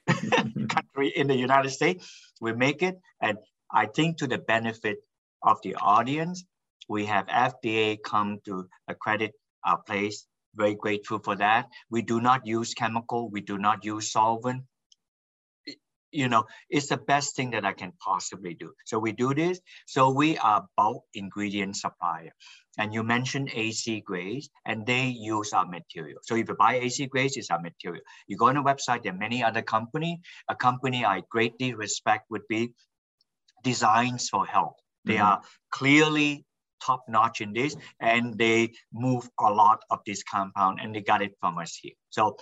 country 0.70 1.10
in 1.16 1.28
the 1.28 1.36
United 1.36 1.70
States. 1.70 2.10
We 2.42 2.54
make 2.54 2.84
it, 2.84 3.00
and 3.22 3.38
I 3.72 3.88
think 3.88 4.18
to 4.20 4.28
the 4.28 4.38
benefit 4.38 4.98
of 5.44 5.58
the 5.64 5.76
audience, 5.76 6.46
we 6.90 7.06
have 7.06 7.28
FDA 7.28 7.98
come 8.04 8.40
to 8.46 8.68
accredit 8.88 9.34
our 9.66 9.82
place. 9.82 10.26
Very 10.56 10.76
grateful 10.76 11.20
for 11.20 11.36
that. 11.36 11.68
We 11.90 12.02
do 12.02 12.22
not 12.22 12.46
use 12.48 12.74
chemical. 12.74 13.30
We 13.30 13.42
do 13.42 13.58
not 13.58 13.84
use 13.86 14.12
solvent. 14.12 14.64
You 16.16 16.30
know, 16.30 16.46
it's 16.70 16.88
the 16.88 16.98
best 16.98 17.36
thing 17.36 17.52
that 17.52 17.66
I 17.66 17.74
can 17.74 17.92
possibly 18.00 18.54
do. 18.54 18.74
So 18.86 18.98
we 18.98 19.12
do 19.12 19.34
this. 19.34 19.60
So 19.86 20.10
we 20.10 20.38
are 20.38 20.66
bulk 20.78 21.04
ingredient 21.14 21.76
supplier. 21.76 22.32
And 22.78 22.94
you 22.94 23.04
mentioned 23.04 23.52
AC 23.54 24.02
Grace, 24.02 24.50
and 24.66 24.86
they 24.86 25.06
use 25.06 25.54
our 25.54 25.66
material. 25.66 26.20
So 26.24 26.36
if 26.36 26.48
you 26.50 26.56
buy 26.56 26.76
AC 26.76 27.06
Grace, 27.08 27.38
it's 27.38 27.50
our 27.50 27.62
material. 27.62 28.04
You 28.28 28.38
go 28.38 28.48
on 28.48 28.56
the 28.56 28.64
website, 28.64 29.04
there 29.04 29.14
are 29.14 29.18
many 29.18 29.44
other 29.44 29.62
company. 29.62 30.22
A 30.50 30.56
company 30.56 31.06
I 31.06 31.22
greatly 31.30 31.74
respect 31.74 32.26
would 32.30 32.48
be 32.50 32.74
Designs 33.64 34.30
for 34.30 34.46
Health. 34.46 34.76
They 35.06 35.16
mm-hmm. 35.16 35.26
are 35.26 35.42
clearly 35.72 36.46
top 36.82 37.06
notch 37.08 37.42
in 37.42 37.54
this, 37.54 37.76
and 38.00 38.38
they 38.38 38.72
move 38.94 39.28
a 39.40 39.52
lot 39.52 39.80
of 39.90 40.00
this 40.06 40.24
compound, 40.24 40.80
and 40.82 40.94
they 40.94 41.02
got 41.02 41.22
it 41.22 41.34
from 41.40 41.58
us 41.58 41.78
here. 41.82 41.94
So 42.10 42.38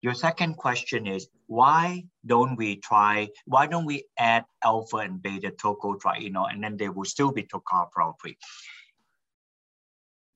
your 0.00 0.14
second 0.14 0.56
question 0.56 1.06
is 1.06 1.28
why 1.46 2.04
don't 2.24 2.56
we 2.56 2.76
try, 2.76 3.28
why 3.46 3.66
don't 3.66 3.86
we 3.86 4.04
add 4.18 4.44
alpha 4.62 4.98
and 4.98 5.20
beta 5.22 5.50
tocotrienol 5.50 6.50
and 6.52 6.62
then 6.62 6.76
they 6.76 6.88
will 6.88 7.04
still 7.04 7.32
be 7.32 7.42
tocopherol 7.42 8.14
free? 8.20 8.36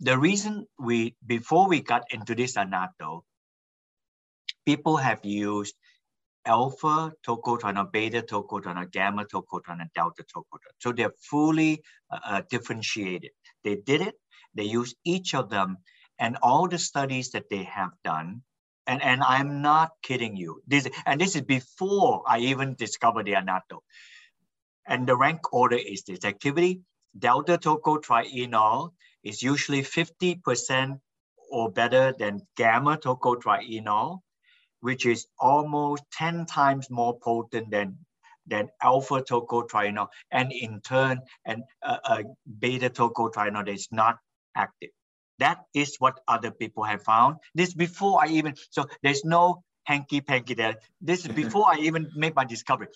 The 0.00 0.18
reason 0.18 0.66
we, 0.78 1.14
before 1.24 1.68
we 1.68 1.80
got 1.80 2.02
into 2.10 2.34
this 2.34 2.56
annatto, 2.56 3.24
people 4.66 4.96
have 4.96 5.24
used 5.24 5.76
alpha 6.44 7.12
tocotrienol, 7.24 7.92
beta 7.92 8.22
tocotrienol, 8.22 8.90
gamma 8.90 9.24
tocotrienol, 9.26 9.86
delta 9.94 10.24
tocotrienol. 10.24 10.74
So 10.78 10.92
they're 10.92 11.14
fully 11.30 11.82
uh, 12.10 12.18
uh, 12.24 12.42
differentiated. 12.50 13.30
They 13.62 13.76
did 13.76 14.00
it, 14.00 14.14
they 14.54 14.64
use 14.64 14.94
each 15.04 15.34
of 15.34 15.50
them, 15.50 15.76
and 16.18 16.36
all 16.42 16.66
the 16.66 16.78
studies 16.78 17.30
that 17.30 17.48
they 17.48 17.62
have 17.62 17.90
done 18.02 18.42
and, 18.86 19.02
and 19.02 19.22
I'm 19.22 19.62
not 19.62 19.92
kidding 20.02 20.36
you. 20.36 20.62
This 20.66 20.88
and 21.06 21.20
this 21.20 21.36
is 21.36 21.42
before 21.42 22.22
I 22.26 22.38
even 22.38 22.74
discovered 22.74 23.26
the 23.26 23.34
annatto. 23.34 23.82
And 24.86 25.06
the 25.06 25.16
rank 25.16 25.52
order 25.52 25.76
is 25.76 26.02
this 26.02 26.24
activity. 26.24 26.80
Delta 27.16 27.58
tocotrienol 27.58 28.92
is 29.22 29.42
usually 29.42 29.82
50% 29.82 30.98
or 31.50 31.70
better 31.70 32.14
than 32.18 32.40
gamma 32.56 32.96
tocotrienol, 32.96 34.20
which 34.80 35.06
is 35.06 35.26
almost 35.38 36.02
10 36.12 36.46
times 36.46 36.90
more 36.90 37.16
potent 37.22 37.70
than, 37.70 37.98
than 38.46 38.70
alpha 38.82 39.22
tocotrienol. 39.22 40.08
And 40.32 40.50
in 40.50 40.80
turn, 40.80 41.20
and 41.44 41.62
uh, 41.82 41.98
uh, 42.04 42.22
beta 42.58 42.90
tocotrienol 42.90 43.68
is 43.68 43.86
not 43.92 44.18
active. 44.56 44.90
That 45.42 45.58
is 45.74 45.96
what 45.98 46.20
other 46.28 46.52
people 46.52 46.84
have 46.84 47.02
found. 47.02 47.38
This 47.52 47.74
before 47.74 48.22
I 48.22 48.28
even, 48.28 48.54
so 48.70 48.86
there's 49.02 49.24
no 49.24 49.64
hanky 49.82 50.20
panky 50.20 50.54
there. 50.54 50.76
This 51.00 51.26
is 51.26 51.32
before 51.42 51.66
I 51.68 51.78
even 51.78 52.08
made 52.14 52.36
my 52.36 52.44
discovery. 52.44 52.86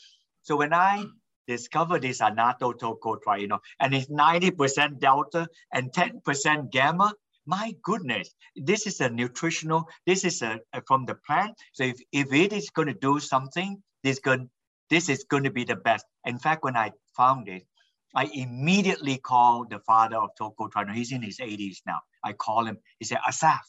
So 0.42 0.57
when 0.57 0.72
I 0.72 1.05
discovered 1.49 2.03
this 2.03 2.20
annatto 2.20 2.72
tocotrienol 2.72 3.59
and 3.80 3.92
it's 3.92 4.07
90% 4.07 5.01
delta 5.01 5.49
and 5.72 5.92
10% 5.92 6.70
gamma, 6.70 7.12
my 7.47 7.74
goodness, 7.82 8.32
this 8.55 8.86
is 8.86 9.01
a 9.01 9.11
nutritional, 9.11 9.88
this 10.07 10.24
is 10.24 10.40
a, 10.42 10.61
a 10.72 10.82
from 10.86 11.05
the 11.05 11.16
plant. 11.26 11.53
So 11.72 11.82
if, 11.82 11.99
if 12.12 12.32
it 12.32 12.53
is 12.53 12.70
going 12.70 12.88
to 12.88 12.94
do 12.94 13.18
something, 13.18 13.82
this, 14.05 14.20
going, 14.20 14.49
this 14.88 15.09
is 15.09 15.24
going 15.24 15.42
to 15.42 15.51
be 15.51 15.64
the 15.64 15.74
best. 15.74 16.07
In 16.24 16.38
fact, 16.38 16.62
when 16.62 16.76
I 16.76 16.92
found 17.16 17.49
it, 17.49 17.64
I 18.14 18.24
immediately 18.32 19.18
called 19.18 19.70
the 19.70 19.80
father 19.80 20.16
of 20.16 20.30
tocotrienol. 20.40 20.94
He's 20.94 21.12
in 21.12 21.22
his 21.22 21.38
80s 21.38 21.78
now. 21.86 22.00
I 22.24 22.32
call 22.32 22.64
him. 22.64 22.78
He 22.98 23.04
said, 23.04 23.18
Asaf, 23.26 23.66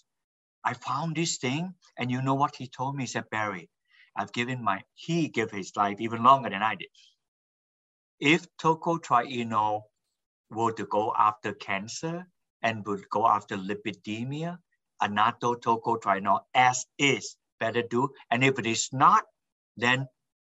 I 0.64 0.74
found 0.74 1.16
this 1.16 1.38
thing. 1.38 1.74
And 1.98 2.12
you 2.12 2.22
know 2.22 2.36
what 2.36 2.56
he 2.56 2.68
told 2.68 2.96
me? 2.96 3.04
He 3.04 3.08
said, 3.08 3.30
Barrie, 3.30 3.70
I've 4.16 4.32
given 4.32 4.64
my, 4.64 4.82
he 4.96 5.28
gave 5.28 5.52
his 5.52 5.76
life 5.76 5.98
even 6.00 6.24
longer 6.24 6.50
than 6.50 6.64
I 6.64 6.76
did. 6.76 6.88
If 8.20 8.48
tocotrienol 8.58 9.82
were 10.50 10.72
to 10.74 10.86
go 10.86 11.14
after 11.18 11.54
cancer 11.54 12.28
and 12.62 12.86
would 12.86 13.10
go 13.10 13.28
after 13.28 13.58
lipidemia, 13.58 14.58
annatto 15.02 15.56
tocotrienol 15.56 16.42
as 16.54 16.86
is 16.98 17.36
better 17.60 17.84
do. 17.84 18.10
And 18.32 18.44
if 18.44 18.58
it 18.60 18.66
is 18.66 18.90
not, 18.92 19.24
then 19.76 20.08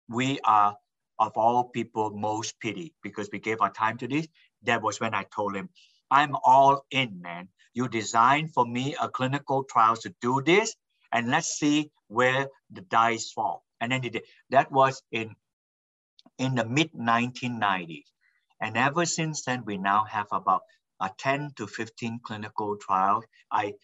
we 0.09 0.41
are 0.45 0.77
of 1.21 1.37
all 1.37 1.65
people 1.65 2.11
most 2.11 2.59
pity 2.59 2.95
because 3.03 3.29
we 3.31 3.39
gave 3.39 3.61
our 3.61 3.71
time 3.71 3.99
to 3.99 4.09
this. 4.09 4.27
That 4.65 4.83
was 4.83 4.99
when 4.99 5.15
I 5.15 5.25
told 5.25 5.55
him, 5.55 5.69
I'm 6.11 6.35
all 6.43 6.85
in, 6.91 7.21
man. 7.21 7.49
You 7.75 7.89
designed 7.89 8.53
for 8.53 8.67
me 8.67 8.97
a 9.01 9.09
clinical 9.09 9.63
trial 9.65 9.97
to 9.97 10.13
do 10.21 10.43
this, 10.45 10.75
and 11.13 11.31
let's 11.31 11.59
see 11.59 11.91
where 12.09 12.49
the 12.73 12.81
dice 12.81 13.31
fall. 13.31 13.65
And 13.81 13.93
then 13.93 14.03
he 14.03 14.11
did. 14.11 14.25
That 14.51 14.73
was 14.73 15.03
in 15.13 15.37
in 16.39 16.55
the 16.55 16.65
mid 16.65 16.93
1990s. 16.93 18.05
And 18.61 18.77
ever 18.77 19.07
since 19.07 19.45
then, 19.45 19.65
we 19.65 19.77
now 19.79 20.05
have 20.05 20.27
about 20.33 20.63
a 21.01 21.11
10 21.19 21.53
to 21.57 21.67
15 21.67 22.21
clinical 22.25 22.77
trials. 22.77 23.25
I, 23.51 23.75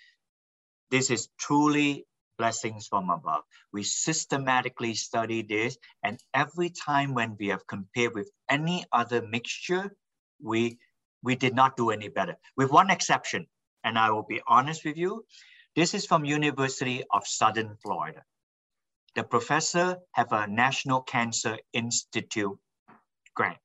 this 0.91 1.11
is 1.11 1.29
truly 1.39 2.07
blessings 2.39 2.87
from 2.87 3.11
above. 3.11 3.43
We 3.73 3.83
systematically 3.83 4.95
study 4.95 5.43
this, 5.43 5.77
and 6.03 6.23
every 6.35 6.71
time 6.71 7.15
when 7.15 7.37
we 7.39 7.49
have 7.49 7.67
compared 7.67 8.15
with 8.15 8.31
any 8.49 8.85
other 8.93 9.23
mixture, 9.23 9.95
we 10.43 10.79
we 11.23 11.35
did 11.35 11.55
not 11.55 11.77
do 11.77 11.91
any 11.91 12.09
better, 12.09 12.37
with 12.57 12.71
one 12.71 12.91
exception. 12.91 13.47
And 13.85 13.99
I 13.99 14.11
will 14.11 14.23
be 14.23 14.41
honest 14.47 14.85
with 14.85 14.97
you, 14.97 15.25
this 15.75 15.95
is 15.95 16.07
from 16.07 16.25
University 16.25 17.03
of 17.11 17.27
Southern 17.27 17.77
Florida. 17.83 18.23
The 19.15 19.25
professor 19.25 19.99
have 20.13 20.33
a 20.33 20.47
National 20.47 21.03
Cancer 21.03 21.59
Institute 21.73 22.59
grant, 23.35 23.59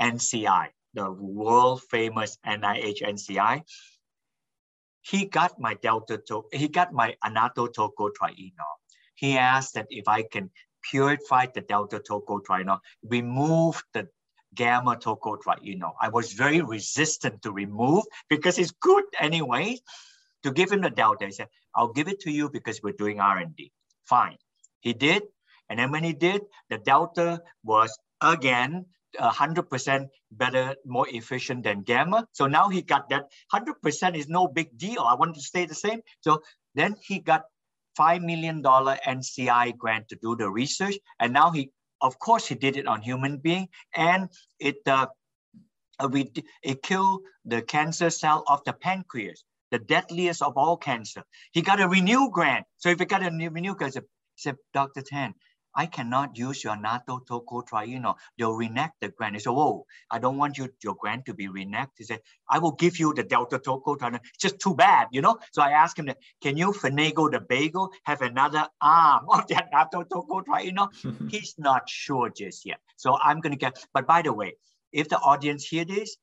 NCI, 0.00 0.68
the 0.94 1.10
world 1.10 1.82
famous 1.90 2.38
NIH 2.46 3.02
NCI 3.02 3.62
he 5.02 5.26
got 5.26 5.58
my 5.58 5.74
delta 5.74 6.18
to, 6.28 6.44
he 6.52 6.68
got 6.68 6.92
my 6.92 7.16
annatto 7.24 7.68
tocotrienol. 7.68 8.76
He 9.14 9.36
asked 9.36 9.74
that 9.74 9.86
if 9.90 10.06
I 10.06 10.22
can 10.22 10.50
purify 10.82 11.46
the 11.52 11.60
delta 11.60 12.00
toco 12.00 12.40
tocotrienol, 12.40 12.80
remove 13.02 13.82
the 13.92 14.08
gamma 14.54 14.96
tocotrienol. 14.96 15.92
I 16.00 16.08
was 16.08 16.32
very 16.32 16.60
resistant 16.60 17.42
to 17.42 17.52
remove 17.52 18.04
because 18.28 18.58
it's 18.58 18.70
good 18.70 19.04
anyway. 19.18 19.78
To 20.44 20.52
give 20.52 20.70
him 20.70 20.82
the 20.82 20.90
delta, 20.90 21.26
he 21.26 21.32
said, 21.32 21.48
I'll 21.74 21.92
give 21.92 22.08
it 22.08 22.20
to 22.20 22.30
you 22.30 22.48
because 22.48 22.80
we're 22.82 22.92
doing 22.92 23.20
R&D. 23.20 23.72
Fine. 24.04 24.36
He 24.80 24.92
did. 24.92 25.24
And 25.68 25.78
then 25.78 25.90
when 25.90 26.04
he 26.04 26.12
did, 26.12 26.42
the 26.70 26.78
delta 26.78 27.42
was 27.64 27.98
again 28.20 28.86
100% 29.16 30.08
better, 30.32 30.74
more 30.84 31.06
efficient 31.08 31.64
than 31.64 31.82
Gamma. 31.82 32.26
So 32.32 32.46
now 32.46 32.68
he 32.68 32.82
got 32.82 33.08
that 33.10 33.26
100% 33.52 34.16
is 34.16 34.28
no 34.28 34.48
big 34.48 34.76
deal. 34.76 35.00
I 35.00 35.14
want 35.14 35.34
to 35.34 35.40
stay 35.40 35.66
the 35.66 35.74
same. 35.74 36.00
So 36.20 36.42
then 36.74 36.94
he 37.02 37.18
got 37.18 37.44
$5 37.98 38.22
million 38.22 38.62
NCI 38.62 39.76
grant 39.76 40.08
to 40.08 40.16
do 40.22 40.36
the 40.36 40.50
research. 40.50 40.96
And 41.18 41.32
now 41.32 41.50
he, 41.50 41.70
of 42.00 42.18
course, 42.18 42.46
he 42.46 42.54
did 42.54 42.76
it 42.76 42.86
on 42.86 43.02
human 43.02 43.38
being 43.38 43.68
and 43.96 44.28
it, 44.60 44.76
uh, 44.86 45.06
uh 45.98 46.08
we, 46.08 46.30
it 46.62 46.82
killed 46.82 47.22
the 47.44 47.62
cancer 47.62 48.10
cell 48.10 48.44
of 48.46 48.62
the 48.64 48.72
pancreas, 48.72 49.44
the 49.70 49.78
deadliest 49.78 50.42
of 50.42 50.56
all 50.56 50.76
cancer. 50.76 51.24
He 51.52 51.62
got 51.62 51.80
a 51.80 51.88
renew 51.88 52.30
grant. 52.30 52.66
So 52.76 52.90
if 52.90 52.98
he 52.98 53.04
got 53.04 53.22
a 53.22 53.30
new 53.30 53.50
renew 53.50 53.74
grant, 53.74 53.96
said, 54.36 54.56
Dr. 54.72 55.02
Tan, 55.02 55.34
I 55.78 55.86
cannot 55.86 56.36
use 56.36 56.64
your 56.64 56.74
annatto 56.74 57.20
tocotrienol. 57.24 58.16
They'll 58.36 58.52
renege 58.52 58.90
the 59.00 59.10
grant. 59.10 59.36
He 59.36 59.40
said, 59.40 59.52
oh, 59.52 59.86
I 60.10 60.18
don't 60.18 60.36
want 60.36 60.58
you, 60.58 60.68
your 60.82 60.96
grant 60.96 61.26
to 61.26 61.34
be 61.34 61.46
reneged. 61.46 61.92
He 61.96 62.02
said, 62.02 62.20
I 62.50 62.58
will 62.58 62.72
give 62.72 62.98
you 62.98 63.14
the 63.14 63.22
delta 63.22 63.60
Toko 63.60 63.94
tocotrienol. 63.94 64.18
It's 64.34 64.42
just 64.42 64.58
too 64.58 64.74
bad, 64.74 65.06
you 65.12 65.20
know? 65.20 65.38
So 65.52 65.62
I 65.62 65.70
asked 65.70 65.96
him, 65.96 66.10
can 66.42 66.56
you 66.56 66.72
finagle 66.72 67.30
the 67.30 67.38
bagel, 67.38 67.92
have 68.02 68.22
another 68.22 68.66
arm 68.82 69.26
of 69.30 69.46
the 69.46 69.54
annatto 69.54 70.02
tocotrienol? 70.12 70.88
He's 71.30 71.54
not 71.58 71.88
sure 71.88 72.28
just 72.28 72.66
yet. 72.66 72.80
So 72.96 73.16
I'm 73.22 73.38
going 73.38 73.52
to 73.52 73.58
get, 73.58 73.78
but 73.94 74.04
by 74.04 74.22
the 74.22 74.32
way, 74.32 74.54
if 74.90 75.08
the 75.08 75.18
audience 75.18 75.64
hear 75.64 75.84
this, 75.84 76.16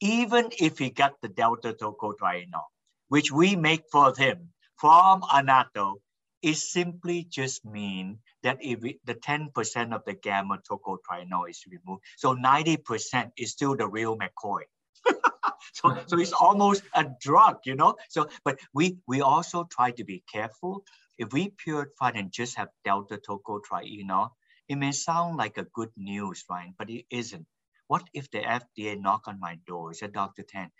even 0.00 0.50
if 0.60 0.78
he 0.78 0.90
got 0.90 1.14
the 1.22 1.28
delta 1.28 1.72
Toko 1.72 2.12
tocotrienol, 2.12 2.66
which 3.08 3.32
we 3.32 3.56
make 3.56 3.84
for 3.90 4.14
him 4.14 4.50
from 4.76 5.22
annatto, 5.32 5.94
it 6.42 6.56
simply 6.56 7.24
just 7.24 7.64
mean 7.64 8.18
that 8.42 8.58
if 8.60 8.80
the 9.04 9.14
10% 9.14 9.94
of 9.94 10.04
the 10.04 10.14
gamma 10.14 10.60
tocotrienol 10.70 11.50
is 11.50 11.64
removed, 11.68 12.04
so 12.16 12.34
90% 12.34 13.32
is 13.36 13.50
still 13.50 13.76
the 13.76 13.88
real 13.88 14.16
McCoy. 14.16 14.62
so, 15.72 15.96
so 16.06 16.18
it's 16.18 16.32
almost 16.32 16.84
a 16.94 17.06
drug, 17.20 17.58
you 17.64 17.74
know? 17.74 17.96
So, 18.08 18.28
but 18.44 18.58
we, 18.72 18.98
we 19.06 19.20
also 19.20 19.64
try 19.64 19.90
to 19.92 20.04
be 20.04 20.22
careful. 20.32 20.84
If 21.18 21.32
we 21.32 21.50
purify 21.50 22.10
and 22.14 22.30
just 22.30 22.56
have 22.56 22.68
delta 22.84 23.18
tocotrienol, 23.18 24.30
it 24.68 24.76
may 24.76 24.92
sound 24.92 25.36
like 25.36 25.58
a 25.58 25.64
good 25.64 25.90
news, 25.96 26.44
right? 26.48 26.72
But 26.78 26.90
it 26.90 27.06
isn't. 27.10 27.46
What 27.88 28.04
if 28.12 28.30
the 28.30 28.40
FDA 28.40 29.00
knock 29.00 29.26
on 29.26 29.40
my 29.40 29.58
door 29.66 29.94
said, 29.94 30.12
Dr. 30.12 30.44
Tan, 30.44 30.70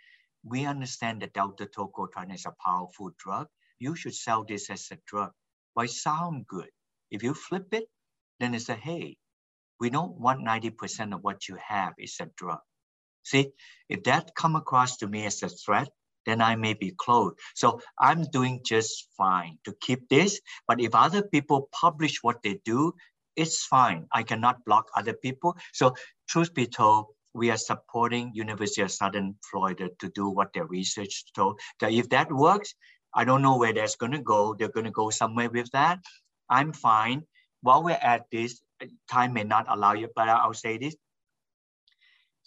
we 0.43 0.65
understand 0.65 1.21
that 1.21 1.33
delta 1.33 1.65
tocotrienol 1.65 2.35
is 2.35 2.45
a 2.45 2.55
powerful 2.63 3.11
drug. 3.17 3.47
You 3.79 3.95
should 3.95 4.15
sell 4.15 4.45
this 4.47 4.69
as 4.69 4.87
a 4.91 4.97
drug. 5.05 5.31
Why 5.73 5.85
sound 5.85 6.47
good? 6.47 6.69
If 7.11 7.23
you 7.23 7.33
flip 7.33 7.73
it, 7.73 7.85
then 8.39 8.53
it's 8.53 8.69
a 8.69 8.75
hey, 8.75 9.17
we 9.79 9.89
don't 9.89 10.19
want 10.19 10.45
90% 10.45 11.13
of 11.13 11.23
what 11.23 11.47
you 11.47 11.57
have 11.65 11.93
is 11.97 12.17
a 12.21 12.29
drug. 12.37 12.59
See, 13.23 13.51
if 13.89 14.03
that 14.03 14.35
come 14.35 14.55
across 14.55 14.97
to 14.97 15.07
me 15.07 15.25
as 15.25 15.43
a 15.43 15.49
threat, 15.49 15.89
then 16.25 16.41
I 16.41 16.55
may 16.55 16.73
be 16.73 16.91
closed. 16.97 17.37
So 17.55 17.81
I'm 17.99 18.23
doing 18.23 18.61
just 18.65 19.07
fine 19.17 19.57
to 19.65 19.73
keep 19.81 20.09
this. 20.09 20.39
But 20.67 20.81
if 20.81 20.93
other 20.93 21.23
people 21.23 21.69
publish 21.71 22.19
what 22.21 22.41
they 22.43 22.59
do, 22.65 22.93
it's 23.35 23.65
fine. 23.65 24.05
I 24.11 24.23
cannot 24.23 24.65
block 24.65 24.85
other 24.95 25.13
people. 25.13 25.55
So 25.73 25.95
truth 26.27 26.53
be 26.53 26.67
told, 26.67 27.07
we 27.33 27.51
are 27.51 27.57
supporting 27.57 28.31
University 28.33 28.81
of 28.81 28.91
Southern 28.91 29.35
Florida 29.49 29.89
to 29.99 30.09
do 30.09 30.29
what 30.29 30.51
their 30.53 30.65
research 30.65 31.23
told. 31.33 31.59
That 31.79 31.93
if 31.93 32.09
that 32.09 32.31
works, 32.31 32.73
I 33.13 33.25
don't 33.25 33.41
know 33.41 33.57
where 33.57 33.73
that's 33.73 33.95
going 33.95 34.11
to 34.11 34.21
go. 34.21 34.53
They're 34.53 34.69
going 34.69 34.85
to 34.85 34.91
go 34.91 35.09
somewhere 35.09 35.49
with 35.49 35.71
that. 35.71 35.99
I'm 36.49 36.73
fine. 36.73 37.23
While 37.61 37.83
we're 37.83 37.99
at 38.01 38.25
this, 38.31 38.61
time 39.09 39.33
may 39.33 39.43
not 39.43 39.65
allow 39.67 39.93
you, 39.93 40.09
but 40.15 40.29
I'll 40.29 40.53
say 40.53 40.77
this. 40.77 40.95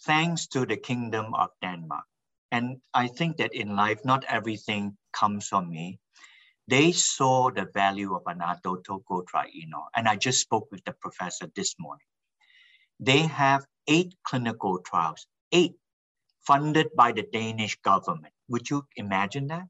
Thanks 0.05 0.47
to 0.47 0.65
the 0.65 0.77
Kingdom 0.77 1.33
of 1.33 1.49
Denmark. 1.61 2.05
And 2.51 2.77
I 2.93 3.07
think 3.07 3.37
that 3.37 3.53
in 3.53 3.75
life, 3.75 4.03
not 4.05 4.25
everything 4.25 4.97
comes 5.11 5.47
from 5.47 5.69
me. 5.69 5.99
They 6.67 6.91
saw 6.91 7.51
the 7.51 7.67
value 7.73 8.15
of 8.15 8.23
annatto 8.25 8.77
tocotrienol. 8.77 9.87
And 9.95 10.07
I 10.07 10.15
just 10.15 10.39
spoke 10.41 10.67
with 10.71 10.83
the 10.85 10.93
professor 10.93 11.47
this 11.55 11.75
morning. 11.79 12.05
They 12.99 13.19
have 13.19 13.65
eight 13.87 14.15
clinical 14.23 14.79
trials, 14.79 15.27
eight 15.51 15.75
funded 16.45 16.87
by 16.95 17.11
the 17.11 17.23
Danish 17.31 17.77
government. 17.81 18.33
Would 18.49 18.69
you 18.69 18.85
imagine 18.95 19.47
that? 19.47 19.67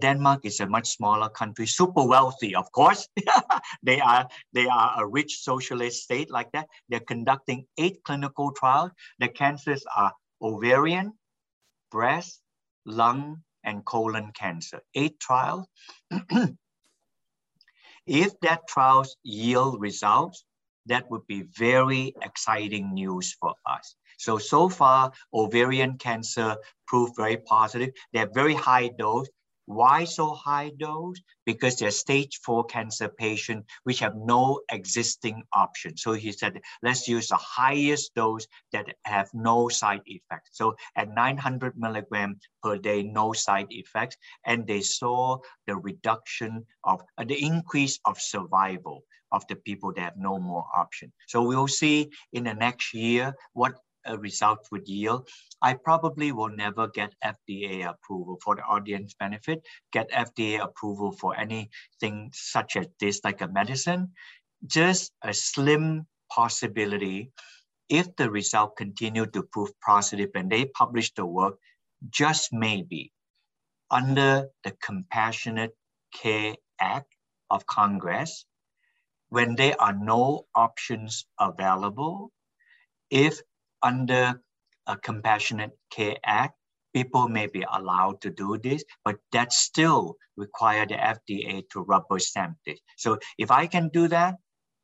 Denmark 0.00 0.44
is 0.44 0.60
a 0.60 0.66
much 0.66 0.88
smaller 0.88 1.28
country, 1.28 1.66
super 1.66 2.06
wealthy, 2.06 2.54
of 2.54 2.70
course. 2.72 3.08
they 3.82 4.00
are 4.00 4.28
they 4.52 4.66
are 4.66 4.94
a 4.98 5.06
rich 5.06 5.38
socialist 5.42 6.02
state 6.02 6.30
like 6.30 6.50
that. 6.52 6.68
They're 6.88 7.00
conducting 7.00 7.66
eight 7.78 8.02
clinical 8.04 8.52
trials. 8.52 8.90
The 9.20 9.28
cancers 9.28 9.84
are 9.96 10.12
ovarian, 10.42 11.12
breast, 11.90 12.40
lung, 12.84 13.42
and 13.64 13.84
colon 13.84 14.32
cancer. 14.32 14.82
Eight 14.94 15.18
trials. 15.20 15.66
if 18.06 18.38
that 18.40 18.66
trials 18.68 19.16
yield 19.22 19.80
results, 19.80 20.44
that 20.86 21.10
would 21.10 21.26
be 21.26 21.42
very 21.56 22.12
exciting 22.22 22.92
news 22.92 23.34
for 23.40 23.54
us. 23.66 23.96
So, 24.18 24.38
so 24.38 24.68
far, 24.68 25.12
ovarian 25.32 25.98
cancer 25.98 26.56
proved 26.86 27.16
very 27.16 27.36
positive. 27.36 27.90
They're 28.12 28.30
very 28.32 28.54
high 28.54 28.88
dose. 28.98 29.28
Why 29.66 30.04
so 30.04 30.34
high 30.34 30.72
dose? 30.78 31.20
Because 31.46 31.78
they're 31.78 31.90
stage 31.90 32.38
four 32.44 32.64
cancer 32.64 33.08
patients 33.08 33.66
which 33.84 34.00
have 34.00 34.14
no 34.14 34.60
existing 34.70 35.42
option. 35.54 35.96
So 35.96 36.12
he 36.12 36.32
said, 36.32 36.60
let's 36.82 37.08
use 37.08 37.28
the 37.28 37.36
highest 37.36 38.14
dose 38.14 38.46
that 38.72 38.94
have 39.04 39.30
no 39.32 39.68
side 39.68 40.02
effects. 40.04 40.50
So 40.52 40.76
at 40.96 41.08
900 41.08 41.78
milligram 41.78 42.38
per 42.62 42.76
day, 42.76 43.02
no 43.02 43.32
side 43.32 43.68
effects. 43.70 44.16
And 44.44 44.66
they 44.66 44.82
saw 44.82 45.38
the 45.66 45.76
reduction 45.76 46.66
of 46.84 47.02
uh, 47.16 47.24
the 47.24 47.42
increase 47.42 47.98
of 48.04 48.20
survival 48.20 49.04
of 49.32 49.46
the 49.48 49.56
people 49.56 49.92
that 49.92 50.02
have 50.02 50.16
no 50.16 50.38
more 50.38 50.64
option. 50.76 51.12
So 51.26 51.42
we'll 51.42 51.68
see 51.68 52.10
in 52.32 52.44
the 52.44 52.54
next 52.54 52.94
year 52.94 53.34
what 53.52 53.74
a 54.06 54.18
result 54.18 54.66
would 54.70 54.88
yield. 54.88 55.28
I 55.62 55.74
probably 55.74 56.32
will 56.32 56.54
never 56.54 56.88
get 56.88 57.14
FDA 57.24 57.88
approval 57.88 58.38
for 58.44 58.56
the 58.56 58.62
audience 58.62 59.14
benefit, 59.18 59.66
get 59.92 60.10
FDA 60.10 60.62
approval 60.62 61.12
for 61.12 61.36
anything 61.36 62.30
such 62.32 62.76
as 62.76 62.86
this, 63.00 63.20
like 63.24 63.40
a 63.40 63.48
medicine. 63.48 64.12
Just 64.66 65.12
a 65.22 65.32
slim 65.34 66.06
possibility 66.30 67.30
if 67.88 68.16
the 68.16 68.30
result 68.30 68.76
continue 68.76 69.26
to 69.26 69.42
prove 69.42 69.70
positive 69.80 70.30
and 70.34 70.50
they 70.50 70.64
publish 70.64 71.12
the 71.14 71.26
work, 71.26 71.58
just 72.10 72.52
maybe 72.52 73.12
under 73.90 74.48
the 74.64 74.72
Compassionate 74.82 75.76
Care 76.12 76.54
Act 76.80 77.14
of 77.50 77.66
Congress, 77.66 78.46
when 79.28 79.54
there 79.54 79.80
are 79.80 79.92
no 79.92 80.46
options 80.54 81.26
available, 81.38 82.30
if 83.10 83.40
under 83.84 84.40
a 84.86 84.96
Compassionate 84.96 85.72
Care 85.90 86.16
Act, 86.24 86.54
people 86.94 87.28
may 87.28 87.46
be 87.46 87.64
allowed 87.72 88.20
to 88.22 88.30
do 88.30 88.58
this, 88.58 88.84
but 89.04 89.16
that 89.32 89.52
still 89.52 90.16
require 90.36 90.86
the 90.86 90.94
FDA 90.94 91.68
to 91.70 91.80
rubber 91.82 92.18
stamp 92.18 92.56
this. 92.66 92.80
So 92.96 93.18
if 93.38 93.50
I 93.50 93.66
can 93.66 93.88
do 93.88 94.08
that, 94.08 94.36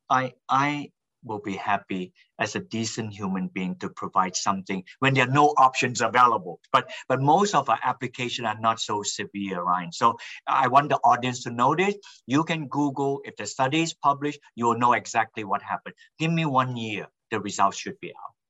I, 0.09 0.33
I 0.49 0.91
will 1.23 1.39
be 1.39 1.55
happy 1.55 2.13
as 2.39 2.55
a 2.55 2.59
decent 2.59 3.13
human 3.13 3.47
being 3.47 3.75
to 3.77 3.89
provide 3.89 4.35
something 4.35 4.83
when 4.99 5.13
there 5.13 5.27
are 5.27 5.31
no 5.31 5.49
options 5.57 6.01
available. 6.01 6.59
But 6.73 6.91
but 7.07 7.21
most 7.21 7.53
of 7.55 7.69
our 7.69 7.79
applications 7.83 8.47
are 8.47 8.59
not 8.59 8.79
so 8.79 9.03
severe, 9.03 9.61
Ryan. 9.61 9.91
So 9.91 10.17
I 10.47 10.67
want 10.67 10.89
the 10.89 10.97
audience 10.97 11.43
to 11.43 11.51
know 11.51 11.75
this. 11.75 11.95
You 12.27 12.43
can 12.43 12.67
Google 12.67 13.21
if 13.23 13.35
the 13.35 13.45
study 13.45 13.81
is 13.83 13.93
published, 13.93 14.39
you 14.55 14.65
will 14.65 14.79
know 14.79 14.93
exactly 14.93 15.43
what 15.43 15.61
happened. 15.61 15.95
Give 16.19 16.31
me 16.31 16.45
one 16.45 16.75
year, 16.75 17.07
the 17.29 17.39
results 17.39 17.77
should 17.77 17.99
be 17.99 18.09
out. 18.09 18.40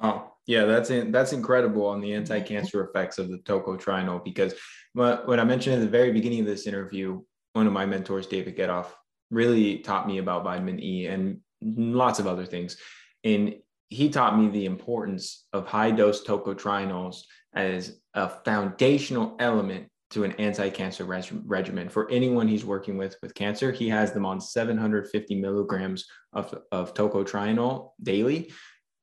Wow. 0.00 0.32
Yeah, 0.46 0.64
that's 0.64 0.90
in, 0.90 1.12
that's 1.12 1.32
incredible 1.32 1.86
on 1.86 2.00
the 2.00 2.14
anti-cancer 2.14 2.82
effects 2.84 3.18
of 3.18 3.28
the 3.28 3.38
tocotrienol 3.38 4.24
because 4.24 4.54
what, 4.94 5.38
I 5.38 5.44
mentioned 5.44 5.76
at 5.76 5.80
the 5.80 5.88
very 5.88 6.10
beginning 6.12 6.40
of 6.40 6.46
this 6.46 6.66
interview, 6.66 7.20
one 7.52 7.66
of 7.66 7.72
my 7.72 7.86
mentors, 7.86 8.26
David 8.26 8.56
Getoff, 8.56 8.86
really 9.30 9.78
taught 9.78 10.08
me 10.08 10.18
about 10.18 10.42
vitamin 10.42 10.82
E 10.82 11.06
and 11.06 11.40
lots 11.62 12.18
of 12.18 12.26
other 12.26 12.46
things. 12.46 12.76
And 13.22 13.56
he 13.88 14.08
taught 14.08 14.38
me 14.38 14.48
the 14.48 14.66
importance 14.66 15.46
of 15.52 15.66
high 15.66 15.90
dose 15.90 16.24
tocotrienols 16.24 17.22
as 17.54 18.00
a 18.14 18.28
foundational 18.28 19.36
element 19.38 19.88
to 20.10 20.24
an 20.24 20.32
anti-cancer 20.32 21.04
reg- 21.04 21.42
regimen 21.44 21.88
for 21.88 22.10
anyone 22.10 22.48
he's 22.48 22.64
working 22.64 22.96
with 22.96 23.16
with 23.22 23.34
cancer. 23.34 23.70
He 23.70 23.88
has 23.88 24.12
them 24.12 24.26
on 24.26 24.40
750 24.40 25.40
milligrams 25.40 26.06
of, 26.32 26.52
of 26.72 26.94
tocotrienol 26.94 27.90
daily 28.02 28.50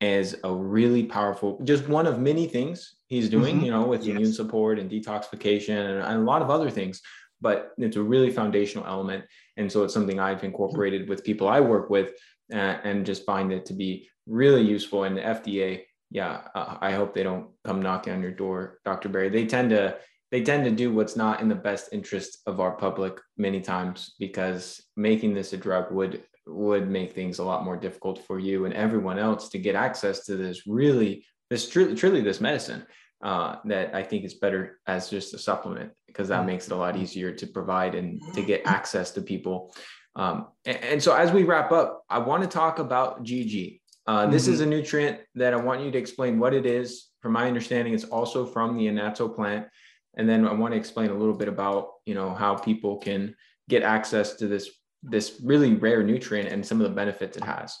as 0.00 0.36
a 0.44 0.52
really 0.52 1.04
powerful, 1.04 1.58
just 1.64 1.88
one 1.88 2.06
of 2.06 2.20
many 2.20 2.46
things 2.46 2.96
he's 3.06 3.28
doing, 3.28 3.56
mm-hmm. 3.56 3.64
you 3.64 3.70
know, 3.70 3.86
with 3.86 4.04
yes. 4.04 4.16
immune 4.16 4.32
support 4.32 4.78
and 4.78 4.90
detoxification 4.90 5.76
and, 5.76 6.04
and, 6.04 6.22
a 6.22 6.24
lot 6.24 6.42
of 6.42 6.50
other 6.50 6.70
things. 6.70 7.00
But 7.40 7.72
it's 7.78 7.96
a 7.96 8.02
really 8.02 8.30
foundational 8.30 8.86
element. 8.86 9.24
And 9.56 9.70
so 9.70 9.84
it's 9.84 9.94
something 9.94 10.20
I've 10.20 10.44
incorporated 10.44 11.08
with 11.08 11.24
people 11.24 11.48
I 11.48 11.60
work 11.60 11.90
with 11.90 12.12
uh, 12.52 12.78
and 12.84 13.06
just 13.06 13.26
find 13.26 13.52
it 13.52 13.66
to 13.66 13.74
be 13.74 14.08
really 14.26 14.62
useful. 14.62 15.04
And 15.04 15.16
the 15.16 15.22
FDA, 15.22 15.82
yeah, 16.10 16.42
uh, 16.54 16.78
I 16.80 16.92
hope 16.92 17.14
they 17.14 17.22
don't 17.22 17.48
come 17.64 17.82
knocking 17.82 18.12
on 18.12 18.22
your 18.22 18.32
door, 18.32 18.78
Dr. 18.84 19.08
Barrie. 19.08 19.28
They 19.28 19.46
tend 19.46 19.70
to 19.70 19.98
they 20.30 20.42
tend 20.42 20.64
to 20.64 20.70
do 20.70 20.92
what's 20.92 21.16
not 21.16 21.40
in 21.40 21.48
the 21.48 21.54
best 21.54 21.88
interest 21.90 22.38
of 22.46 22.60
our 22.60 22.72
public 22.72 23.18
many 23.38 23.62
times 23.62 24.14
because 24.18 24.82
making 24.94 25.32
this 25.32 25.54
a 25.54 25.56
drug 25.56 25.90
would 25.90 26.22
would 26.48 26.88
make 26.88 27.12
things 27.12 27.38
a 27.38 27.44
lot 27.44 27.64
more 27.64 27.76
difficult 27.76 28.24
for 28.24 28.38
you 28.38 28.64
and 28.64 28.74
everyone 28.74 29.18
else 29.18 29.48
to 29.50 29.58
get 29.58 29.74
access 29.74 30.24
to 30.26 30.36
this 30.36 30.66
really 30.66 31.24
this 31.50 31.68
truly 31.68 31.94
truly 31.94 32.20
this 32.20 32.40
medicine 32.40 32.86
uh, 33.22 33.56
that 33.64 33.94
I 33.94 34.02
think 34.02 34.24
is 34.24 34.34
better 34.34 34.78
as 34.86 35.10
just 35.10 35.34
a 35.34 35.38
supplement 35.38 35.92
because 36.06 36.28
that 36.28 36.46
makes 36.46 36.66
it 36.66 36.72
a 36.72 36.76
lot 36.76 36.96
easier 36.96 37.32
to 37.32 37.46
provide 37.46 37.94
and 37.94 38.20
to 38.34 38.42
get 38.42 38.62
access 38.64 39.10
to 39.12 39.22
people. 39.22 39.74
Um, 40.14 40.48
and, 40.64 40.76
and, 40.84 41.02
so 41.02 41.14
as 41.14 41.32
we 41.32 41.44
wrap 41.44 41.70
up, 41.70 42.02
I 42.08 42.18
want 42.18 42.42
to 42.42 42.48
talk 42.48 42.78
about 42.78 43.24
GG. 43.24 43.80
Uh, 44.06 44.22
mm-hmm. 44.22 44.32
This 44.32 44.48
is 44.48 44.60
a 44.60 44.66
nutrient 44.66 45.20
that 45.34 45.52
I 45.52 45.56
want 45.56 45.82
you 45.82 45.90
to 45.90 45.98
explain 45.98 46.38
what 46.38 46.54
it 46.54 46.66
is. 46.66 47.08
From 47.20 47.32
my 47.32 47.46
understanding, 47.46 47.94
it's 47.94 48.04
also 48.04 48.46
from 48.46 48.76
the 48.76 48.86
annatto 48.86 49.28
plant. 49.28 49.66
And 50.16 50.28
then 50.28 50.46
I 50.46 50.52
want 50.52 50.72
to 50.72 50.78
explain 50.78 51.10
a 51.10 51.14
little 51.14 51.34
bit 51.34 51.48
about, 51.48 51.88
you 52.04 52.14
know, 52.14 52.34
how 52.34 52.54
people 52.54 52.98
can 52.98 53.34
get 53.68 53.82
access 53.82 54.34
to 54.36 54.48
this 54.48 54.70
this 55.02 55.40
really 55.42 55.74
rare 55.74 56.02
nutrient 56.02 56.50
and 56.50 56.64
some 56.64 56.80
of 56.80 56.88
the 56.88 56.94
benefits 56.94 57.36
it 57.36 57.44
has. 57.44 57.78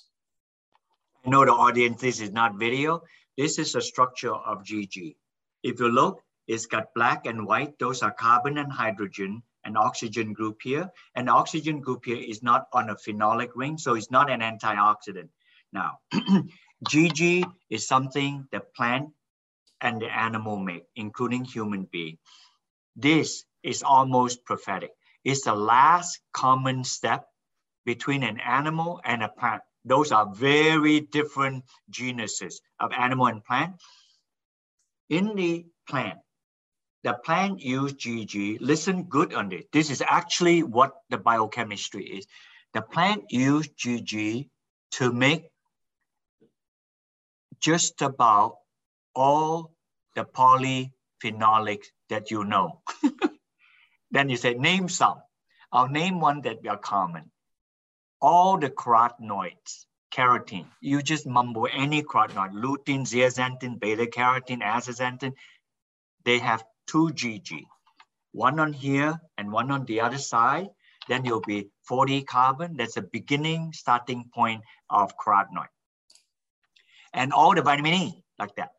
I 1.24 1.30
know 1.30 1.44
the 1.44 1.52
audience, 1.52 2.00
this 2.00 2.20
is 2.20 2.30
not 2.30 2.58
video. 2.58 3.02
This 3.36 3.58
is 3.58 3.74
a 3.74 3.80
structure 3.80 4.34
of 4.34 4.62
GG. 4.62 5.16
If 5.62 5.80
you 5.80 5.88
look, 5.88 6.22
it's 6.46 6.66
got 6.66 6.94
black 6.94 7.26
and 7.26 7.46
white. 7.46 7.78
Those 7.78 8.02
are 8.02 8.10
carbon 8.10 8.58
and 8.58 8.72
hydrogen 8.72 9.42
and 9.64 9.76
oxygen 9.76 10.32
group 10.32 10.58
here. 10.62 10.90
And 11.14 11.28
oxygen 11.28 11.80
group 11.80 12.04
here 12.04 12.16
is 12.16 12.42
not 12.42 12.66
on 12.72 12.90
a 12.90 12.96
phenolic 12.96 13.50
ring, 13.54 13.78
so 13.78 13.94
it's 13.94 14.10
not 14.10 14.30
an 14.30 14.40
antioxidant. 14.40 15.28
Now, 15.72 15.98
GG 16.88 17.44
is 17.68 17.86
something 17.86 18.46
the 18.50 18.60
plant 18.60 19.10
and 19.80 20.00
the 20.00 20.06
animal 20.06 20.58
make, 20.58 20.84
including 20.96 21.44
human 21.44 21.84
being. 21.84 22.18
This 22.96 23.44
is 23.62 23.82
almost 23.82 24.44
prophetic 24.44 24.90
is 25.28 25.42
the 25.42 25.54
last 25.54 26.20
common 26.32 26.84
step 26.84 27.26
between 27.84 28.22
an 28.22 28.40
animal 28.40 28.98
and 29.04 29.22
a 29.22 29.28
plant. 29.28 29.60
Those 29.84 30.10
are 30.10 30.32
very 30.34 31.00
different 31.00 31.64
genuses 31.90 32.62
of 32.80 32.92
animal 32.92 33.26
and 33.26 33.44
plant. 33.44 33.74
In 35.10 35.36
the 35.36 35.66
plant, 35.86 36.18
the 37.04 37.12
plant 37.12 37.60
use 37.60 37.92
GG. 37.92 38.56
Listen 38.60 39.04
good 39.04 39.34
on 39.34 39.50
this. 39.50 39.64
This 39.70 39.90
is 39.90 40.02
actually 40.02 40.62
what 40.62 40.94
the 41.10 41.18
biochemistry 41.18 42.04
is. 42.04 42.26
The 42.72 42.80
plant 42.80 43.24
use 43.28 43.68
GG 43.68 44.48
to 44.92 45.12
make 45.12 45.50
just 47.60 48.00
about 48.00 48.56
all 49.14 49.74
the 50.14 50.24
polyphenolics 50.24 51.88
that 52.08 52.30
you 52.30 52.44
know. 52.44 52.80
then 54.10 54.28
you 54.28 54.36
say, 54.36 54.54
name 54.54 54.88
some. 54.88 55.22
I'll 55.72 55.88
name 55.88 56.20
one 56.20 56.42
that 56.42 56.66
are 56.66 56.78
common. 56.78 57.30
All 58.20 58.58
the 58.58 58.70
carotenoids, 58.70 59.86
carotene, 60.12 60.66
you 60.80 61.02
just 61.02 61.26
mumble 61.26 61.68
any 61.70 62.02
carotenoid, 62.02 62.52
lutein, 62.52 63.02
zeaxanthin, 63.02 63.78
beta 63.78 64.06
carotene, 64.06 64.62
astaxanthin, 64.62 65.34
they 66.24 66.38
have 66.38 66.64
two 66.86 67.08
GG, 67.08 67.66
one 68.32 68.58
on 68.58 68.72
here 68.72 69.20
and 69.36 69.52
one 69.52 69.70
on 69.70 69.84
the 69.84 70.00
other 70.00 70.18
side. 70.18 70.68
Then 71.08 71.24
you'll 71.24 71.40
be 71.40 71.68
40 71.84 72.22
carbon. 72.24 72.76
That's 72.76 72.94
the 72.94 73.02
beginning 73.02 73.72
starting 73.72 74.30
point 74.34 74.62
of 74.90 75.16
carotenoid. 75.16 75.68
And 77.14 77.32
all 77.32 77.54
the 77.54 77.62
vitamin 77.62 77.94
E 77.94 78.24
like 78.38 78.54
that. 78.56 78.70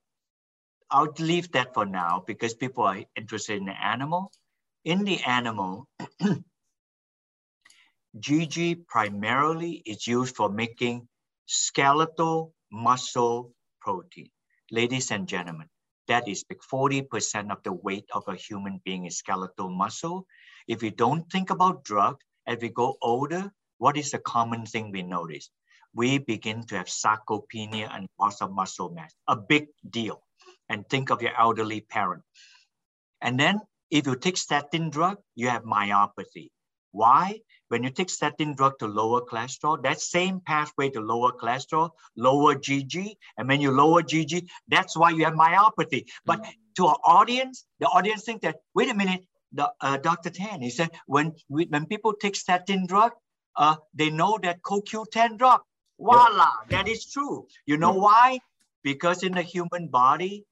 I'll 0.91 1.13
leave 1.19 1.51
that 1.51 1.73
for 1.73 1.85
now 1.85 2.23
because 2.25 2.53
people 2.53 2.83
are 2.83 3.03
interested 3.15 3.57
in 3.57 3.65
the 3.65 3.83
animal. 3.83 4.31
In 4.85 5.03
the 5.03 5.21
animal, 5.23 5.87
GG 8.17 8.87
primarily 8.87 9.81
is 9.85 10.07
used 10.07 10.35
for 10.35 10.49
making 10.49 11.07
skeletal 11.45 12.53
muscle 12.71 13.53
protein. 13.81 14.29
Ladies 14.71 15.11
and 15.11 15.27
gentlemen, 15.27 15.67
that 16.07 16.27
is 16.27 16.45
40% 16.45 17.51
of 17.51 17.61
the 17.63 17.73
weight 17.73 18.05
of 18.13 18.23
a 18.27 18.35
human 18.35 18.81
being 18.85 19.05
is 19.05 19.17
skeletal 19.17 19.69
muscle. 19.69 20.25
If 20.67 20.81
we 20.81 20.91
don't 20.91 21.29
think 21.31 21.49
about 21.49 21.83
drug, 21.83 22.17
as 22.47 22.59
we 22.61 22.69
go 22.69 22.97
older, 23.01 23.51
what 23.79 23.97
is 23.97 24.11
the 24.11 24.19
common 24.19 24.65
thing 24.65 24.91
we 24.91 25.03
notice? 25.03 25.49
We 25.93 26.19
begin 26.19 26.65
to 26.67 26.77
have 26.77 26.87
sarcopenia 26.87 27.89
and 27.91 28.07
loss 28.19 28.41
of 28.41 28.51
muscle 28.51 28.91
mass, 28.91 29.13
a 29.27 29.35
big 29.35 29.67
deal. 29.89 30.23
And 30.69 30.87
think 30.87 31.09
of 31.09 31.21
your 31.21 31.37
elderly 31.37 31.81
parent. 31.81 32.23
And 33.21 33.39
then 33.39 33.61
if 33.89 34.07
you 34.07 34.15
take 34.15 34.37
statin 34.37 34.89
drug, 34.89 35.17
you 35.35 35.49
have 35.49 35.63
myopathy. 35.63 36.49
Why? 36.91 37.39
When 37.69 37.83
you 37.83 37.91
take 37.91 38.09
statin 38.09 38.55
drug 38.55 38.79
to 38.79 38.87
lower 38.87 39.21
cholesterol, 39.21 39.81
that 39.83 40.01
same 40.01 40.41
pathway 40.45 40.89
to 40.91 41.01
lower 41.01 41.31
cholesterol, 41.31 41.91
lower 42.17 42.55
GG, 42.55 43.15
and 43.37 43.47
when 43.47 43.61
you 43.61 43.71
lower 43.71 44.01
GG, 44.01 44.47
that's 44.67 44.97
why 44.97 45.11
you 45.11 45.25
have 45.25 45.35
myopathy. 45.35 46.05
But 46.25 46.41
mm-hmm. 46.41 46.51
to 46.77 46.87
our 46.87 46.97
audience, 47.03 47.65
the 47.79 47.85
audience 47.87 48.23
think 48.23 48.41
that, 48.41 48.57
wait 48.73 48.89
a 48.89 48.95
minute, 48.95 49.23
the, 49.51 49.71
uh, 49.81 49.97
Dr. 49.97 50.31
Tan, 50.31 50.61
he 50.61 50.69
said, 50.69 50.89
when, 51.05 51.33
we, 51.47 51.65
when 51.65 51.85
people 51.85 52.13
take 52.13 52.35
statin 52.35 52.87
drug, 52.87 53.11
uh, 53.55 53.75
they 53.93 54.09
know 54.09 54.39
that 54.41 54.61
CoQ10 54.61 55.37
drop. 55.37 55.63
Voila, 55.99 56.51
yep. 56.61 56.69
that 56.69 56.87
is 56.87 57.05
true. 57.05 57.45
You 57.65 57.77
know 57.77 57.93
yep. 57.93 58.01
why? 58.01 58.39
Because 58.83 59.23
in 59.23 59.33
the 59.33 59.41
human 59.41 59.89
body, 59.89 60.45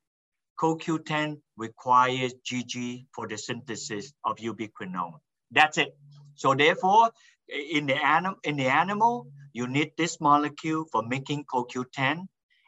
CoQ10 0.59 1.39
requires 1.55 2.33
GG 2.49 3.07
for 3.13 3.27
the 3.27 3.37
synthesis 3.37 4.13
of 4.23 4.37
ubiquinone. 4.37 5.19
That's 5.51 5.77
it. 5.77 5.97
So 6.35 6.53
therefore, 6.53 7.11
in 7.47 7.87
the, 7.87 7.95
anim 7.95 8.35
in 8.43 8.57
the 8.57 8.67
animal, 8.67 9.27
you 9.53 9.67
need 9.67 9.91
this 9.97 10.19
molecule 10.19 10.85
for 10.91 11.03
making 11.03 11.45
CoQ10 11.45 12.27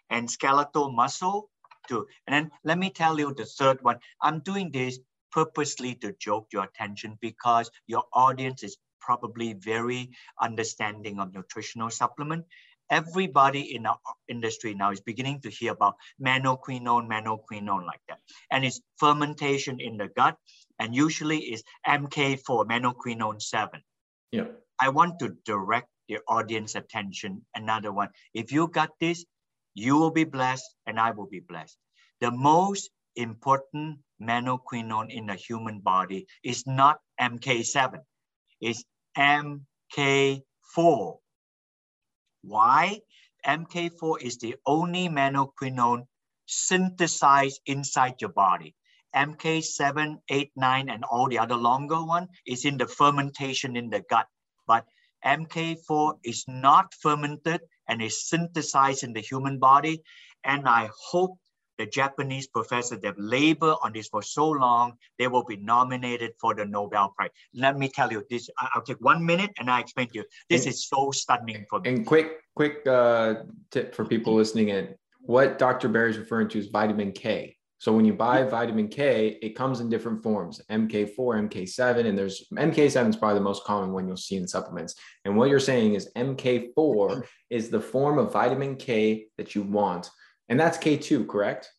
and 0.10 0.30
skeletal 0.30 0.92
muscle 0.92 1.50
too. 1.88 2.08
And 2.28 2.34
then 2.34 2.52
let 2.64 2.78
me 2.78 2.90
tell 2.90 3.20
you 3.20 3.34
the 3.34 3.46
third 3.46 3.80
one. 3.82 3.98
I'm 4.22 4.40
doing 4.40 4.72
this 4.72 5.00
purposely 5.32 5.96
to 5.96 6.14
joke 6.20 6.48
your 6.52 6.64
attention 6.64 7.18
because 7.22 7.70
your 7.88 8.04
audience 8.14 8.64
is 8.64 8.78
probably 9.02 9.54
very 9.54 10.10
understanding 10.42 11.20
of 11.20 11.34
nutritional 11.34 11.90
supplement. 11.90 12.46
Everybody 12.90 13.76
in 13.76 13.86
our 13.86 13.98
industry 14.28 14.74
now 14.74 14.92
is 14.92 15.02
beginning 15.02 15.42
to 15.42 15.50
hear 15.50 15.74
about 15.74 15.96
menaquinone, 16.22 17.08
menaquinone 17.08 17.86
like 17.86 18.02
that. 18.08 18.20
And 18.52 18.66
it's 18.66 18.82
fermentation 18.98 19.80
in 19.80 19.98
the 19.98 20.10
gut 20.16 20.36
and 20.80 20.96
usually 20.96 21.40
is 21.40 21.64
MK4, 21.88 22.68
menaquinone 22.68 23.42
7. 23.42 23.82
Yeah. 24.32 24.46
I 24.80 24.90
want 24.90 25.20
to 25.20 25.36
direct 25.46 25.88
the 26.08 26.20
audience 26.28 26.76
attention. 26.76 27.46
Another 27.56 27.92
one. 27.92 28.10
If 28.34 28.52
you 28.52 28.68
got 28.68 28.90
this, 29.00 29.26
you 29.76 29.98
will 29.98 30.12
be 30.12 30.24
blessed 30.24 30.76
and 30.88 31.00
I 31.00 31.12
will 31.12 31.28
be 31.28 31.42
blessed. 31.42 31.78
The 32.22 32.32
most 32.32 32.90
important 33.16 34.00
menaquinone 34.22 35.10
in 35.10 35.28
the 35.28 35.36
human 35.36 35.80
body 35.80 36.28
is 36.44 36.66
not 36.66 37.00
MK7, 37.20 38.00
it's 38.62 38.84
MK4. 39.18 41.18
Why? 42.50 43.02
MK4 43.46 44.24
is 44.24 44.40
the 44.40 44.56
only 44.66 45.08
menaquinone 45.08 46.08
synthesized 46.48 47.62
inside 47.68 48.16
your 48.22 48.32
body. 48.32 48.76
MK7, 49.16 50.18
8, 50.28 50.52
9, 50.56 50.90
and 50.90 51.04
all 51.04 51.30
the 51.30 51.38
other 51.38 51.56
longer 51.56 52.04
one 52.04 52.28
is 52.48 52.66
in 52.66 52.78
the 52.78 52.88
fermentation 52.88 53.76
in 53.76 53.92
the 53.92 54.02
gut. 54.10 54.26
But 54.66 54.86
MK4 55.24 56.18
is 56.24 56.46
not 56.48 56.94
fermented 56.96 57.62
and 57.88 58.02
is 58.02 58.28
synthesized 58.28 59.04
in 59.04 59.14
the 59.14 59.22
human 59.22 59.60
body. 59.60 60.02
And 60.44 60.68
I 60.68 60.90
hope 61.12 61.38
the 61.80 61.86
Japanese 61.86 62.46
professor 62.46 62.98
that 62.98 63.16
labor 63.18 63.74
on 63.84 63.94
this 63.94 64.10
for 64.10 64.22
so 64.22 64.50
long, 64.50 64.94
they 65.18 65.28
will 65.28 65.46
be 65.46 65.56
nominated 65.56 66.34
for 66.40 66.54
the 66.54 66.66
Nobel 66.66 67.14
Prize. 67.18 67.32
Let 67.54 67.80
me 67.80 67.88
tell 67.88 68.12
you 68.12 68.24
this, 68.30 68.50
I'll 68.76 68.84
take 68.84 69.00
one 69.00 69.26
minute 69.26 69.52
and 69.58 69.72
I 69.72 69.80
explain 69.80 70.10
to 70.10 70.16
you. 70.16 70.26
This 70.50 70.66
and, 70.66 70.74
is 70.74 70.88
so 70.88 71.10
stunning 71.12 71.66
for 71.70 71.80
me. 71.80 71.90
And 71.90 72.06
quick, 72.06 72.34
quick 72.56 72.86
uh, 72.86 73.36
tip 73.72 73.96
for 73.96 74.04
people 74.06 74.36
listening 74.36 74.70
in, 74.70 74.94
what 75.22 75.58
Dr. 75.58 75.88
Barrie 75.88 76.12
is 76.12 76.18
referring 76.18 76.50
to 76.50 76.60
is 76.60 76.68
vitamin 76.68 77.14
K. 77.14 77.56
So 77.78 77.94
when 77.94 78.04
you 78.04 78.12
buy 78.12 78.44
vitamin 78.44 78.90
K, 78.90 79.40
it 79.42 79.56
comes 79.56 79.80
in 79.80 79.90
different 79.90 80.22
forms, 80.22 80.62
MK4, 80.70 81.16
MK7, 81.16 82.06
and 82.06 82.18
there's 82.18 82.46
MK7 82.54 83.08
is 83.08 83.16
probably 83.16 83.36
the 83.36 83.44
most 83.44 83.64
common 83.64 83.94
one 83.94 84.06
you'll 84.06 84.18
see 84.18 84.36
in 84.36 84.50
supplements. 84.50 84.96
And 85.24 85.38
what 85.38 85.50
you're 85.50 85.62
saying 85.62 85.94
is 85.94 86.12
MK4 86.18 87.24
is 87.50 87.70
the 87.70 87.80
form 87.80 88.18
of 88.18 88.34
vitamin 88.34 88.76
K 88.76 89.28
that 89.38 89.56
you 89.56 89.62
want. 89.62 90.10
And 90.50 90.60
that's 90.60 90.78
K2, 90.78 91.28
correct? 91.28 91.72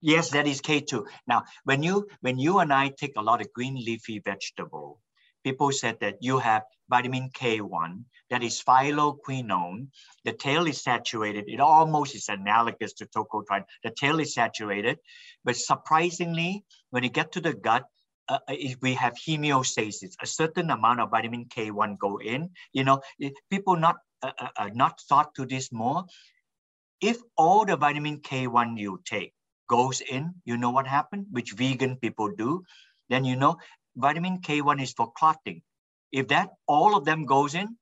Yes, 0.00 0.30
that 0.30 0.46
is 0.46 0.60
K2. 0.60 1.06
Now, 1.26 1.44
when 1.64 1.82
you 1.82 2.06
when 2.20 2.38
you 2.38 2.58
and 2.58 2.72
I 2.72 2.88
take 2.88 3.14
a 3.16 3.22
lot 3.22 3.40
of 3.40 3.52
green 3.52 3.74
leafy 3.74 4.20
vegetable, 4.20 5.00
people 5.42 5.72
said 5.72 5.98
that 6.00 6.18
you 6.20 6.38
have 6.38 6.62
vitamin 6.88 7.30
K1, 7.30 8.04
that 8.30 8.42
is 8.42 8.62
phylloquinone. 8.62 9.88
The 10.24 10.32
tail 10.32 10.66
is 10.66 10.82
saturated. 10.82 11.44
It 11.48 11.60
almost 11.60 12.14
is 12.14 12.28
analogous 12.28 12.92
to 12.94 13.06
tocotriene. 13.06 13.64
The 13.82 13.90
tail 13.90 14.20
is 14.20 14.34
saturated, 14.34 14.98
but 15.44 15.56
surprisingly, 15.56 16.64
when 16.90 17.02
you 17.02 17.10
get 17.10 17.32
to 17.32 17.40
the 17.40 17.54
gut, 17.54 17.84
uh, 18.28 18.38
uh 18.48 18.54
we 18.80 18.94
have 18.94 19.14
hemostasis. 19.14 20.14
A 20.22 20.26
certain 20.26 20.70
amount 20.70 21.00
of 21.00 21.10
vitamin 21.10 21.46
K1 21.46 21.98
go 21.98 22.18
in. 22.18 22.50
You 22.72 22.84
know, 22.84 23.00
people 23.50 23.76
not 23.76 23.96
uh, 24.24 24.32
uh, 24.38 24.48
uh, 24.56 24.70
not 24.72 24.98
thought 25.08 25.34
to 25.34 25.44
this 25.44 25.70
more. 25.70 26.04
If 27.00 27.18
all 27.36 27.64
the 27.64 27.76
vitamin 27.76 28.20
K1 28.20 28.78
you 28.78 29.00
take 29.04 29.32
goes 29.68 30.00
in, 30.00 30.34
you 30.44 30.56
know 30.56 30.70
what 30.70 30.86
happened, 30.86 31.26
which 31.30 31.52
vegan 31.52 31.96
people 31.96 32.30
do, 32.36 32.64
then 33.08 33.24
you 33.24 33.36
know 33.36 33.56
vitamin 33.96 34.38
K1 34.38 34.82
is 34.82 34.92
for 34.92 35.12
clotting. 35.12 35.62
If 36.12 36.28
that 36.28 36.50
all 36.66 36.96
of 36.96 37.04
them 37.04 37.26
goes 37.26 37.54
in, 37.54 37.76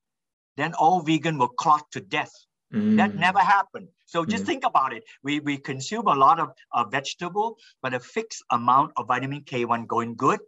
then 0.57 0.73
all 0.73 1.01
vegan 1.01 1.37
will 1.37 1.49
clot 1.49 1.83
to 1.91 2.01
death. 2.01 2.31
Mm. 2.73 2.97
That 2.97 3.15
never 3.15 3.39
happened. 3.39 3.87
So 4.05 4.25
just 4.25 4.43
mm. 4.43 4.47
think 4.47 4.65
about 4.65 4.93
it. 4.93 5.03
We, 5.23 5.39
we 5.39 5.57
consume 5.57 6.07
a 6.07 6.15
lot 6.15 6.39
of 6.39 6.49
uh, 6.73 6.85
vegetable, 6.85 7.57
but 7.81 7.93
a 7.93 7.99
fixed 7.99 8.43
amount 8.51 8.93
of 8.97 9.07
vitamin 9.07 9.41
K1 9.41 9.87
going 9.87 10.15
good. 10.15 10.39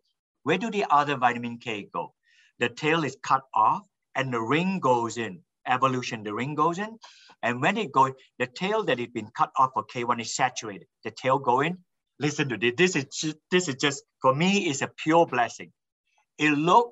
Where 0.44 0.58
do 0.58 0.72
the 0.72 0.86
other 0.90 1.18
vitamin 1.18 1.60
K 1.60 1.88
go? 1.94 2.14
The 2.60 2.70
tail 2.70 3.04
is 3.04 3.18
cut 3.22 3.44
off 3.54 3.84
and 4.16 4.34
the 4.34 4.42
ring 4.42 4.80
goes 4.80 5.18
in. 5.18 5.42
Evolution, 5.68 6.24
the 6.24 6.34
ring 6.34 6.56
goes 6.56 6.80
in. 6.80 6.98
And 7.44 7.62
when 7.62 7.78
it 7.78 7.92
goes, 7.92 8.12
the 8.40 8.48
tail 8.48 8.84
that 8.84 9.00
has 9.00 9.10
been 9.10 9.30
cut 9.36 9.52
off 9.58 9.72
for 9.74 9.86
K1 9.86 10.22
is 10.22 10.36
saturated. 10.36 10.88
The 11.04 11.12
tail 11.12 11.40
go 11.40 11.62
in. 11.62 11.78
Listen 12.20 12.50
to 12.50 12.58
this. 12.58 12.74
This 12.78 12.96
is, 12.96 13.06
just, 13.06 13.38
this 13.52 13.68
is 13.68 13.76
just, 13.76 14.04
for 14.22 14.34
me, 14.34 14.70
is 14.70 14.82
a 14.82 14.88
pure 14.88 15.26
blessing. 15.26 15.72
It 16.38 16.52
look 16.52 16.92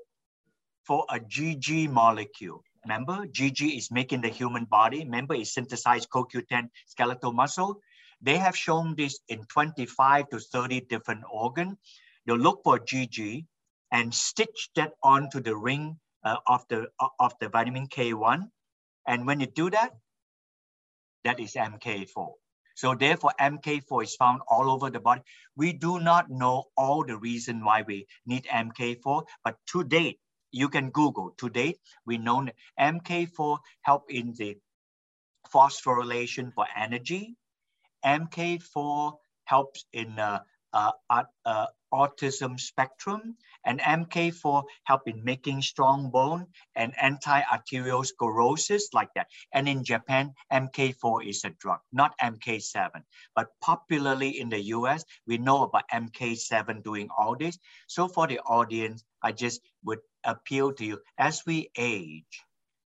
for 0.86 1.05
a 1.09 1.19
GG 1.19 1.89
molecule 1.89 2.63
Remember, 2.86 3.26
GG 3.28 3.78
is 3.78 3.91
making 3.91 4.21
the 4.21 4.30
human 4.30 4.65
body. 4.65 4.99
Remember, 4.99 5.36
it 5.36 5.47
synthesized 5.47 6.09
CoQ10 6.09 6.69
skeletal 6.86 7.32
muscle. 7.32 7.80
They 8.21 8.38
have 8.38 8.57
shown 8.57 8.95
this 8.95 9.19
in 9.30 9.45
25 9.45 10.30
to 10.30 10.39
30 10.39 10.82
different 10.82 11.24
organs. 11.32 11.78
You 12.26 12.38
look 12.38 12.61
for 12.63 12.80
GG 12.80 13.45
and 13.91 14.13
stitch 14.13 14.69
that 14.76 14.93
onto 15.01 15.39
the 15.39 15.55
ring 15.55 15.99
uh, 16.24 16.38
of, 16.47 16.65
the, 16.69 16.88
of 17.19 17.34
the 17.39 17.49
vitamin 17.49 17.88
K1. 17.88 18.49
And 19.08 19.28
when 19.28 19.39
you 19.39 19.47
do 19.47 19.70
that, 19.70 19.91
that 21.24 21.39
is 21.39 21.54
MK4. 21.54 22.32
So 22.76 22.95
therefore, 22.95 23.34
MK4 23.39 24.04
is 24.04 24.16
found 24.16 24.41
all 24.47 24.72
over 24.72 24.89
the 24.89 24.99
body. 24.99 25.22
We 25.56 25.74
do 25.74 25.99
not 25.99 26.30
know 26.30 26.66
all 26.76 27.06
the 27.06 27.18
reason 27.18 27.64
why 27.64 27.84
we 27.88 28.08
need 28.26 28.45
MK4, 28.45 29.26
but 29.43 29.58
to 29.68 29.84
date, 29.84 30.20
you 30.51 30.70
can 30.70 30.89
Google. 30.89 31.32
To 31.38 31.49
date, 31.49 31.80
we 32.06 32.18
know 32.18 32.47
MK4 32.80 33.60
help 33.82 34.10
in 34.10 34.34
the 34.38 34.58
phosphorylation 35.54 36.54
for 36.54 36.66
energy 36.76 37.36
MK4 38.04 39.14
helps 39.45 39.86
in 39.93 40.20
uh, 40.20 40.39
uh, 40.74 40.91
uh, 41.45 41.68
autism 41.93 42.60
spectrum, 42.60 43.38
and 43.66 43.80
MK4 43.80 44.64
help 44.84 45.07
in 45.07 45.24
making 45.24 45.61
strong 45.61 46.09
bone 46.09 46.47
and 46.76 46.93
anti-arteriosclerosis 47.01 48.84
like 48.93 49.09
that. 49.16 49.28
And 49.53 49.68
in 49.68 49.84
Japan, 49.84 50.34
MK4 50.51 51.28
is 51.28 51.43
a 51.43 51.49
drug, 51.51 51.80
not 51.91 52.18
MK7. 52.22 52.89
But 53.36 53.47
popularly 53.61 54.39
in 54.39 54.49
the 54.49 54.61
US, 54.76 55.03
we 55.28 55.38
know 55.38 55.64
about 55.64 55.89
MK7 55.93 56.84
doing 56.84 57.09
all 57.18 57.36
this. 57.36 57.57
So 57.88 58.07
for 58.07 58.28
the 58.28 58.39
audience, 58.39 59.03
I 59.22 59.32
just 59.32 59.61
would 59.84 59.99
appeal 60.24 60.74
to 60.74 60.86
you, 60.86 60.99
as 61.18 61.43
we 61.45 61.70
age, 61.78 62.41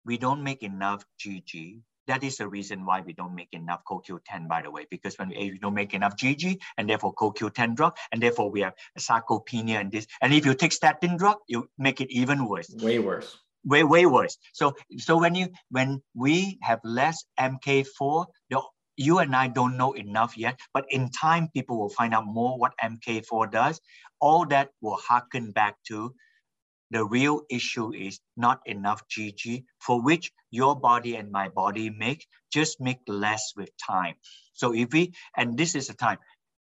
we 0.05 0.17
don't 0.17 0.43
make 0.43 0.63
enough 0.63 1.05
GG 1.19 1.81
that 2.07 2.23
is 2.23 2.37
the 2.37 2.47
reason 2.47 2.85
why 2.85 3.01
we 3.01 3.13
don't 3.13 3.35
make 3.35 3.49
enough 3.51 3.81
CoQ10, 3.89 4.47
by 4.47 4.61
the 4.61 4.71
way, 4.71 4.85
because 4.89 5.17
when 5.17 5.29
we 5.29 5.57
don't 5.61 5.73
make 5.73 5.93
enough 5.93 6.15
GG 6.17 6.59
and 6.77 6.89
therefore 6.89 7.13
CoQ10 7.15 7.75
drug, 7.75 7.95
and 8.11 8.21
therefore 8.21 8.51
we 8.51 8.61
have 8.61 8.73
sarcopenia 8.99 9.79
and 9.79 9.91
this. 9.91 10.07
And 10.21 10.33
if 10.33 10.45
you 10.45 10.53
take 10.53 10.73
statin 10.73 11.17
drug, 11.17 11.37
you 11.47 11.69
make 11.77 12.01
it 12.01 12.11
even 12.11 12.47
worse. 12.47 12.73
Way 12.81 12.99
worse. 12.99 13.37
Way, 13.65 13.83
way 13.83 14.05
worse. 14.05 14.37
So, 14.51 14.75
so 14.97 15.17
when 15.17 15.35
you 15.35 15.47
when 15.69 16.01
we 16.13 16.59
have 16.61 16.79
less 16.83 17.23
MK4, 17.39 18.25
the, 18.49 18.61
you 18.97 19.19
and 19.19 19.35
I 19.35 19.47
don't 19.47 19.77
know 19.77 19.93
enough 19.93 20.37
yet, 20.37 20.59
but 20.73 20.85
in 20.89 21.09
time, 21.09 21.49
people 21.53 21.79
will 21.79 21.89
find 21.89 22.13
out 22.13 22.25
more 22.25 22.57
what 22.57 22.73
MK4 22.83 23.51
does. 23.51 23.79
All 24.19 24.45
that 24.47 24.69
will 24.81 24.97
harken 24.97 25.51
back 25.51 25.77
to 25.87 26.13
the 26.93 27.05
real 27.05 27.41
issue 27.49 27.93
is 27.93 28.19
not 28.37 28.61
enough 28.65 29.01
GG, 29.09 29.65
for 29.79 30.01
which 30.01 30.31
your 30.51 30.79
body 30.79 31.15
and 31.15 31.31
my 31.31 31.49
body 31.49 31.89
make, 31.89 32.27
just 32.51 32.79
make 32.79 32.99
less 33.07 33.53
with 33.55 33.69
time. 33.77 34.15
So 34.53 34.73
if 34.73 34.93
we, 34.93 35.13
and 35.35 35.57
this 35.57 35.75
is 35.75 35.87
the 35.87 35.93
time, 35.95 36.19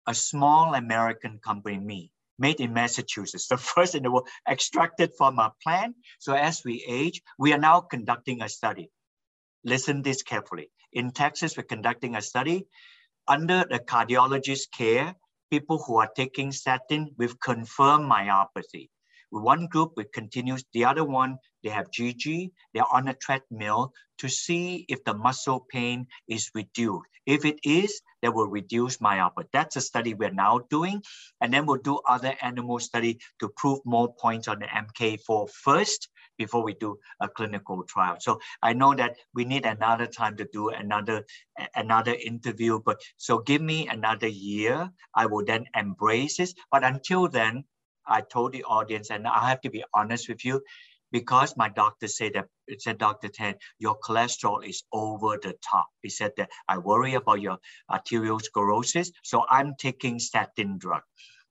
a 0.06 0.14
small 0.14 0.74
American 0.74 1.38
company, 1.38 1.78
me, 1.78 2.12
made 2.38 2.60
in 2.60 2.72
Massachusetts, 2.72 3.48
the 3.48 3.56
first 3.72 3.94
in 3.94 4.02
the 4.02 4.10
world, 4.10 4.28
extracted 4.48 5.12
from 5.16 5.38
a 5.38 5.52
plant. 5.62 5.96
So 6.18 6.34
as 6.34 6.62
we 6.64 6.84
age, 6.86 7.22
we 7.38 7.52
are 7.52 7.58
now 7.58 7.80
conducting 7.80 8.42
a 8.42 8.48
study. 8.48 8.90
Listen 9.64 10.02
this 10.02 10.22
carefully. 10.22 10.70
In 10.92 11.10
Texas, 11.10 11.56
we're 11.56 11.64
conducting 11.64 12.14
a 12.14 12.22
study 12.22 12.66
under 13.26 13.64
the 13.68 13.78
cardiologist 13.78 14.70
care, 14.76 15.14
people 15.50 15.78
who 15.78 15.98
are 15.98 16.10
taking 16.16 16.52
statin 16.52 17.14
with 17.18 17.38
confirmed 17.40 18.10
myopathy. 18.10 18.88
One 19.30 19.66
group 19.66 19.92
with 19.96 20.12
continuous, 20.12 20.64
the 20.72 20.84
other 20.84 21.04
one, 21.04 21.38
they 21.62 21.70
have 21.70 21.90
GG, 21.90 22.50
they're 22.72 22.92
on 22.92 23.08
a 23.08 23.14
treadmill 23.14 23.92
to 24.18 24.28
see 24.28 24.86
if 24.88 25.04
the 25.04 25.14
muscle 25.14 25.66
pain 25.70 26.06
is 26.28 26.50
reduced. 26.54 27.08
If 27.26 27.44
it 27.44 27.58
is, 27.62 28.00
that 28.22 28.34
will 28.34 28.48
reduce 28.48 28.96
myopathy. 28.98 29.48
That's 29.52 29.76
a 29.76 29.80
study 29.80 30.14
we're 30.14 30.30
now 30.30 30.60
doing. 30.70 31.02
And 31.40 31.52
then 31.52 31.66
we'll 31.66 31.82
do 31.82 32.00
other 32.08 32.34
animal 32.40 32.78
study 32.78 33.18
to 33.40 33.50
prove 33.56 33.80
more 33.84 34.14
points 34.14 34.48
on 34.48 34.60
the 34.60 34.66
MK4 34.66 35.50
first 35.50 36.08
before 36.38 36.64
we 36.64 36.74
do 36.74 36.98
a 37.20 37.28
clinical 37.28 37.84
trial. 37.84 38.16
So 38.20 38.40
I 38.62 38.72
know 38.72 38.94
that 38.94 39.16
we 39.34 39.44
need 39.44 39.66
another 39.66 40.06
time 40.06 40.36
to 40.38 40.46
do 40.50 40.70
another 40.70 41.26
another 41.74 42.14
interview, 42.14 42.80
but 42.84 43.00
so 43.16 43.40
give 43.40 43.60
me 43.60 43.88
another 43.88 44.28
year. 44.28 44.90
I 45.14 45.26
will 45.26 45.44
then 45.44 45.66
embrace 45.76 46.38
this. 46.38 46.54
But 46.70 46.84
until 46.84 47.28
then, 47.28 47.64
I 48.08 48.22
told 48.22 48.52
the 48.52 48.64
audience, 48.64 49.10
and 49.10 49.26
I 49.26 49.48
have 49.48 49.60
to 49.62 49.70
be 49.70 49.84
honest 49.94 50.28
with 50.28 50.44
you, 50.44 50.62
because 51.12 51.56
my 51.56 51.68
doctor 51.68 52.08
said 52.08 52.34
that, 52.34 52.46
it 52.66 52.82
said, 52.82 52.98
Dr. 52.98 53.28
Tan, 53.28 53.54
your 53.78 53.98
cholesterol 53.98 54.66
is 54.66 54.82
over 54.92 55.38
the 55.42 55.54
top. 55.62 55.86
He 56.02 56.08
said 56.08 56.32
that 56.36 56.50
I 56.68 56.78
worry 56.78 57.14
about 57.14 57.40
your 57.40 57.58
arteriosclerosis, 57.90 59.10
so 59.22 59.44
I'm 59.48 59.74
taking 59.78 60.18
statin 60.18 60.78
drug. 60.78 61.02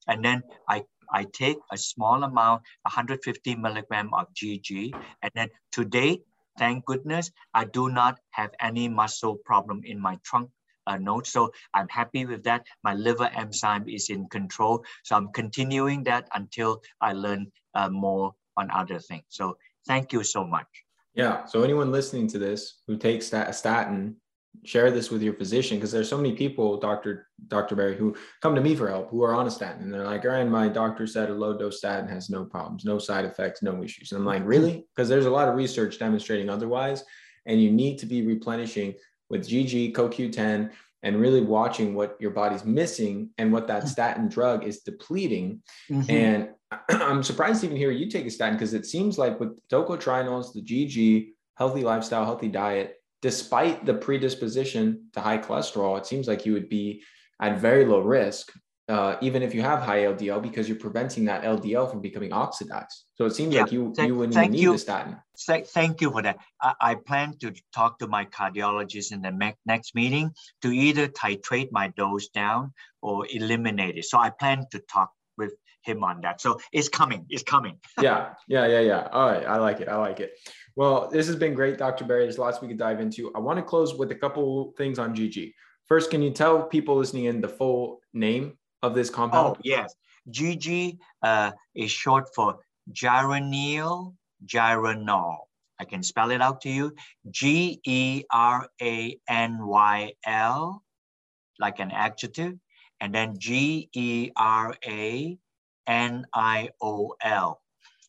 And 0.07 0.23
then 0.23 0.43
I, 0.69 0.83
I 1.11 1.25
take 1.33 1.57
a 1.71 1.77
small 1.77 2.23
amount, 2.23 2.63
150 2.83 3.55
milligram 3.55 4.13
of 4.13 4.27
GG, 4.33 4.93
and 5.21 5.31
then 5.33 5.49
today, 5.71 6.21
thank 6.57 6.85
goodness, 6.85 7.31
I 7.53 7.65
do 7.65 7.89
not 7.89 8.19
have 8.31 8.51
any 8.59 8.87
muscle 8.89 9.37
problem 9.45 9.81
in 9.85 9.99
my 9.99 10.17
trunk 10.23 10.49
uh, 10.87 10.97
node. 10.97 11.27
So 11.27 11.51
I'm 11.73 11.87
happy 11.89 12.25
with 12.25 12.43
that. 12.45 12.65
My 12.83 12.95
liver 12.95 13.29
enzyme 13.35 13.87
is 13.87 14.09
in 14.09 14.27
control. 14.29 14.83
So 15.03 15.15
I'm 15.15 15.29
continuing 15.33 16.03
that 16.05 16.27
until 16.33 16.81
I 17.01 17.13
learn 17.13 17.51
uh, 17.75 17.89
more 17.89 18.33
on 18.55 18.71
other 18.71 18.99
things. 18.99 19.25
So 19.27 19.57
thank 19.87 20.11
you 20.13 20.23
so 20.23 20.43
much. 20.43 20.67
Yeah. 21.13 21.45
So 21.45 21.63
anyone 21.63 21.91
listening 21.91 22.27
to 22.29 22.39
this 22.39 22.81
who 22.87 22.97
takes 22.97 23.29
that 23.29 23.53
statin, 23.55 24.15
share 24.65 24.91
this 24.91 25.11
with 25.11 25.21
your 25.21 25.33
physician 25.33 25.77
because 25.77 25.91
there's 25.91 26.09
so 26.09 26.17
many 26.17 26.33
people, 26.33 26.79
Dr. 26.79 27.27
Dr. 27.47 27.75
Barrie, 27.75 27.97
who 27.97 28.15
come 28.41 28.55
to 28.55 28.61
me 28.61 28.75
for 28.75 28.87
help 28.87 29.09
who 29.09 29.23
are 29.23 29.35
on 29.35 29.47
a 29.47 29.51
statin 29.51 29.83
and 29.83 29.93
they're 29.93 30.05
like, 30.05 30.23
Ryan, 30.23 30.49
my 30.49 30.67
doctor 30.67 31.05
said 31.05 31.29
a 31.29 31.33
low 31.33 31.57
dose 31.57 31.77
statin 31.77 32.07
has 32.09 32.29
no 32.29 32.45
problems, 32.45 32.85
no 32.85 32.97
side 32.97 33.25
effects, 33.25 33.61
no 33.61 33.83
issues. 33.83 34.11
And 34.11 34.19
I'm 34.19 34.25
like, 34.25 34.43
really? 34.45 34.85
Because 34.95 35.09
there's 35.09 35.25
a 35.25 35.31
lot 35.31 35.47
of 35.47 35.55
research 35.55 35.99
demonstrating 35.99 36.49
otherwise. 36.49 37.03
And 37.45 37.61
you 37.61 37.71
need 37.71 37.97
to 37.99 38.05
be 38.05 38.25
replenishing 38.25 38.95
with 39.29 39.47
GG, 39.47 39.93
CoQ10, 39.93 40.71
and 41.03 41.21
really 41.21 41.41
watching 41.41 41.93
what 41.93 42.17
your 42.19 42.31
body's 42.31 42.65
missing 42.65 43.29
and 43.37 43.51
what 43.51 43.67
that 43.67 43.87
statin 43.87 44.27
drug 44.27 44.63
is 44.63 44.79
depleting. 44.79 45.61
Mm-hmm. 45.89 46.11
And 46.11 46.49
I'm 46.89 47.23
surprised 47.23 47.61
to 47.61 47.67
even 47.67 47.77
hear 47.77 47.91
you 47.91 48.09
take 48.09 48.25
a 48.25 48.31
statin 48.31 48.55
because 48.55 48.73
it 48.73 48.85
seems 48.85 49.17
like 49.17 49.39
with 49.39 49.57
tocotrienols, 49.69 50.53
the 50.53 50.61
GG, 50.61 51.29
healthy 51.55 51.83
lifestyle, 51.83 52.25
healthy 52.25 52.49
diet, 52.49 52.95
despite 53.21 53.85
the 53.85 53.93
predisposition 53.93 55.05
to 55.13 55.21
high 55.21 55.37
cholesterol, 55.37 55.97
it 55.97 56.05
seems 56.05 56.27
like 56.27 56.45
you 56.45 56.53
would 56.53 56.69
be 56.69 57.03
at 57.41 57.59
very 57.59 57.85
low 57.85 57.99
risk 57.99 58.51
uh, 58.89 59.17
even 59.21 59.43
if 59.43 59.53
you 59.53 59.61
have 59.61 59.81
high 59.81 59.99
LDL, 59.99 60.41
because 60.41 60.69
you're 60.69 60.77
preventing 60.77 61.25
that 61.25 61.43
LDL 61.43 61.89
from 61.89 62.01
becoming 62.01 62.31
oxidized. 62.31 63.03
So 63.15 63.25
it 63.25 63.35
seems 63.35 63.53
yeah. 63.53 63.63
like 63.63 63.71
you, 63.71 63.93
thank, 63.95 64.07
you 64.07 64.15
wouldn't 64.15 64.37
even 64.37 64.51
need 64.51 64.61
you. 64.61 64.71
the 64.71 64.77
statin. 64.77 65.17
Thank 65.65 65.99
you 65.99 66.11
for 66.11 66.21
that. 66.21 66.37
I, 66.61 66.73
I, 66.79 66.95
plan 66.95 67.35
to 67.41 67.53
talk 67.73 67.99
to 67.99 68.07
my 68.07 68.25
cardiologist 68.25 69.11
in 69.11 69.21
the 69.21 69.53
next 69.65 69.93
meeting 69.93 70.31
to 70.61 70.71
either 70.71 71.07
titrate 71.07 71.69
my 71.71 71.89
dose 71.89 72.29
down 72.29 72.73
or 73.01 73.27
eliminate 73.29 73.97
it. 73.97 74.05
So 74.05 74.19
I 74.19 74.29
plan 74.29 74.65
to 74.71 74.79
talk 74.79 75.11
with 75.37 75.53
him 75.81 76.03
on 76.03 76.21
that. 76.21 76.39
So 76.39 76.59
it's 76.71 76.87
coming. 76.87 77.25
It's 77.29 77.43
coming. 77.43 77.77
yeah, 78.01 78.33
yeah, 78.47 78.67
yeah, 78.67 78.79
yeah. 78.79 79.07
All 79.11 79.29
right. 79.29 79.45
I 79.45 79.57
like 79.57 79.81
it. 79.81 79.89
I 79.89 79.97
like 79.97 80.21
it. 80.21 80.31
Well, 80.77 81.09
this 81.11 81.27
has 81.27 81.35
been 81.35 81.53
great, 81.53 81.77
Dr. 81.77 82.05
Barrie. 82.05 82.23
There's 82.23 82.37
lots 82.37 82.61
we 82.61 82.69
could 82.69 82.77
dive 82.77 83.01
into. 83.01 83.33
I 83.35 83.39
want 83.39 83.57
to 83.57 83.63
close 83.63 83.95
with 83.95 84.11
a 84.11 84.15
couple 84.15 84.73
things 84.77 84.97
on 84.97 85.13
GG. 85.13 85.51
First, 85.87 86.09
can 86.11 86.21
you 86.21 86.31
tell 86.31 86.63
people 86.63 86.97
listening 86.97 87.25
in 87.25 87.41
the 87.41 87.49
full 87.49 87.99
name 88.13 88.57
of 88.83 88.95
this 88.95 89.09
compound? 89.09 89.57
Oh, 89.57 89.57
yes. 89.63 89.95
GG 90.29 90.97
uh, 91.23 91.51
is 91.75 91.91
short 91.91 92.33
for 92.35 92.59
geranyl 92.91 94.13
geranyl. 94.45 95.37
I 95.79 95.85
can 95.85 96.01
spell 96.03 96.31
it 96.31 96.41
out 96.41 96.61
to 96.61 96.69
you. 96.69 96.93
G 97.29 97.79
E 97.85 98.23
R 98.31 98.67
A 98.81 99.19
N 99.29 99.65
Y 99.65 100.13
L, 100.25 100.83
like 101.59 101.79
an 101.79 101.91
adjective, 101.91 102.55
and 102.99 103.13
then 103.13 103.37
G 103.37 103.89
E 103.93 104.31
R 104.35 104.75
A 104.85 105.37
N 105.85 106.25
I 106.33 106.69
O 106.81 107.13
L. 107.21 107.61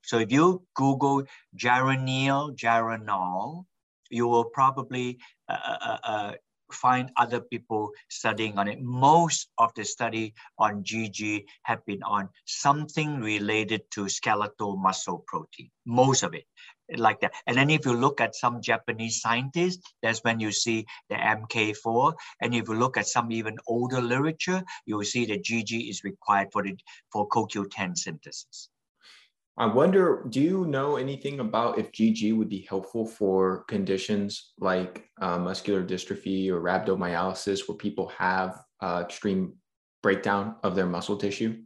So 0.02 0.18
if 0.18 0.32
you 0.32 0.62
Google 0.74 1.24
geranyl 1.56 2.56
geranyl, 2.56 3.66
you 4.10 4.26
will 4.26 4.44
probably 4.44 5.18
uh, 5.48 5.76
uh, 5.80 5.98
uh 6.02 6.32
find 6.72 7.10
other 7.16 7.40
people 7.40 7.90
studying 8.10 8.58
on 8.58 8.68
it. 8.68 8.80
Most 8.80 9.48
of 9.58 9.72
the 9.74 9.84
study 9.84 10.34
on 10.58 10.82
GG 10.82 11.44
have 11.62 11.84
been 11.86 12.02
on 12.02 12.28
something 12.46 13.20
related 13.20 13.82
to 13.92 14.08
skeletal 14.08 14.76
muscle 14.76 15.24
protein, 15.26 15.70
most 15.86 16.22
of 16.22 16.34
it 16.34 16.44
like 16.96 17.20
that. 17.20 17.32
And 17.46 17.56
then 17.56 17.70
if 17.70 17.84
you 17.84 17.92
look 17.92 18.20
at 18.20 18.34
some 18.34 18.62
Japanese 18.62 19.20
scientists, 19.20 19.82
that's 20.02 20.24
when 20.24 20.40
you 20.40 20.52
see 20.52 20.86
the 21.10 21.16
MK4. 21.16 22.14
And 22.40 22.54
if 22.54 22.68
you 22.68 22.74
look 22.74 22.96
at 22.96 23.06
some 23.06 23.30
even 23.30 23.56
older 23.66 24.00
literature, 24.00 24.62
you 24.86 24.96
will 24.96 25.04
see 25.04 25.26
that 25.26 25.44
GG 25.44 25.90
is 25.90 26.04
required 26.04 26.48
for 26.52 26.62
the 26.62 26.76
for 27.12 27.28
CoQ10 27.28 27.96
synthesis. 27.96 28.70
I 29.59 29.66
wonder, 29.66 30.24
do 30.28 30.40
you 30.40 30.66
know 30.66 30.96
anything 30.96 31.40
about 31.40 31.78
if 31.78 31.90
GG 31.90 32.36
would 32.36 32.48
be 32.48 32.64
helpful 32.68 33.04
for 33.04 33.64
conditions 33.64 34.52
like 34.61 35.11
uh, 35.20 35.36
muscular 35.36 35.82
dystrophy 35.82 36.48
or 36.48 36.61
rhabdomyolysis, 36.61 37.68
where 37.68 37.76
people 37.76 38.06
have 38.16 38.62
uh, 38.80 39.02
extreme 39.04 39.54
breakdown 40.00 40.54
of 40.62 40.76
their 40.76 40.86
muscle 40.86 41.16
tissue? 41.16 41.61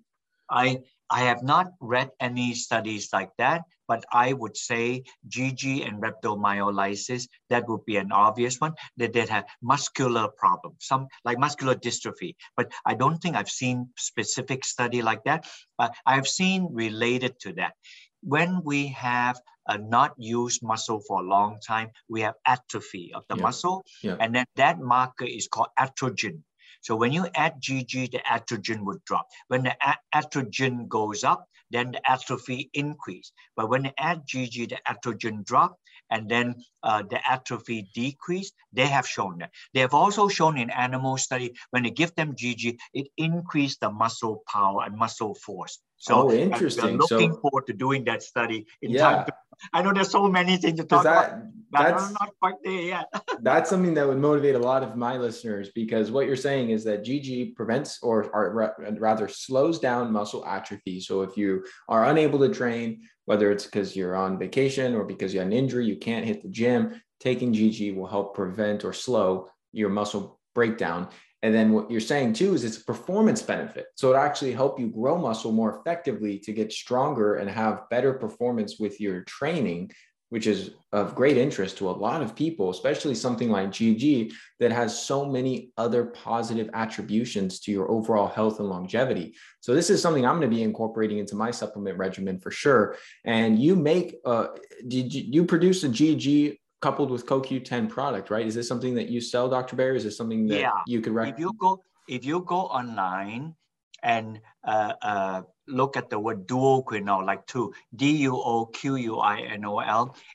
I 0.48 0.78
I 1.12 1.20
have 1.24 1.42
not 1.42 1.72
read 1.78 2.10
any 2.20 2.54
studies 2.54 3.10
like 3.12 3.30
that, 3.36 3.64
but 3.86 4.02
I 4.10 4.32
would 4.32 4.56
say 4.56 5.04
GG 5.28 5.86
and 5.86 6.02
rhabdomyolysis, 6.02 7.28
that 7.50 7.68
would 7.68 7.84
be 7.84 7.98
an 7.98 8.12
obvious 8.12 8.58
one, 8.58 8.72
that 8.96 9.12
they 9.12 9.26
have 9.26 9.44
muscular 9.60 10.28
problems, 10.28 10.78
some 10.80 11.08
like 11.26 11.38
muscular 11.38 11.74
dystrophy. 11.74 12.36
But 12.56 12.72
I 12.86 12.94
don't 12.94 13.18
think 13.18 13.36
I've 13.36 13.50
seen 13.50 13.90
specific 13.98 14.64
study 14.64 15.02
like 15.02 15.24
that. 15.24 15.46
But 15.76 15.94
I've 16.06 16.26
seen 16.26 16.68
related 16.72 17.38
to 17.40 17.52
that. 17.54 17.74
When 18.22 18.62
we 18.64 18.88
have 18.88 19.38
a 19.68 19.76
not 19.76 20.14
used 20.16 20.62
muscle 20.62 21.02
for 21.06 21.20
a 21.20 21.26
long 21.26 21.58
time, 21.60 21.90
we 22.08 22.22
have 22.22 22.34
atrophy 22.46 23.12
of 23.14 23.24
the 23.28 23.36
yeah. 23.36 23.42
muscle. 23.42 23.84
Yeah. 24.02 24.16
And 24.18 24.34
then 24.34 24.46
that 24.56 24.80
marker 24.80 25.26
is 25.26 25.46
called 25.46 25.68
atrogin. 25.78 26.40
So 26.82 26.96
when 26.96 27.12
you 27.12 27.26
add 27.34 27.60
GG, 27.60 28.12
the 28.12 28.18
atrogin 28.18 28.84
would 28.84 29.04
drop. 29.04 29.28
When 29.48 29.62
the 29.62 29.76
atrogin 30.14 30.88
goes 30.88 31.24
up, 31.24 31.46
then 31.70 31.92
the 31.92 32.10
atrophy 32.10 32.70
increase. 32.74 33.32
But 33.56 33.70
when 33.70 33.84
they 33.84 33.94
add 33.98 34.26
GG, 34.26 34.68
the 34.68 34.78
atrogin 34.86 35.44
drop, 35.44 35.78
and 36.12 36.28
then 36.28 36.54
uh, 36.82 37.02
the 37.08 37.18
atrophy 37.28 37.88
decrease. 37.94 38.52
They 38.72 38.86
have 38.86 39.06
shown 39.08 39.38
that. 39.38 39.50
They 39.74 39.80
have 39.80 39.94
also 39.94 40.28
shown 40.28 40.58
in 40.58 40.70
animal 40.70 41.16
study 41.16 41.54
when 41.70 41.82
they 41.82 41.90
give 41.90 42.14
them 42.14 42.34
GG, 42.34 42.78
it 42.92 43.08
increased 43.16 43.80
the 43.80 43.90
muscle 43.90 44.42
power 44.46 44.84
and 44.84 44.96
muscle 44.96 45.34
force. 45.34 45.80
So 46.02 46.28
oh, 46.28 46.32
interesting. 46.32 46.84
I'm 46.84 46.96
looking 46.96 47.32
so, 47.32 47.38
forward 47.38 47.68
to 47.68 47.72
doing 47.72 48.02
that 48.04 48.24
study 48.24 48.66
in 48.82 48.90
yeah. 48.90 49.02
time. 49.02 49.26
To, 49.26 49.32
I 49.72 49.82
know 49.82 49.92
there's 49.92 50.10
so 50.10 50.28
many 50.28 50.56
things 50.56 50.80
to 50.80 50.84
talk 50.84 51.04
that, 51.04 51.28
about. 51.28 51.42
That's 51.70 52.02
I'm 52.02 52.12
not 52.14 52.30
quite 52.40 52.54
there 52.64 52.72
yet. 52.72 53.06
that's 53.42 53.70
something 53.70 53.94
that 53.94 54.08
would 54.08 54.18
motivate 54.18 54.56
a 54.56 54.58
lot 54.58 54.82
of 54.82 54.96
my 54.96 55.16
listeners 55.16 55.70
because 55.72 56.10
what 56.10 56.26
you're 56.26 56.34
saying 56.34 56.70
is 56.70 56.82
that 56.84 57.04
GG 57.04 57.54
prevents 57.54 58.02
or, 58.02 58.24
or 58.34 58.74
rather 58.98 59.28
slows 59.28 59.78
down 59.78 60.12
muscle 60.12 60.44
atrophy. 60.44 60.98
So 60.98 61.22
if 61.22 61.36
you 61.36 61.64
are 61.88 62.06
unable 62.06 62.40
to 62.40 62.52
train, 62.52 63.02
whether 63.26 63.52
it's 63.52 63.66
because 63.66 63.94
you're 63.94 64.16
on 64.16 64.40
vacation 64.40 64.96
or 64.96 65.04
because 65.04 65.32
you 65.32 65.38
had 65.38 65.46
an 65.46 65.52
injury, 65.52 65.86
you 65.86 65.98
can't 65.98 66.26
hit 66.26 66.42
the 66.42 66.48
gym, 66.48 67.00
taking 67.20 67.54
GG 67.54 67.94
will 67.94 68.08
help 68.08 68.34
prevent 68.34 68.84
or 68.84 68.92
slow 68.92 69.48
your 69.70 69.88
muscle 69.88 70.40
breakdown. 70.52 71.10
And 71.42 71.52
then 71.54 71.72
what 71.72 71.90
you're 71.90 72.00
saying 72.00 72.34
too 72.34 72.54
is 72.54 72.64
it's 72.64 72.78
a 72.78 72.84
performance 72.84 73.42
benefit. 73.42 73.86
So 73.96 74.12
it 74.12 74.16
actually 74.16 74.52
help 74.52 74.78
you 74.78 74.88
grow 74.88 75.18
muscle 75.18 75.52
more 75.52 75.80
effectively 75.80 76.38
to 76.40 76.52
get 76.52 76.72
stronger 76.72 77.36
and 77.36 77.50
have 77.50 77.88
better 77.90 78.12
performance 78.12 78.78
with 78.78 79.00
your 79.00 79.22
training, 79.22 79.90
which 80.28 80.46
is 80.46 80.70
of 80.92 81.16
great 81.16 81.36
interest 81.36 81.78
to 81.78 81.90
a 81.90 81.90
lot 81.90 82.22
of 82.22 82.36
people, 82.36 82.70
especially 82.70 83.14
something 83.14 83.50
like 83.50 83.70
GG 83.70 84.32
that 84.60 84.70
has 84.70 85.02
so 85.02 85.24
many 85.24 85.72
other 85.76 86.04
positive 86.04 86.70
attributions 86.74 87.58
to 87.60 87.72
your 87.72 87.90
overall 87.90 88.28
health 88.28 88.60
and 88.60 88.68
longevity. 88.68 89.34
So 89.60 89.74
this 89.74 89.90
is 89.90 90.00
something 90.00 90.24
I'm 90.24 90.38
going 90.38 90.48
to 90.48 90.56
be 90.56 90.62
incorporating 90.62 91.18
into 91.18 91.34
my 91.34 91.50
supplement 91.50 91.98
regimen 91.98 92.38
for 92.38 92.52
sure. 92.52 92.96
And 93.24 93.58
you 93.58 93.74
make, 93.74 94.16
uh, 94.24 94.48
did 94.86 95.12
you, 95.12 95.24
you 95.26 95.44
produce 95.44 95.82
a 95.82 95.88
GG 95.88 96.58
coupled 96.82 97.10
with 97.10 97.24
CoQ10 97.26 97.88
product, 97.88 98.28
right? 98.28 98.46
Is 98.46 98.54
this 98.54 98.68
something 98.68 98.94
that 98.96 99.08
you 99.08 99.20
sell, 99.22 99.48
Dr. 99.48 99.76
Bear? 99.76 99.94
Is 99.94 100.04
this 100.04 100.16
something 100.16 100.46
that 100.48 100.60
yeah. 100.60 100.80
you 100.86 101.00
could 101.00 101.14
recommend? 101.14 101.38
If 101.38 101.40
you 101.40 101.52
go, 101.58 101.80
if 102.08 102.24
you 102.24 102.40
go 102.40 102.62
online 102.62 103.54
and 104.02 104.40
uh, 104.64 104.92
uh, 105.00 105.42
look 105.68 105.96
at 105.96 106.10
the 106.10 106.18
word 106.18 106.46
duoquinol, 106.48 107.24
like 107.24 107.46
two, 107.46 107.72
D-U-O-Q-U-I-N-O-L, 107.94 108.44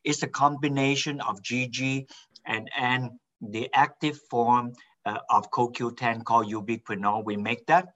it's 0.05 0.23
a 0.23 0.27
combination 0.27 1.19
of 1.21 1.43
GG 1.43 2.09
and, 2.45 2.71
and 2.79 3.11
the 3.41 3.69
active 3.73 4.17
form 4.29 4.71
uh, 5.05 5.19
of 5.29 5.51
CoQ10 5.51 6.23
called 6.23 6.47
ubiquinol. 6.47 7.25
We 7.25 7.35
make 7.35 7.65
that 7.67 7.89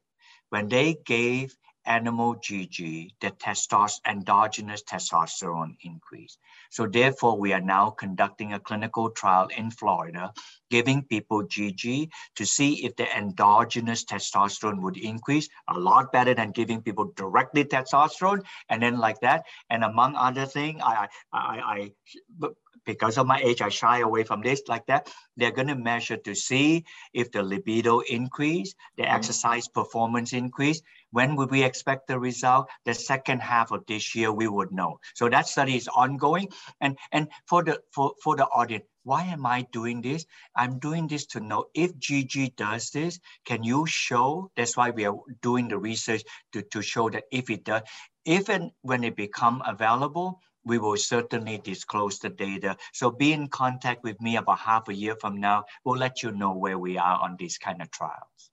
when 0.50 0.68
they 0.68 0.98
gave 1.06 1.56
animal 1.86 2.36
GG, 2.36 3.10
the 3.20 3.32
testosterone, 3.32 4.00
endogenous 4.08 4.84
testosterone 4.84 5.76
increase. 5.82 6.38
So 6.70 6.88
therefore, 6.88 7.38
we 7.38 7.54
are 7.54 7.62
now 7.62 7.90
conducting 7.90 8.54
a 8.54 8.60
clinical 8.60 9.10
trial 9.10 9.50
in 9.56 9.72
Florida, 9.72 10.34
giving 10.70 11.04
people 11.04 11.44
GG 11.44 12.10
to 12.36 12.46
see 12.46 12.86
if 12.86 12.96
the 12.96 13.08
endogenous 13.18 14.06
testosterone 14.06 14.82
would 14.82 14.98
increase 14.98 15.50
a 15.68 15.80
lot 15.80 16.12
better 16.12 16.34
than 16.34 16.52
giving 16.52 16.82
people 16.82 17.12
directly 17.16 17.66
testosterone. 17.66 18.44
And 18.70 18.82
then 18.82 18.98
like 18.98 19.20
that, 19.22 19.46
and 19.70 19.84
among 19.84 20.16
other 20.16 20.46
things, 20.46 20.82
I, 20.84 21.08
I, 21.34 21.92
I, 22.42 22.50
because 22.86 23.18
of 23.18 23.28
my 23.28 23.40
age, 23.40 23.62
I 23.62 23.70
shy 23.70 24.00
away 24.00 24.24
from 24.24 24.42
this 24.42 24.64
like 24.68 24.86
that. 24.88 25.12
They're 25.38 25.52
going 25.52 25.68
to 25.68 25.76
measure 25.76 26.18
to 26.18 26.36
see 26.36 26.86
if 27.14 27.32
the 27.32 27.44
libido 27.44 28.00
increase, 28.00 28.74
the 28.98 29.04
mm-hmm. 29.04 29.16
exercise 29.16 29.68
performance 29.68 30.34
increase. 30.34 30.82
When 31.12 31.36
would 31.36 31.52
we 31.52 31.64
expect 31.64 32.08
the 32.08 32.20
result? 32.20 32.70
The 32.86 32.94
second 32.94 33.42
half 33.42 33.72
of 33.72 33.86
this 33.86 34.16
year, 34.16 34.32
we 34.32 34.48
would 34.48 34.72
know. 34.72 35.00
So 35.14 35.30
that 35.30 35.48
study 35.48 35.76
is 35.76 35.88
ongoing. 35.88 36.50
And, 36.80 36.98
and 37.12 37.28
for, 37.48 37.64
the, 37.64 37.82
for, 37.92 38.14
for 38.24 38.36
the 38.36 38.46
audience, 38.46 38.86
why 39.04 39.24
am 39.24 39.46
I 39.46 39.68
doing 39.72 40.02
this? 40.02 40.26
I'm 40.56 40.80
doing 40.80 41.08
this 41.08 41.26
to 41.28 41.40
know 41.40 41.66
if 41.74 41.94
GG 41.98 42.56
does 42.56 42.92
this, 42.92 43.20
can 43.46 43.64
you 43.64 43.86
show? 43.88 44.52
That's 44.56 44.78
why 44.78 44.92
we 44.92 45.06
are 45.06 45.18
doing 45.42 45.68
the 45.68 45.78
research 45.78 46.24
to, 46.54 46.62
to 46.62 46.82
show 46.82 47.10
that 47.10 47.24
if 47.32 47.50
it 47.50 47.64
does, 47.64 47.82
if 48.26 48.50
and 48.50 48.72
when 48.82 49.04
it 49.04 49.16
become 49.16 49.64
available, 49.66 50.40
we 50.64 50.78
will 50.78 50.98
certainly 50.98 51.58
disclose 51.58 52.20
the 52.20 52.30
data. 52.30 52.78
So 52.94 53.10
be 53.10 53.34
in 53.34 53.48
contact 53.48 54.04
with 54.04 54.22
me 54.22 54.38
about 54.38 54.60
half 54.60 54.88
a 54.90 54.94
year 54.94 55.16
from 55.20 55.40
now. 55.40 55.66
We'll 55.84 55.98
let 55.98 56.22
you 56.22 56.32
know 56.32 56.54
where 56.54 56.78
we 56.78 57.00
are 57.00 57.20
on 57.20 57.36
these 57.38 57.58
kind 57.58 57.82
of 57.82 57.90
trials. 57.90 58.51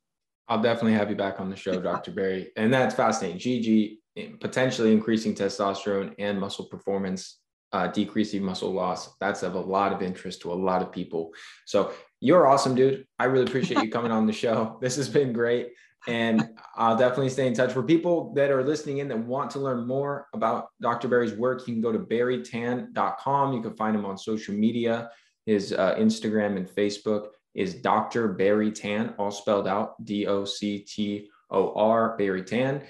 I'll 0.49 0.63
definitely 0.63 0.95
have 0.95 1.11
you 1.11 1.17
back 1.17 1.41
on 1.41 1.51
the 1.51 1.57
show, 1.57 1.81
Dr. 1.81 2.11
Barrie. 2.11 2.51
And 2.57 2.73
that's 2.73 2.95
fascinating. 2.95 3.39
GG 3.39 3.99
potentially 4.41 4.93
increasing 4.93 5.35
testosterone 5.35 6.15
and 6.19 6.41
muscle 6.41 6.65
performance, 6.65 7.39
uh, 7.73 7.87
decreasing 7.89 8.43
muscle 8.43 8.73
loss. 8.73 9.17
That's 9.21 9.43
of 9.43 9.55
a 9.55 9.61
lot 9.61 9.93
of 9.93 10.03
interest 10.03 10.41
to 10.43 10.53
a 10.53 10.55
lot 10.55 10.83
of 10.83 10.91
people. 10.91 11.33
So 11.67 11.93
you're 12.21 12.47
awesome, 12.47 12.75
dude. 12.75 13.07
I 13.19 13.25
really 13.25 13.47
appreciate 13.47 13.83
you 13.83 13.91
coming 13.91 14.11
on 14.11 14.27
the 14.27 14.33
show. 14.33 14.79
This 14.81 14.97
has 14.97 15.09
been 15.09 15.33
great. 15.33 15.73
And 16.07 16.51
I'll 16.77 16.97
definitely 16.97 17.29
stay 17.29 17.47
in 17.47 17.55
touch. 17.55 17.73
For 17.73 17.83
people 17.83 18.33
that 18.35 18.51
are 18.51 18.65
listening 18.65 18.99
in 18.99 19.09
that 19.09 19.19
want 19.19 19.51
to 19.51 19.59
learn 19.59 19.87
more 19.87 20.29
about 20.33 20.69
Dr. 20.81 21.09
Barrie's 21.09 21.35
work, 21.35 21.67
you 21.67 21.75
can 21.75 21.83
go 21.83 21.93
to 21.93 21.99
barrytan.com. 21.99 23.53
You 23.53 23.61
can 23.61 23.77
find 23.77 23.97
him 23.97 24.07
on 24.07 24.17
social 24.17 24.55
media. 24.55 25.11
His 25.45 25.73
uh, 25.73 25.97
Instagram 25.97 26.57
and 26.57 26.69
Facebook 26.69 27.29
is 27.59 27.75
Dr. 27.75 28.29
Barrie 28.29 28.71
Tan, 28.71 29.15
all 29.19 29.33
spelled 29.33 29.67
out 29.67 30.03
D 30.05 30.29
O 30.29 30.45
C 30.45 30.79
T 30.79 31.29
O 31.51 31.75
R, 31.75 32.17
Barrie 32.17 32.45
Tan. 32.45 32.83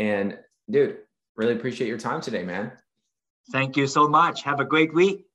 And 0.00 0.36
dude, 0.68 0.98
really 1.36 1.54
appreciate 1.54 1.86
your 1.86 1.98
time 1.98 2.20
today, 2.20 2.42
man. 2.42 2.72
Thank 3.52 3.76
you 3.76 3.86
so 3.86 4.08
much. 4.08 4.42
Have 4.42 4.58
a 4.58 4.64
great 4.64 4.92
week. 4.92 5.26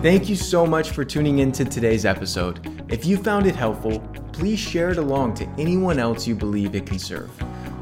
Thank 0.00 0.28
you 0.28 0.36
so 0.36 0.66
much 0.66 0.90
for 0.90 1.04
tuning 1.04 1.40
in 1.40 1.52
to 1.52 1.64
today's 1.64 2.06
episode. 2.06 2.84
If 2.88 3.04
you 3.04 3.18
found 3.18 3.46
it 3.46 3.54
helpful, 3.54 4.00
please 4.32 4.58
share 4.58 4.90
it 4.90 4.98
along 4.98 5.34
to 5.34 5.46
anyone 5.58 5.98
else 5.98 6.26
you 6.26 6.34
believe 6.34 6.74
it 6.74 6.86
can 6.86 6.98
serve. 6.98 7.30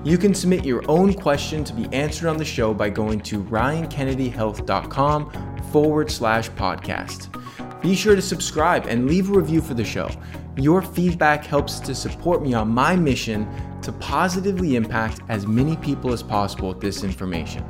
You 0.04 0.18
can 0.18 0.34
submit 0.34 0.64
your 0.64 0.82
own 0.88 1.14
question 1.14 1.62
to 1.62 1.72
be 1.72 1.86
answered 1.92 2.28
on 2.28 2.36
the 2.36 2.44
show 2.44 2.74
by 2.74 2.90
going 2.90 3.20
to 3.20 3.44
ryankennedyhealth.com 3.44 5.62
forward 5.70 6.10
slash 6.10 6.50
podcast. 6.50 7.28
Be 7.82 7.96
sure 7.96 8.14
to 8.14 8.22
subscribe 8.22 8.86
and 8.86 9.08
leave 9.08 9.28
a 9.28 9.32
review 9.32 9.60
for 9.60 9.74
the 9.74 9.84
show. 9.84 10.08
Your 10.56 10.82
feedback 10.82 11.44
helps 11.44 11.80
to 11.80 11.96
support 11.96 12.40
me 12.40 12.54
on 12.54 12.68
my 12.68 12.94
mission 12.94 13.48
to 13.82 13.90
positively 13.92 14.76
impact 14.76 15.20
as 15.28 15.48
many 15.48 15.76
people 15.76 16.12
as 16.12 16.22
possible 16.22 16.68
with 16.68 16.80
this 16.80 17.02
information. 17.02 17.64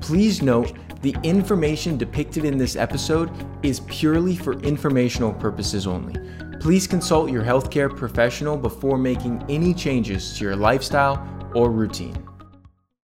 Please 0.00 0.42
note 0.42 0.72
the 1.02 1.14
information 1.22 1.96
depicted 1.96 2.44
in 2.44 2.58
this 2.58 2.74
episode 2.74 3.30
is 3.62 3.80
purely 3.80 4.34
for 4.34 4.54
informational 4.60 5.32
purposes 5.32 5.86
only. 5.86 6.18
Please 6.58 6.88
consult 6.88 7.30
your 7.30 7.44
healthcare 7.44 7.94
professional 7.94 8.56
before 8.56 8.98
making 8.98 9.44
any 9.48 9.72
changes 9.72 10.36
to 10.36 10.44
your 10.44 10.56
lifestyle 10.56 11.24
or 11.54 11.70
routine. 11.70 12.16